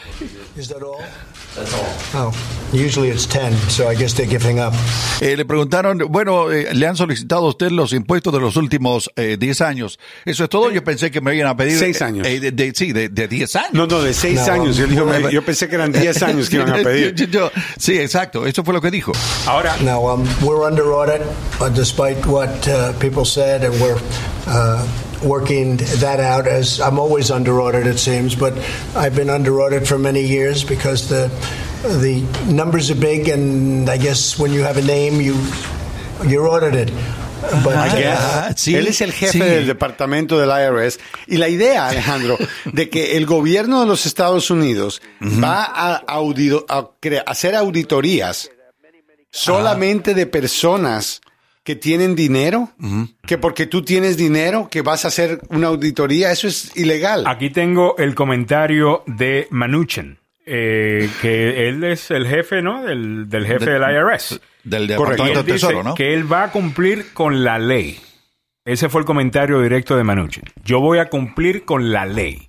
Is 1.57 1.70
that 1.70 1.74
all? 1.74 1.84
That's 1.84 2.14
all. 2.14 2.32
Oh, 2.32 2.76
usually 2.76 3.09
it's 3.11 3.26
10, 3.26 3.52
so 3.70 3.88
I 3.88 3.94
guess 3.94 4.14
they're 4.14 4.26
giving 4.28 4.59
up. 4.61 4.72
Eh, 5.20 5.36
le 5.36 5.44
preguntaron, 5.44 5.98
bueno, 6.11 6.50
eh, 6.50 6.68
le 6.74 6.86
han 6.86 6.96
solicitado 6.96 7.46
a 7.46 7.48
usted 7.50 7.70
los 7.70 7.92
impuestos 7.92 8.32
de 8.32 8.40
los 8.40 8.57
últimos 8.57 9.11
eh, 9.16 9.36
10 9.38 9.61
años. 9.62 9.98
¿Eso 10.24 10.44
es 10.44 10.50
todo? 10.50 10.70
Yo 10.70 10.84
pensé 10.84 11.11
que 11.11 11.20
me 11.20 11.34
iban 11.34 11.48
a 11.48 11.57
pedir... 11.57 11.78
Seis 11.78 12.02
años. 12.02 12.26
eh, 12.26 12.40
de, 12.40 12.50
de- 12.52 12.72
sí, 12.74 12.92
de, 12.92 13.09
de 13.09 13.28
10 13.28 13.57
años. 13.57 13.70
No, 13.72 13.86
no, 13.86 14.02
de 14.02 14.12
seis 14.12 14.40
No, 14.46 14.52
años. 14.52 14.76
Yo, 14.76 14.86
dijo, 14.86 15.04
well, 15.04 15.30
yo 15.30 15.42
pensé 15.44 15.68
que 15.68 15.76
eran 15.76 15.92
diez 15.92 16.22
años 16.22 16.48
que 16.50 16.57
iban 16.57 16.70
a 16.72 16.76
pedir. 16.82 17.14
Yo- 17.14 17.26
yo- 17.26 17.50
sí, 17.78 17.98
exacto. 17.98 18.46
Eso 18.46 18.62
fue 18.64 18.74
lo 18.74 18.80
que 18.80 18.90
dijo. 18.90 19.12
Ahora, 19.46 19.76
Now, 19.82 20.11
um, 20.12 20.24
we're 20.42 20.66
under 20.66 20.84
audit, 20.92 21.22
uh, 21.61 21.68
despite 21.70 22.24
what 22.26 22.48
uh, 22.68 22.92
people 22.98 23.24
said, 23.24 23.62
and 23.64 23.74
we're 23.80 23.98
uh, 24.46 24.84
working 25.23 25.77
that 26.01 26.21
out. 26.21 26.47
As 26.47 26.81
I'm 26.81 26.99
always 26.99 27.31
under 27.31 27.61
audit, 27.61 27.87
it 27.87 27.99
seems, 27.99 28.35
but 28.35 28.53
I've 28.95 29.14
been 29.14 29.31
under 29.31 29.61
audit 29.61 29.87
for 29.87 29.99
many 29.99 30.23
years 30.23 30.64
because 30.64 31.09
the 31.09 31.29
the 31.83 32.23
numbers 32.53 32.91
are 32.91 32.97
big, 33.01 33.29
and 33.29 33.89
I 33.89 33.97
guess 33.99 34.39
when 34.39 34.53
you 34.53 34.62
have 34.62 34.77
a 34.77 34.83
name, 34.83 35.21
you 35.21 35.35
you're 36.27 36.49
audited. 36.49 36.93
But 37.62 37.77
I 37.77 37.89
uh, 37.89 37.97
guess. 37.99 38.55
Sí, 38.57 38.75
Él 38.75 38.87
es 38.89 39.01
el 39.03 39.12
jefe 39.12 39.39
sí. 39.39 39.45
del 39.45 39.67
departamento 39.67 40.39
del 40.39 40.49
IRS. 40.51 40.99
Y 41.29 41.37
la 41.37 41.49
idea, 41.49 41.87
Alejandro, 41.89 42.39
de 42.64 42.89
que 42.89 43.17
el 43.17 43.27
gobierno 43.27 43.81
de 43.81 43.87
los 43.87 44.07
Estados 44.07 44.51
Unidos 44.51 45.01
va 45.23 45.62
a, 45.64 46.05
audido- 46.07 46.64
a 46.69 46.91
hacer 47.27 47.55
auditorías 47.55 48.51
solamente 49.31 50.14
de 50.14 50.27
personas 50.27 51.21
que 51.67 51.75
tienen 51.75 52.14
dinero, 52.14 52.71
que 53.27 53.39
porque 53.39 53.67
tú 53.67 53.83
tienes 53.83 54.17
dinero, 54.17 54.69
que 54.71 54.83
vas 54.83 55.05
a 55.05 55.09
hacer 55.09 55.41
una 55.49 55.67
auditoría, 55.67 56.31
eso 56.31 56.47
es 56.47 56.71
ilegal. 56.77 57.25
aquí 57.27 57.51
tengo 57.51 57.97
el 57.99 58.14
comentario 58.14 59.03
de 59.09 59.49
Manuchin, 59.51 60.17
eh, 60.47 61.11
que 61.21 61.69
él 61.69 61.83
es 61.83 62.12
el 62.12 62.29
jefe, 62.29 62.62
¿no? 62.62 62.85
Del, 62.85 63.29
del 63.29 63.47
jefe 63.47 63.69
del 63.69 63.83
IRS. 63.83 64.41
Del 64.62 64.87
Departamento 64.87 65.43
del 65.43 65.55
Tesoro, 65.55 65.83
¿no? 65.83 65.95
que 65.97 66.14
él 66.14 66.33
va 66.33 66.45
a 66.45 66.53
cumplir 66.53 67.12
con 67.12 67.43
la 67.43 67.59
ley. 67.59 67.99
Ese 68.64 68.89
fue 68.89 69.01
el 69.01 69.05
comentario 69.05 69.61
directo 69.61 69.97
de 69.97 70.05
Manuchin. 70.05 70.45
Yo 70.64 70.79
voy 70.79 71.01
a 71.01 71.09
cumplir 71.09 71.64
con 71.64 71.91
la 71.91 72.07
ley. 72.07 72.47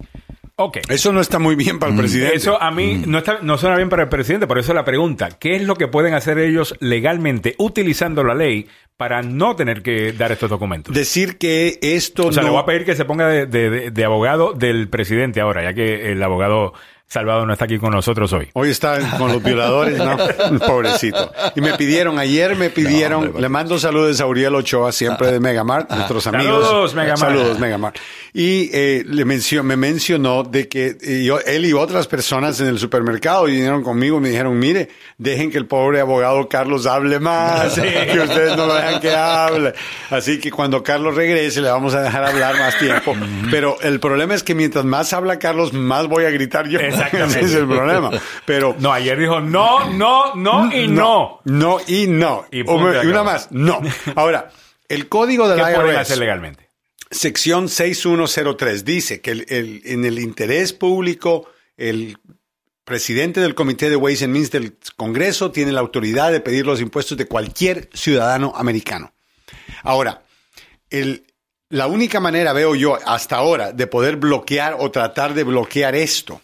Ok. 0.59 0.77
Eso 0.89 1.11
no 1.11 1.21
está 1.21 1.37
muy 1.37 1.55
bien 1.55 1.77
para 1.77 1.91
el 1.91 1.97
presidente. 1.97 2.35
Eso 2.35 2.59
a 2.59 2.71
mí 2.71 3.03
no, 3.05 3.19
está, 3.19 3.39
no 3.43 3.59
suena 3.59 3.75
bien 3.77 3.89
para 3.89 4.03
el 4.03 4.09
presidente, 4.09 4.47
por 4.47 4.57
eso 4.57 4.73
la 4.73 4.83
pregunta, 4.83 5.29
¿qué 5.39 5.55
es 5.55 5.61
lo 5.61 5.75
que 5.75 5.87
pueden 5.87 6.15
hacer 6.15 6.39
ellos 6.39 6.75
legalmente 6.79 7.53
utilizando 7.59 8.23
la 8.23 8.33
ley 8.33 8.67
para 8.97 9.21
no 9.21 9.55
tener 9.55 9.83
que 9.83 10.11
dar 10.11 10.31
estos 10.31 10.49
documentos? 10.49 10.93
Decir 10.93 11.37
que 11.37 11.77
esto 11.81 12.27
o 12.27 12.31
sea, 12.33 12.41
no... 12.41 12.49
le 12.49 12.53
voy 12.53 12.61
a 12.63 12.65
pedir 12.65 12.83
que 12.83 12.95
se 12.95 13.05
ponga 13.05 13.27
de, 13.27 13.45
de- 13.45 13.69
de- 13.69 13.91
de 13.91 14.03
abogado 14.05 14.53
del 14.53 14.89
presidente 14.89 15.39
ahora, 15.39 15.63
ya 15.63 15.73
que 15.73 16.11
el 16.11 16.21
abogado 16.23 16.73
Salvador 17.09 17.47
no 17.47 17.53
está 17.53 17.63
aquí 17.63 17.79
con 17.79 17.91
nosotros 17.91 18.33
hoy. 18.33 18.49
Hoy 18.51 18.69
está 18.69 18.99
con 19.17 19.31
los 19.31 19.41
violadores, 19.41 19.97
¿no? 19.97 20.17
Pobrecito. 20.67 21.31
Y 21.55 21.61
me 21.61 21.73
pidieron, 21.77 22.19
ayer 22.19 22.55
me 22.57 22.69
pidieron, 22.69 23.21
No, 23.21 23.27
hombre, 23.27 23.41
le 23.43 23.49
mando 23.49 23.79
saludos 23.79 24.19
a 24.19 24.25
Uriel 24.25 24.53
Ochoa, 24.55 24.91
siempre 24.91 25.31
de 25.31 25.39
Megamart, 25.39 25.89
nuestros 25.89 26.27
amigos. 26.27 26.65
Saludos, 26.67 26.93
Megamart. 26.95 27.19
Saludos, 27.19 27.59
Megamart. 27.59 27.95
Y 28.33 28.69
eh, 28.73 29.03
le 29.07 29.23
mencio- 29.25 29.63
me 29.63 29.77
mencionó 29.77 30.43
de 30.43 30.67
que 30.67 30.97
eh, 31.01 31.23
yo- 31.23 31.39
él 31.39 31.65
y 31.65 31.71
otras 31.71 32.07
personas 32.07 32.59
en 32.59 32.67
el 32.67 32.77
supermercado 32.77 33.45
vinieron 33.45 33.83
conmigo 33.83 34.17
y 34.17 34.21
me 34.21 34.29
dijeron, 34.29 34.59
mire, 34.59 34.89
dejen 35.17 35.49
que 35.49 35.57
el 35.57 35.65
pobre 35.65 36.01
abogado 36.01 36.49
Carlos 36.49 36.85
hable 36.87 37.21
más, 37.21 37.73
que 37.75 38.19
ustedes 38.19 38.57
no 38.57 38.67
lo 38.67 38.75
dejan 38.75 38.99
que 38.99 39.15
hable. 39.15 39.73
Así 40.09 40.39
que 40.41 40.51
cuando 40.51 40.83
Carlos 40.83 41.15
regrese 41.15 41.61
le 41.61 41.69
vamos 41.69 41.95
a 41.95 42.01
dejar 42.01 42.25
hablar 42.25 42.59
más 42.59 42.77
tiempo. 42.77 43.15
Pero 43.49 43.77
el 43.81 44.01
problema 44.01 44.35
es 44.35 44.43
que 44.43 44.53
mientras 44.53 44.83
más 44.83 45.13
habla 45.13 45.39
Carlos, 45.39 45.71
más 45.71 46.07
voy 46.07 46.25
a 46.25 46.29
gritar 46.31 46.67
yo. 46.67 46.79
Exactamente. 46.97 47.39
Ese 47.39 47.45
es 47.45 47.53
el 47.55 47.67
problema. 47.67 48.11
Pero 48.45 48.75
No, 48.79 48.91
ayer 48.91 49.17
dijo 49.19 49.39
no, 49.39 49.91
no, 49.93 50.33
no 50.35 50.73
y 50.75 50.87
no. 50.87 51.39
no 51.45 51.79
y 51.87 52.07
no. 52.07 52.45
Y 52.51 52.61
O 52.67 52.75
una 52.75 53.23
más, 53.23 53.51
no. 53.51 53.81
Ahora, 54.15 54.49
el 54.89 55.07
código 55.07 55.47
de 55.47 55.55
¿Qué 55.55 55.61
la 55.61 55.73
pueden 55.75 55.91
IRS, 55.91 55.99
hacer 56.01 56.17
legalmente? 56.17 56.69
sección 57.09 57.69
6103, 57.69 58.83
dice 58.83 59.21
que 59.21 59.31
el- 59.31 59.45
el- 59.49 59.81
en 59.85 60.03
el 60.05 60.19
interés 60.19 60.73
público, 60.73 61.49
el 61.77 62.17
presidente 62.83 63.39
del 63.41 63.55
Comité 63.55 63.89
de 63.89 63.95
Ways 63.95 64.23
and 64.23 64.33
Means 64.33 64.51
del 64.51 64.77
Congreso 64.95 65.51
tiene 65.51 65.71
la 65.71 65.79
autoridad 65.81 66.31
de 66.31 66.39
pedir 66.41 66.65
los 66.65 66.79
impuestos 66.81 67.17
de 67.17 67.25
cualquier 67.25 67.89
ciudadano 67.93 68.53
americano. 68.55 69.13
Ahora, 69.83 70.23
el- 70.89 71.25
la 71.69 71.87
única 71.87 72.19
manera, 72.21 72.53
veo 72.53 72.75
yo, 72.75 72.97
hasta 73.05 73.35
ahora, 73.35 73.73
de 73.73 73.87
poder 73.87 74.15
bloquear 74.15 74.77
o 74.79 74.89
tratar 74.89 75.33
de 75.33 75.43
bloquear 75.43 75.95
esto 75.95 76.41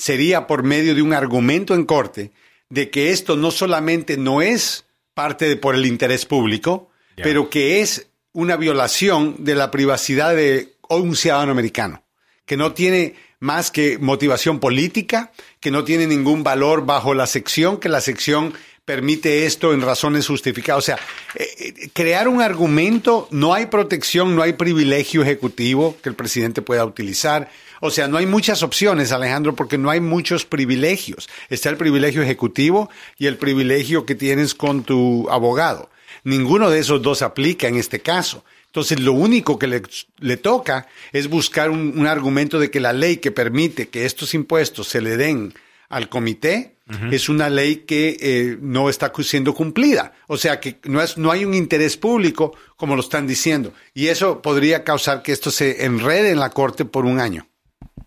sería 0.00 0.46
por 0.46 0.62
medio 0.62 0.94
de 0.94 1.02
un 1.02 1.12
argumento 1.12 1.74
en 1.74 1.84
corte 1.84 2.30
de 2.70 2.88
que 2.88 3.10
esto 3.10 3.36
no 3.36 3.50
solamente 3.50 4.16
no 4.16 4.40
es 4.40 4.86
parte 5.12 5.46
de 5.46 5.56
por 5.56 5.74
el 5.74 5.84
interés 5.84 6.24
público, 6.24 6.88
Ya. 7.18 7.24
pero 7.24 7.50
que 7.50 7.82
es 7.82 8.06
una 8.32 8.56
violación 8.56 9.36
de 9.40 9.54
la 9.54 9.70
privacidad 9.70 10.34
de 10.34 10.72
un 10.88 11.16
ciudadano 11.16 11.52
americano, 11.52 12.02
que 12.46 12.56
no 12.56 12.72
tiene 12.72 13.14
más 13.40 13.70
que 13.70 13.98
motivación 13.98 14.60
política, 14.60 15.32
que 15.60 15.70
no 15.70 15.82
tiene 15.84 16.06
ningún 16.06 16.44
valor 16.44 16.84
bajo 16.84 17.14
la 17.14 17.26
sección, 17.26 17.78
que 17.78 17.88
la 17.88 18.02
sección 18.02 18.52
permite 18.84 19.46
esto 19.46 19.72
en 19.72 19.80
razones 19.82 20.26
justificadas. 20.26 20.78
O 20.78 20.84
sea, 20.84 20.98
eh, 21.36 21.48
eh, 21.58 21.90
crear 21.92 22.28
un 22.28 22.42
argumento, 22.42 23.28
no 23.30 23.54
hay 23.54 23.66
protección, 23.66 24.36
no 24.36 24.42
hay 24.42 24.54
privilegio 24.54 25.22
ejecutivo 25.22 25.96
que 26.02 26.08
el 26.08 26.14
presidente 26.14 26.60
pueda 26.60 26.84
utilizar. 26.84 27.50
O 27.80 27.90
sea, 27.90 28.08
no 28.08 28.18
hay 28.18 28.26
muchas 28.26 28.62
opciones, 28.62 29.10
Alejandro, 29.10 29.56
porque 29.56 29.78
no 29.78 29.90
hay 29.90 30.00
muchos 30.00 30.44
privilegios. 30.44 31.28
Está 31.48 31.70
el 31.70 31.76
privilegio 31.76 32.22
ejecutivo 32.22 32.90
y 33.16 33.26
el 33.26 33.38
privilegio 33.38 34.04
que 34.04 34.14
tienes 34.14 34.54
con 34.54 34.82
tu 34.82 35.28
abogado. 35.30 35.88
Ninguno 36.24 36.68
de 36.68 36.80
esos 36.80 37.00
dos 37.00 37.22
aplica 37.22 37.68
en 37.68 37.76
este 37.76 38.00
caso. 38.00 38.44
Entonces, 38.70 39.00
lo 39.00 39.12
único 39.12 39.58
que 39.58 39.66
le, 39.66 39.82
le 40.20 40.36
toca 40.36 40.86
es 41.12 41.28
buscar 41.28 41.70
un, 41.70 41.98
un 41.98 42.06
argumento 42.06 42.60
de 42.60 42.70
que 42.70 42.78
la 42.78 42.92
ley 42.92 43.16
que 43.16 43.32
permite 43.32 43.88
que 43.88 44.06
estos 44.06 44.32
impuestos 44.32 44.86
se 44.86 45.00
le 45.00 45.16
den 45.16 45.52
al 45.88 46.08
comité, 46.08 46.76
es 47.10 47.28
una 47.28 47.48
ley 47.48 47.84
que 47.86 48.16
eh, 48.20 48.58
no 48.60 48.88
está 48.88 49.12
siendo 49.22 49.54
cumplida. 49.54 50.12
O 50.26 50.36
sea 50.36 50.58
que 50.58 50.78
no, 50.84 51.00
es, 51.00 51.18
no 51.18 51.30
hay 51.30 51.44
un 51.44 51.54
interés 51.54 51.96
público 51.96 52.56
como 52.76 52.96
lo 52.96 53.00
están 53.00 53.26
diciendo. 53.26 53.72
Y 53.94 54.08
eso 54.08 54.42
podría 54.42 54.82
causar 54.82 55.22
que 55.22 55.32
esto 55.32 55.50
se 55.50 55.84
enrede 55.84 56.30
en 56.30 56.40
la 56.40 56.50
corte 56.50 56.84
por 56.84 57.06
un 57.06 57.20
año. 57.20 57.46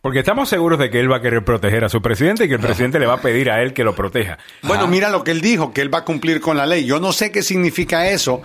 Porque 0.02 0.20
estamos 0.20 0.50
seguros 0.50 0.80
de 0.80 0.90
que 0.90 1.00
él 1.00 1.10
va 1.10 1.18
a 1.18 1.22
querer 1.22 1.46
proteger 1.46 1.86
a 1.86 1.90
su 1.90 2.02
presidente 2.02 2.44
y 2.44 2.48
que 2.50 2.56
el 2.56 2.60
presidente 2.60 3.00
le 3.00 3.06
va 3.06 3.14
a 3.14 3.22
pedir 3.22 3.50
a 3.50 3.62
él 3.62 3.74
que 3.74 3.86
lo 3.86 3.96
proteja. 3.96 4.38
Bueno, 4.62 4.88
mira 4.88 5.10
lo 5.10 5.24
que 5.24 5.32
él 5.32 5.40
dijo, 5.40 5.72
que 5.72 5.80
él 5.80 5.94
va 5.94 6.00
a 6.00 6.06
cumplir 6.06 6.42
con 6.42 6.58
la 6.58 6.66
ley. 6.66 6.84
Yo 6.86 7.00
no 7.00 7.14
sé 7.14 7.32
qué 7.32 7.42
significa 7.42 8.10
eso, 8.10 8.42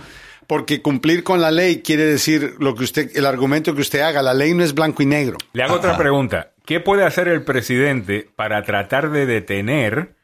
porque 0.49 0.81
cumplir 0.81 1.23
con 1.23 1.41
la 1.41 1.51
ley 1.51 1.83
quiere 1.83 2.05
decir 2.05 2.55
lo 2.57 2.73
que 2.73 2.83
usted, 2.83 3.15
el 3.15 3.27
argumento 3.27 3.75
que 3.75 3.81
usted 3.81 3.99
haga. 3.99 4.23
La 4.23 4.33
ley 4.33 4.55
no 4.55 4.63
es 4.63 4.73
blanco 4.73 5.03
y 5.03 5.05
negro. 5.05 5.37
Le 5.53 5.61
hago 5.61 5.75
otra 5.75 5.95
pregunta. 5.95 6.53
¿Qué 6.65 6.79
puede 6.79 7.05
hacer 7.05 7.27
el 7.27 7.43
presidente 7.43 8.27
para 8.35 8.63
tratar 8.63 9.11
de 9.11 9.27
detener 9.27 10.15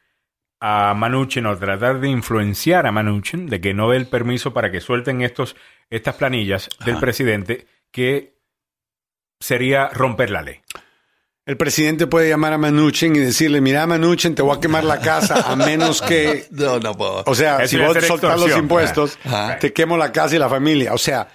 a 0.59 0.95
Manuchin 0.95 1.45
o 1.45 1.55
tratar 1.55 1.99
de 1.99 2.09
influenciar 2.09 2.87
a 2.87 2.91
Manuchin 2.91 3.45
de 3.45 3.61
que 3.61 3.75
no 3.75 3.91
dé 3.91 3.97
el 3.97 4.07
permiso 4.07 4.51
para 4.51 4.71
que 4.71 4.81
suelten 4.81 5.21
estos, 5.21 5.55
estas 5.91 6.15
planillas 6.15 6.69
del 6.83 6.97
presidente 6.97 7.67
que 7.91 8.39
sería 9.39 9.89
romper 9.89 10.31
la 10.31 10.41
ley? 10.41 10.61
El 11.45 11.57
presidente 11.57 12.07
puede 12.07 12.27
llamar 12.29 12.53
a 12.53 12.57
Manuchin 12.57 13.15
y 13.15 13.19
decirle, 13.19 13.61
mira 13.61 13.85
Manuchin, 13.85 14.33
te 14.33 14.41
voy 14.41 14.57
a 14.57 14.59
quemar 14.59 14.83
la 14.83 14.99
casa 14.99 15.41
a 15.51 15.55
menos 15.55 16.01
que... 16.01 16.45
No, 16.51 16.79
no 16.79 16.95
puedo. 16.95 17.23
O 17.27 17.35
sea, 17.35 17.67
si 17.67 17.77
vos 17.77 17.95
soltás 18.03 18.39
los 18.39 18.57
impuestos, 18.57 19.19
Ajá. 19.23 19.59
te 19.59 19.71
quemo 19.71 19.95
la 19.95 20.11
casa 20.11 20.35
y 20.35 20.39
la 20.39 20.49
familia. 20.49 20.93
O 20.93 20.97
sea, 20.97 21.27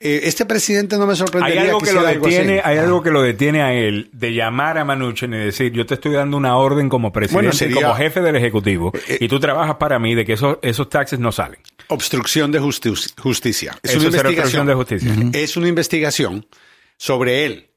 eh, 0.00 0.22
este 0.24 0.46
presidente 0.46 0.96
no 0.98 1.06
me 1.06 1.12
Hay 1.12 1.16
sorprendería 1.16 1.62
algo 1.62 1.78
que 1.80 1.92
lo 1.92 2.00
algo 2.00 2.26
detiene, 2.26 2.60
hay 2.64 2.78
algo 2.78 3.04
que 3.04 3.10
lo 3.12 3.22
detiene 3.22 3.62
a 3.62 3.72
él 3.72 4.10
de 4.12 4.34
llamar 4.34 4.78
a 4.78 4.84
Manuchin 4.84 5.32
y 5.32 5.36
decir, 5.38 5.70
yo 5.70 5.86
te 5.86 5.94
estoy 5.94 6.12
dando 6.14 6.36
una 6.36 6.56
orden 6.56 6.88
como 6.88 7.12
presidente, 7.12 7.34
Bueno, 7.46 7.52
sería- 7.52 7.82
como 7.82 7.94
jefe 7.94 8.20
del 8.20 8.34
ejecutivo, 8.34 8.90
Eh, 9.06 9.18
y 9.20 9.28
tú 9.28 9.38
trabajas 9.38 9.76
para 9.76 10.00
mí 10.00 10.16
de 10.16 10.24
que 10.24 10.32
esos, 10.32 10.58
esos 10.62 10.88
taxes 10.88 11.20
no 11.20 11.30
salen. 11.30 11.60
Obstrucción 11.86 12.50
de 12.50 12.60
justi- 12.60 13.12
justicia. 13.20 13.78
Es 13.80 13.90
Eso 13.92 14.00
una 14.00 14.08
investigación 14.08 14.34
obstrucción 14.34 14.66
de 14.66 14.74
justicia. 14.74 15.40
Es 15.40 15.56
una 15.56 15.68
investigación 15.68 16.46
sobre 16.96 17.46
él. 17.46 17.68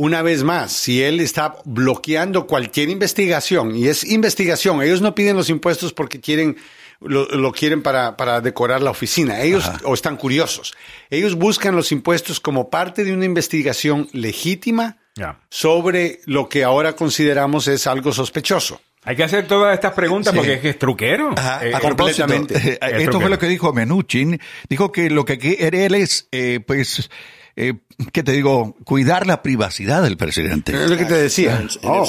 Una 0.00 0.22
vez 0.22 0.44
más, 0.44 0.70
si 0.72 1.02
él 1.02 1.18
está 1.18 1.56
bloqueando 1.64 2.46
cualquier 2.46 2.88
investigación, 2.88 3.74
y 3.76 3.88
es 3.88 4.04
investigación, 4.04 4.80
ellos 4.80 5.00
no 5.00 5.12
piden 5.12 5.36
los 5.36 5.50
impuestos 5.50 5.92
porque 5.92 6.20
quieren, 6.20 6.56
lo, 7.00 7.26
lo 7.26 7.50
quieren 7.50 7.82
para, 7.82 8.16
para 8.16 8.40
decorar 8.40 8.80
la 8.80 8.92
oficina, 8.92 9.40
ellos 9.42 9.68
o 9.82 9.94
están 9.94 10.16
curiosos. 10.16 10.74
Ellos 11.10 11.34
buscan 11.34 11.74
los 11.74 11.90
impuestos 11.90 12.38
como 12.38 12.70
parte 12.70 13.02
de 13.02 13.12
una 13.12 13.24
investigación 13.24 14.08
legítima 14.12 14.98
sobre 15.50 16.20
lo 16.26 16.48
que 16.48 16.62
ahora 16.62 16.94
consideramos 16.94 17.66
es 17.66 17.88
algo 17.88 18.12
sospechoso. 18.12 18.80
Hay 19.02 19.16
que 19.16 19.24
hacer 19.24 19.48
todas 19.48 19.74
estas 19.74 19.94
preguntas 19.94 20.32
Sí. 20.32 20.36
porque 20.38 20.54
es 20.54 20.60
que 20.60 20.68
es 20.70 20.78
truquero. 20.78 21.30
Ajá, 21.36 21.66
Eh, 21.66 21.74
a 21.74 21.80
propósito, 21.80 22.26
completamente. 22.26 22.54
eh, 22.74 22.78
Es 22.98 23.02
esto 23.02 23.20
fue 23.20 23.30
lo 23.30 23.38
que 23.38 23.48
dijo 23.48 23.72
Menuchin. 23.72 24.38
Dijo 24.68 24.92
que 24.92 25.10
lo 25.10 25.24
que 25.24 25.38
quiere 25.38 25.86
él 25.86 25.94
es, 25.96 26.28
eh, 26.30 26.60
pues, 26.64 27.10
eh, 27.58 27.74
¿qué 28.12 28.22
te 28.22 28.32
digo? 28.32 28.76
Cuidar 28.84 29.26
la 29.26 29.42
privacidad 29.42 30.02
del 30.02 30.16
presidente. 30.16 30.72
Es 30.72 30.88
lo 30.88 30.96
que 30.96 31.04
te 31.04 31.14
decía. 31.14 31.66
Oh. 31.82 32.06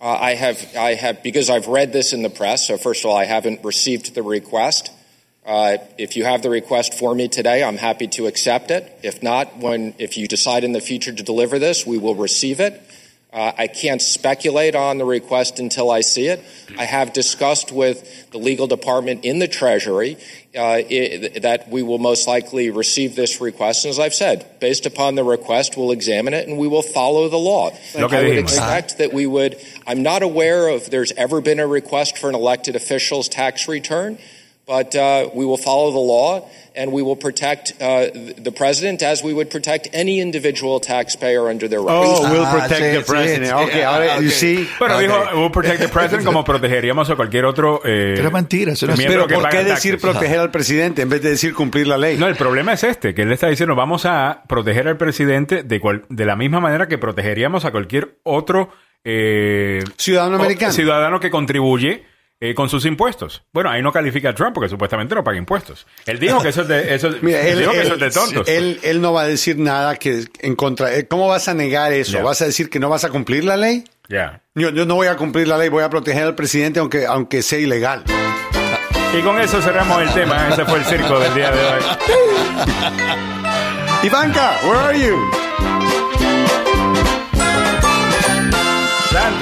Uh, 0.00 0.18
I 0.20 0.34
have, 0.34 0.58
I 0.76 0.96
have, 0.96 1.22
because 1.22 1.48
I've 1.48 1.68
read 1.68 1.92
this 1.92 2.12
in 2.12 2.24
the 2.24 2.28
press. 2.28 2.66
So 2.66 2.76
first 2.76 3.04
of 3.04 3.10
all, 3.10 3.16
I 3.16 3.24
haven't 3.24 3.60
received 3.62 4.16
the 4.16 4.22
request. 4.22 4.90
Uh, 5.46 5.78
if 5.96 6.16
you 6.16 6.24
have 6.24 6.42
the 6.42 6.50
request 6.50 6.98
for 6.98 7.14
me 7.14 7.28
today, 7.28 7.62
I'm 7.62 7.76
happy 7.76 8.08
to 8.08 8.26
accept 8.26 8.72
it. 8.72 8.98
If 9.04 9.22
not, 9.22 9.58
when 9.58 9.94
if 9.98 10.16
you 10.16 10.26
decide 10.26 10.64
in 10.64 10.72
the 10.72 10.80
future 10.80 11.12
to 11.12 11.22
deliver 11.22 11.60
this, 11.60 11.86
we 11.86 11.98
will 11.98 12.16
receive 12.16 12.58
it. 12.58 12.82
Uh, 13.32 13.50
I 13.56 13.66
can't 13.66 14.02
speculate 14.02 14.74
on 14.74 14.98
the 14.98 15.06
request 15.06 15.58
until 15.58 15.90
I 15.90 16.02
see 16.02 16.26
it. 16.26 16.44
I 16.78 16.84
have 16.84 17.14
discussed 17.14 17.72
with 17.72 18.30
the 18.30 18.38
legal 18.38 18.66
department 18.66 19.24
in 19.24 19.38
the 19.38 19.48
Treasury 19.48 20.18
uh, 20.54 20.60
i 20.60 21.30
that 21.40 21.70
we 21.70 21.82
will 21.82 21.98
most 21.98 22.28
likely 22.28 22.70
receive 22.70 23.16
this 23.16 23.40
request. 23.40 23.84
And 23.84 23.90
as 23.90 23.98
I've 23.98 24.14
said, 24.14 24.60
based 24.60 24.84
upon 24.84 25.14
the 25.14 25.24
request, 25.24 25.78
we'll 25.78 25.92
examine 25.92 26.34
it 26.34 26.46
and 26.46 26.58
we 26.58 26.68
will 26.68 26.82
follow 26.82 27.28
the 27.30 27.38
law. 27.38 27.70
Que 27.92 28.04
I 28.04 28.22
would 28.22 28.38
expect 28.38 28.98
that 28.98 29.14
we 29.14 29.26
would. 29.26 29.56
I'm 29.86 30.02
not 30.02 30.22
aware 30.22 30.68
of 30.68 30.90
there's 30.90 31.12
ever 31.12 31.40
been 31.40 31.58
a 31.58 31.66
request 31.66 32.18
for 32.18 32.28
an 32.28 32.34
elected 32.34 32.76
official's 32.76 33.28
tax 33.28 33.66
return, 33.66 34.18
but 34.66 34.94
uh, 34.94 35.28
we 35.34 35.44
will 35.44 35.58
follow 35.58 35.90
the 35.90 35.98
law 35.98 36.48
and 36.74 36.90
we 36.92 37.02
will 37.02 37.16
protect 37.16 37.74
uh, 37.82 38.10
th- 38.12 38.36
the 38.42 38.50
president 38.52 39.02
as 39.02 39.22
we 39.22 39.34
would 39.34 39.50
protect 39.50 39.88
any 39.92 40.20
individual 40.20 40.80
taxpayer 40.80 41.48
under 41.50 41.68
their 41.68 41.80
rights. 41.82 42.20
Oh, 42.20 42.30
we'll 42.30 42.44
Ah, 42.46 42.52
protect 42.52 42.80
sí, 42.80 42.92
the 42.92 43.02
sí, 43.02 43.04
president. 43.06 43.46
sí. 43.52 43.64
okay, 43.64 43.82
Ah, 43.82 43.94
ahora, 43.94 44.20
you 44.20 44.30
see. 44.30 44.66
Bueno, 44.78 44.94
Ok. 44.94 45.00
dijo, 45.02 45.16
we'll 45.34 45.50
protect 45.50 45.80
the 45.80 45.88
president 45.88 46.24
como 46.24 46.44
protegeríamos 46.44 47.10
a 47.10 47.16
cualquier 47.16 47.44
otro... 47.44 47.80
Eh, 47.84 48.14
Pero 48.16 48.30
mentira, 48.30 48.72
eso 48.72 48.86
no 48.86 48.94
es- 48.94 49.00
Pero 49.04 49.26
¿por 49.26 49.48
qué 49.50 49.64
decir 49.64 49.98
taxes. 49.98 50.00
proteger 50.00 50.38
al 50.38 50.50
presidente 50.50 51.02
en 51.02 51.08
vez 51.10 51.20
de 51.22 51.30
decir 51.30 51.52
cumplir 51.54 51.86
la 51.88 51.98
ley? 51.98 52.16
No, 52.16 52.26
el 52.28 52.36
problema 52.36 52.72
es 52.72 52.84
este, 52.84 53.14
que 53.14 53.22
él 53.22 53.32
está 53.32 53.48
diciendo 53.48 53.74
vamos 53.74 54.06
a 54.06 54.44
proteger 54.48 54.88
al 54.88 54.96
presidente 54.96 55.62
de, 55.64 55.80
cual- 55.80 56.04
de 56.08 56.24
la 56.24 56.36
misma 56.36 56.60
manera 56.60 56.86
que 56.88 56.96
protegeríamos 56.98 57.64
a 57.66 57.70
cualquier 57.72 58.16
otro 58.22 58.70
eh, 59.04 59.82
Ciudadano 59.98 60.36
o- 60.36 60.40
americano. 60.40 60.72
ciudadano 60.72 61.20
que 61.20 61.28
contribuye 61.30 62.04
eh, 62.44 62.54
con 62.56 62.68
sus 62.68 62.84
impuestos. 62.86 63.44
Bueno, 63.52 63.70
ahí 63.70 63.80
no 63.82 63.92
califica 63.92 64.30
a 64.30 64.34
Trump 64.34 64.52
porque 64.52 64.68
supuestamente 64.68 65.14
no 65.14 65.22
paga 65.22 65.38
impuestos. 65.38 65.86
Él 66.06 66.18
dijo 66.18 66.42
que 66.42 66.48
eso 66.48 66.62
es 66.62 66.68
de, 66.68 66.92
eso, 66.94 67.08
Mira, 67.22 67.40
él, 67.40 67.60
dijo 67.60 67.70
que 67.70 67.76
él- 67.82 67.86
eso 67.86 67.94
es 67.94 68.00
de 68.00 68.10
tontos. 68.10 68.48
él- 68.48 68.80
él 68.82 69.00
no 69.00 69.12
va 69.12 69.22
a 69.22 69.26
decir 69.28 69.58
nada 69.58 69.94
que 69.94 70.24
en 70.40 70.56
contra. 70.56 70.92
eh, 70.94 71.06
¿Cómo 71.06 71.28
vas 71.28 71.46
a 71.46 71.54
negar 71.54 71.92
eso? 71.92 72.20
¿Vas 72.22 72.42
a 72.42 72.46
decir 72.46 72.68
que 72.68 72.80
no 72.80 72.88
vas 72.88 73.04
a 73.04 73.10
cumplir 73.10 73.44
la 73.44 73.56
ley? 73.56 73.84
Ya. 74.08 74.40
Yo, 74.56 74.70
yo 74.70 74.84
no 74.86 74.96
voy 74.96 75.06
a 75.06 75.16
cumplir 75.16 75.46
la 75.46 75.56
ley, 75.56 75.68
voy 75.68 75.84
a 75.84 75.88
proteger 75.88 76.24
al 76.24 76.34
presidente 76.34 76.80
aunque, 76.80 77.06
aunque 77.06 77.42
sea 77.42 77.60
ilegal. 77.60 78.02
Y 79.16 79.22
con 79.22 79.40
eso 79.40 79.62
cerramos 79.62 80.02
el 80.02 80.10
tema. 80.12 80.48
Ese 80.48 80.64
fue 80.64 80.78
el 80.80 80.84
circo 80.84 81.20
del 81.20 81.32
día 81.34 81.50
de 81.52 81.64
hoy. 81.64 81.82
Ivanka, 84.02 84.58
where 84.64 84.78
are 84.80 84.98
you? 85.00 85.16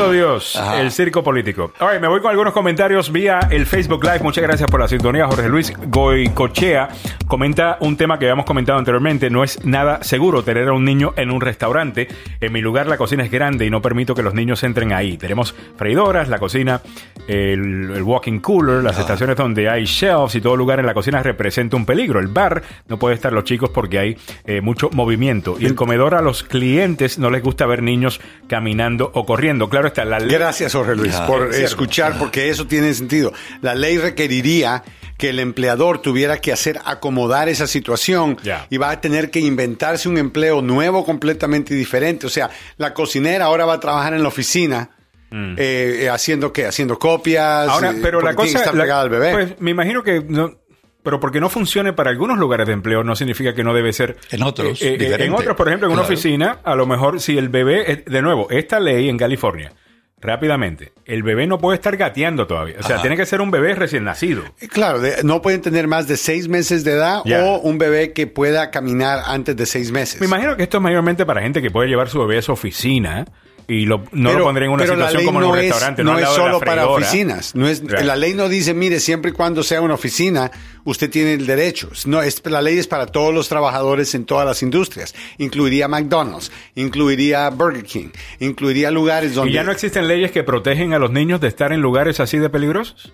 Santo 0.01 0.13
Dios, 0.13 0.59
el 0.77 0.91
circo 0.93 1.23
político. 1.23 1.73
All 1.79 1.91
right, 1.91 2.01
me 2.01 2.09
voy 2.09 2.21
con 2.21 2.31
algunos 2.31 2.55
comentarios 2.55 3.13
vía 3.13 3.41
el 3.51 3.67
Facebook 3.67 4.03
Live. 4.03 4.21
Muchas 4.21 4.43
gracias 4.43 4.71
por 4.71 4.81
la 4.81 4.89
sintonía. 4.89 5.27
Jorge 5.27 5.47
Luis 5.51 5.75
Goicochea 5.89 6.89
comenta 7.27 7.77
un 7.81 7.99
tema 7.99 8.19
que 8.19 8.25
habíamos 8.25 8.47
comentado 8.47 8.79
anteriormente. 8.79 9.29
No 9.29 9.45
es 9.45 9.63
nada 9.63 10.03
seguro 10.03 10.43
tener 10.43 10.69
a 10.69 10.73
un 10.73 10.87
niño 10.87 11.13
en 11.17 11.31
un 11.31 11.43
restaurante. 11.43 12.09
En 12.41 12.51
mi 12.51 12.63
lugar 12.63 12.87
la 12.87 12.97
cocina 12.97 13.25
es 13.25 13.31
grande 13.31 13.67
y 13.67 13.71
no 13.71 13.83
permito 13.83 14.15
que 14.15 14.23
los 14.23 14.33
niños 14.33 14.63
entren 14.65 14.95
ahí. 14.95 15.19
Tenemos 15.19 15.55
freidoras, 15.77 16.31
la 16.31 16.39
cocina, 16.39 16.81
el, 17.29 17.91
el 17.95 18.03
walking 18.03 18.39
cooler, 18.39 18.83
las 18.83 18.99
estaciones 18.99 19.37
donde 19.37 19.69
hay 19.69 19.85
shelves 19.85 20.35
y 20.35 20.41
todo 20.41 20.57
lugar 20.57 20.81
en 20.81 20.87
la 20.87 20.95
cocina 20.95 21.23
representa 21.23 21.77
un 21.77 21.85
peligro. 21.85 22.21
El 22.21 22.29
bar 22.29 22.63
no 22.89 22.99
puede 22.99 23.17
estar 23.17 23.35
los 23.35 23.45
chicos 23.45 23.69
porque 23.69 23.99
hay 23.99 24.17
eh, 24.47 24.63
mucho 24.63 24.89
movimiento. 24.95 25.57
Y 25.61 25.67
el 25.67 25.75
comedor 25.75 26.15
a 26.15 26.23
los 26.23 26.43
clientes 26.43 27.19
no 27.19 27.29
les 27.29 27.43
gusta 27.43 27.67
ver 27.67 27.83
niños 27.83 28.19
caminando 28.49 29.11
o 29.13 29.27
corriendo. 29.27 29.69
Claro 29.69 29.90
está, 29.91 30.05
la 30.05 30.19
ley 30.19 30.31
Gracias, 30.31 30.73
Jorge 30.73 30.97
Luis, 30.97 31.15
Ah, 31.15 31.27
por 31.27 31.51
es 31.51 31.59
escuchar, 31.61 32.19
porque 32.19 32.49
eso 32.49 32.67
tiene 32.67 32.93
sentido. 32.95 33.33
La 33.63 33.75
ley 33.75 33.99
requeriría 33.99 34.83
que 35.19 35.29
el 35.29 35.39
empleador 35.39 36.01
tuviera 36.01 36.39
que 36.39 36.51
hacer 36.53 36.81
acomodar 36.85 37.49
esa 37.51 37.67
situación 37.67 38.39
y 38.71 38.77
va 38.79 38.91
a 38.91 39.01
tener 39.03 39.31
que 39.31 39.39
inventarse 39.41 40.09
un 40.09 40.17
empleo 40.17 40.63
nuevo 40.63 41.05
completamente 41.05 41.75
diferente. 41.75 42.27
O 42.27 42.31
sea, 42.31 42.49
la 42.79 42.95
cocinera 42.95 43.45
ahora 43.45 43.67
va 43.67 43.75
a 43.75 43.81
trabajar 43.81 44.15
en 44.15 44.23
la 44.23 44.29
oficina. 44.29 44.91
eh, 45.33 46.01
eh, 46.03 46.09
haciendo 46.11 46.53
qué, 46.53 46.67
haciendo 46.67 46.99
copias. 46.99 47.67
Mm. 47.69 47.71
Ahora, 47.71 47.91
eh, 47.93 47.99
pero 48.03 48.21
la 48.21 48.35
cosa. 48.35 48.73
la- 48.73 49.01
al 49.01 49.09
bebé. 49.11 49.31
Pues 49.33 49.61
me 49.61 49.71
imagino 49.71 50.03
que. 50.03 50.25
No, 50.27 50.59
pero 51.03 51.21
porque 51.21 51.41
no 51.41 51.49
funcione 51.49 51.93
para 51.93 52.11
algunos 52.11 52.39
lugares 52.39 52.67
de 52.67 52.73
empleo 52.75 53.03
no 53.05 53.17
significa 53.17 53.55
que 53.55 53.65
no 53.65 53.73
debe 53.75 53.93
ser. 53.93 54.17
En 54.31 54.43
otros, 54.43 54.81
Eh, 54.83 54.97
eh, 55.01 55.17
en 55.19 55.33
otros, 55.35 55.57
por 55.57 55.69
ejemplo, 55.69 55.87
en 55.89 55.93
una 55.93 56.03
Claro. 56.03 56.15
oficina, 56.15 56.59
a 56.65 56.75
lo 56.75 56.87
mejor 56.87 57.21
si 57.21 57.39
el 57.39 57.49
bebé. 57.49 57.91
eh, 57.93 58.05
De 58.07 58.23
nuevo, 58.23 58.49
esta 58.51 58.81
ley 58.81 59.09
en 59.09 59.17
California, 59.19 59.73
rápidamente, 60.21 60.93
el 61.07 61.23
bebé 61.23 61.47
no 61.47 61.59
puede 61.59 61.77
estar 61.77 61.97
gateando 61.97 62.47
todavía. 62.47 62.77
O 62.79 62.83
sea, 62.83 62.97
Ajá. 62.97 63.03
tiene 63.03 63.17
que 63.17 63.25
ser 63.25 63.41
un 63.41 63.51
bebé 63.51 63.75
recién 63.75 64.05
nacido. 64.05 64.43
Claro, 64.71 65.01
de- 65.01 65.23
no 65.23 65.41
pueden 65.41 65.63
tener 65.63 65.89
más 65.89 66.07
de 66.09 66.17
seis 66.19 66.49
meses 66.49 66.85
de 66.85 66.93
edad 66.93 67.23
o 67.25 67.59
un 67.61 67.79
bebé 67.79 68.13
que 68.13 68.27
pueda 68.27 68.71
caminar 68.71 69.21
antes 69.27 69.57
de 69.57 69.65
seis 69.67 69.91
meses. 69.93 70.21
Me 70.21 70.27
imagino 70.27 70.57
que 70.57 70.65
esto 70.65 70.77
es 70.77 70.83
mayormente 70.83 71.25
para 71.25 71.41
gente 71.41 71.63
que 71.63 71.71
puede 71.71 71.89
llevar 71.89 72.09
su 72.11 72.19
bebé 72.21 72.39
a 72.39 72.43
su 72.43 72.53
oficina 72.53 73.25
y 73.73 73.87
lo, 73.87 74.05
no 74.13 74.33
lo 74.33 74.45
pondría 74.45 74.67
en 74.67 74.73
una 74.73 74.85
situación 74.87 75.25
como 75.25 75.39
en 75.41 75.45
un 75.47 75.51
no 75.53 75.57
es- 75.57 75.63
restaurante. 75.71 76.03
No, 76.05 76.13
al 76.13 76.23
es 76.23 76.29
solo 76.31 76.59
para 76.61 76.87
oficinas. 76.89 77.55
No 77.55 77.69
es, 77.69 77.81
Right. 77.81 78.01
La 78.01 78.17
ley 78.17 78.35
no 78.35 78.49
dice, 78.49 78.75
mire, 78.75 78.99
siempre 79.01 79.31
y 79.31 79.35
cuando 79.35 79.63
sea 79.63 79.81
una 79.81 79.95
oficina, 79.95 80.51
usted 80.85 81.09
tiene 81.09 81.35
el 81.35 81.47
derecho. 81.47 81.91
No, 82.07 82.21
es, 82.21 82.43
la 82.47 82.63
ley 82.63 82.79
es 82.79 82.87
para 82.87 83.07
todos 83.07 83.33
los 83.33 83.49
trabajadores 83.49 84.15
en 84.15 84.25
todas 84.25 84.45
las 84.47 84.63
industrias. 84.63 85.15
Incluiría 85.39 85.87
McDonald's, 85.89 86.51
incluiría 86.75 87.49
Burger 87.51 87.85
King, 87.85 88.09
incluiría 88.41 88.91
lugares 88.91 89.35
donde... 89.35 89.53
¿Y 89.53 89.55
ya 89.55 89.63
no 89.63 89.73
existen 89.73 90.09
leyes 90.09 90.31
que 90.33 90.43
protegen 90.43 90.93
a 90.93 90.99
los 90.99 91.11
niños 91.13 91.41
de 91.41 91.49
estar 91.49 91.73
en 91.73 91.81
lugares 91.81 92.19
así 92.21 92.39
de 92.39 92.51
peligrosos? 92.51 93.13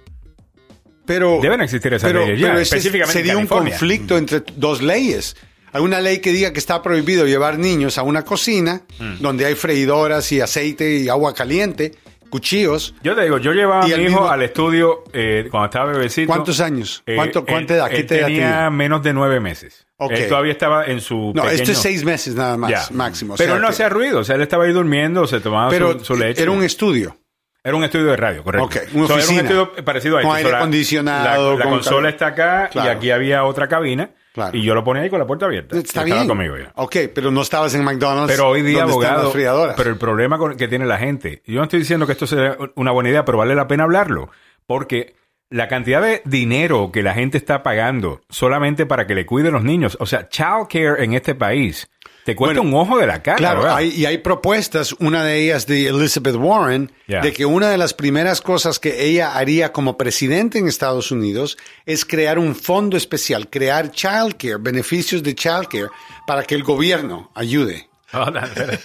pero, 1.05 1.39
Deben 1.41 1.61
existir 1.61 1.93
esas 1.95 2.09
pero, 2.11 2.25
leyes 2.27 2.41
ya, 2.41 2.49
pero 2.49 2.59
específicamente 2.61 3.19
en 3.21 3.25
sería 3.27 3.33
un 3.37 3.47
California. 3.47 3.79
conflicto 3.79 4.19
entre 4.19 4.43
dos 4.57 4.83
leyes. 4.83 5.37
Hay 5.77 5.83
una 5.83 6.01
ley 6.01 6.19
que 6.19 6.33
diga 6.33 6.53
que 6.53 6.59
está 6.59 6.83
prohibido 6.83 7.27
llevar 7.27 7.59
niños 7.59 7.99
a 7.99 8.03
una 8.03 8.23
cocina 8.25 8.83
Mm. 8.99 9.17
donde 9.21 9.47
hay 9.47 9.55
freidoras 9.55 10.31
y 10.33 10.41
aceite 10.41 10.97
y 10.99 11.09
agua 11.09 11.35
caliente, 11.35 11.93
cuchillos. 12.31 12.95
Yo 13.03 13.15
te 13.15 13.23
digo, 13.23 13.39
yo 13.39 13.53
llevaba 13.53 13.83
a 13.85 13.87
mi 13.87 13.93
hijo 13.93 14.01
mismo- 14.03 14.29
al 14.29 14.43
estudio 14.43 15.05
eh, 15.13 15.47
cuando 15.51 15.67
estaba 15.67 15.93
bebecito. 15.93 16.27
¿Cuántos 16.29 16.61
años? 16.61 17.03
Eh, 17.07 17.15
¿Cuánto- 17.15 17.41
él- 17.41 17.45
cuánta 17.49 17.75
edad? 17.75 17.89
¿Qué 17.91 17.97
él 17.99 18.07
te 18.07 18.19
tenía 18.19 18.27
tenía? 18.27 18.71
menos 18.71 19.03
de 19.03 19.13
nueve 19.13 19.39
meses. 19.41 19.87
Ok. 19.99 20.13
Él 20.13 20.29
todavía 20.29 20.53
estaba 20.53 20.85
en 20.87 21.01
su 21.01 21.33
No, 21.35 21.43
pequeño... 21.43 21.51
esto 21.53 21.73
es 21.73 21.79
seis 21.79 22.05
meses 22.05 22.35
nada 22.35 22.57
más, 22.57 22.71
Ya. 22.71 22.87
máximo. 22.95 23.35
Pero 23.37 23.55
él 23.55 23.61
no 23.61 23.69
que- 23.69 23.73
hacía 23.75 23.89
ruido, 23.89 24.21
o 24.21 24.25
sea, 24.25 24.35
él 24.37 24.43
estaba 24.43 24.65
ahí 24.65 24.73
durmiendo, 24.73 25.27
se 25.27 25.41
tomaba 25.41 25.71
Pero 25.71 25.99
su, 25.99 26.05
su 26.05 26.17
leche. 26.17 26.43
era 26.43 26.51
un 26.51 26.63
estudio. 26.65 27.17
Era 27.65 27.75
un 27.77 27.83
estudio 27.83 28.07
de 28.07 28.17
radio, 28.17 28.45
correcto. 28.45 28.67
Ok, 28.67 28.77
una 28.95 29.07
So, 29.09 29.15
era 29.15 29.23
oficina. 29.25 29.41
un 29.41 29.47
estudio 29.47 29.85
parecido 29.85 30.19
a 30.19 30.23
Con 30.23 30.29
esto. 30.31 30.37
aire 30.37 30.49
So, 30.49 30.53
la- 30.53 30.59
acondicionado, 30.59 31.53
La, 31.53 31.59
la 31.59 31.65
con 31.65 31.73
consola 31.75 32.09
está 32.11 32.27
acá 32.29 32.69
Claro. 32.71 32.89
y 32.89 32.97
aquí 32.97 33.11
había 33.11 33.45
otra 33.45 33.67
cabina. 33.69 34.11
Claro. 34.37 34.55
Y 34.55 34.63
yo 34.63 34.75
lo 34.75 34.85
ponía 34.85 35.03
ahí 35.03 35.09
con 35.09 35.19
la 35.19 35.27
puerta 35.27 35.47
abierta. 35.47 35.75
Está 35.79 36.01
Estaba 36.03 36.05
bien. 36.05 36.29
conmigo 36.29 36.59
ya. 36.59 36.71
Ok, 36.75 36.95
pero 37.15 37.31
no 37.31 37.41
estabas 37.41 37.75
en 37.75 37.83
McDonald's. 37.83 38.31
Pero 38.31 38.49
hoy 38.51 38.61
día, 38.61 38.83
abogado, 38.83 39.33
pero 39.79 39.89
el 39.89 39.97
problema 39.97 40.37
con- 40.37 40.59
que 40.59 40.69
tiene 40.69 40.85
la 40.85 40.99
gente, 40.99 41.43
yo 41.47 41.57
no 41.57 41.63
estoy 41.63 41.79
diciendo 41.79 42.05
que 42.05 42.13
esto 42.13 42.27
sea 42.27 42.55
una 42.75 42.91
buena 42.93 43.09
idea, 43.09 43.25
pero 43.25 43.39
vale 43.39 43.55
la 43.55 43.67
pena 43.67 43.85
hablarlo, 43.85 44.29
porque 44.67 45.15
la 45.49 45.69
cantidad 45.69 46.03
de 46.03 46.21
dinero 46.27 46.91
que 46.93 47.03
la 47.03 47.15
gente 47.15 47.39
está 47.39 47.63
pagando 47.63 48.21
solamente 48.29 48.85
para 48.85 49.07
que 49.07 49.15
le 49.15 49.25
cuiden 49.25 49.55
los 49.55 49.65
niños, 49.65 49.97
o 50.01 50.05
sea, 50.05 50.29
child 50.29 50.69
care 50.69 51.03
en 51.03 51.15
este 51.15 51.35
país, 51.35 51.89
te 52.27 52.35
cuesta 52.35 52.61
Bueno, 52.61 52.77
un 52.77 52.83
ojo 52.83 52.99
de 52.99 53.07
la 53.07 53.23
cara. 53.23 53.37
Claro, 53.37 53.73
hay, 53.73 53.91
y 53.91 54.05
hay 54.05 54.19
propuestas, 54.19 54.93
una 54.99 55.23
de 55.23 55.45
ellas 55.45 55.69
de 55.69 55.87
Elizabeth 55.87 56.35
Warren, 56.35 56.91
de 57.07 57.33
que 57.33 57.47
una 57.47 57.71
de 57.71 57.79
las 57.79 57.95
primeras 57.95 58.41
cosas 58.43 58.81
que 58.81 59.05
ella 59.05 59.37
haría 59.37 59.73
como 59.73 59.97
presidente 59.97 60.59
en 60.59 60.67
Estados 60.67 61.13
Unidos 61.13 61.57
es 61.87 62.05
crear 62.05 62.41
un 62.41 62.57
fondo 62.57 62.97
especial, 62.97 63.49
crear 63.49 63.93
childcare, 63.93 64.57
beneficios 64.59 65.23
de 65.23 65.37
childcare, 65.37 65.87
para 66.27 66.43
que 66.43 66.57
el 66.57 66.65
gobierno 66.65 67.31
ayude. 67.37 67.89
On, 68.13 68.37
espera. 68.37 68.77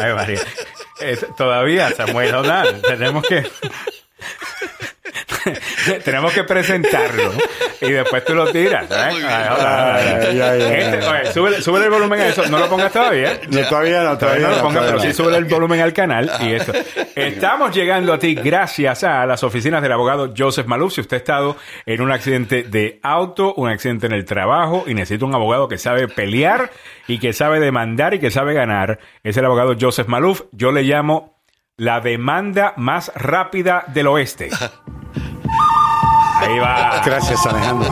Ay, 0.00 0.14
María. 0.14 0.40
Todavía, 1.36 1.92
Samuel, 1.94 2.34
hold 2.34 2.50
on. 2.50 2.82
Tenemos 2.82 3.24
que. 3.24 3.46
Tenemos 6.04 6.32
que 6.32 6.44
presentarlo 6.44 7.32
y 7.80 7.92
después 7.92 8.24
tú 8.24 8.34
lo 8.34 8.50
tiras. 8.50 8.90
¿eh? 8.90 9.08
Este, 9.10 10.36
ya. 10.36 11.10
oye, 11.10 11.32
súbele, 11.32 11.62
súbele 11.62 11.86
el 11.86 11.90
volumen 11.90 12.20
a 12.20 12.26
eso. 12.28 12.46
No 12.48 12.58
lo 12.58 12.68
pongas 12.68 12.92
todavía. 12.92 13.40
No, 13.48 13.66
todavía 13.68 14.02
no, 14.02 14.18
Todavía 14.18 14.48
no 14.48 14.56
lo 14.56 14.62
pongas, 14.62 14.84
pero 14.84 15.00
sí 15.00 15.12
todavía 15.12 15.14
sube 15.14 15.36
el 15.36 15.44
volumen 15.44 15.80
al 15.80 15.92
canal 15.92 16.30
y 16.40 16.52
esto. 16.52 16.72
Estamos 17.14 17.74
llegando 17.74 18.12
a 18.12 18.18
ti 18.18 18.34
gracias 18.34 19.04
a 19.04 19.26
las 19.26 19.42
oficinas 19.42 19.82
del 19.82 19.92
abogado 19.92 20.32
Joseph 20.36 20.66
Maluf. 20.66 20.94
Si 20.94 21.00
usted 21.00 21.16
ha 21.16 21.18
estado 21.18 21.56
en 21.86 22.00
un 22.00 22.10
accidente 22.10 22.62
de 22.64 23.00
auto, 23.02 23.54
un 23.54 23.68
accidente 23.68 24.06
en 24.06 24.12
el 24.12 24.24
trabajo 24.24 24.84
y 24.86 24.94
necesita 24.94 25.24
un 25.24 25.34
abogado 25.34 25.68
que 25.68 25.78
sabe 25.78 26.08
pelear 26.08 26.70
y 27.06 27.18
que 27.18 27.32
sabe 27.32 27.60
demandar 27.60 28.14
y 28.14 28.18
que 28.18 28.30
sabe 28.30 28.54
ganar, 28.54 28.98
es 29.22 29.36
el 29.36 29.44
abogado 29.44 29.74
Joseph 29.78 30.08
Maluf. 30.08 30.42
Yo 30.52 30.72
le 30.72 30.82
llamo 30.82 31.38
la 31.76 32.00
demanda 32.00 32.74
más 32.76 33.12
rápida 33.14 33.84
del 33.88 34.08
oeste. 34.08 34.50
Ahí 36.48 36.58
va. 36.58 37.02
Gracias, 37.04 37.44
Alejandro. 37.46 37.90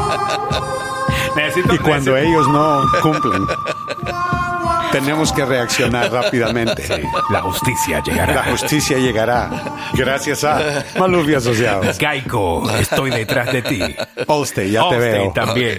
Necesito, 1.37 1.75
Y 1.75 1.79
cuando 1.79 2.13
necesito- 2.13 2.17
ellos 2.17 2.49
no 2.49 2.83
cumplen, 3.03 3.47
tenemos 4.93 5.33
que 5.33 5.45
reaccionar 5.45 6.11
rápidamente. 6.11 7.03
la 7.31 7.43
justicia 7.43 8.03
llegará. 8.05 8.35
La 8.35 8.45
justicia 8.45 8.99
llegará. 8.99 9.51
Gracias 9.95 10.45
a 10.45 10.85
Maluf 10.99 11.29
y 11.29 11.35
Asociados. 11.35 11.99
Geico, 11.99 12.69
estoy 12.71 13.11
detrás 13.11 13.53
de 13.53 13.63
ti. 13.63 13.83
Allstate, 14.29 14.71
ya 14.71 14.89
te 14.89 14.97
veo. 14.99 15.33
también. 15.35 15.79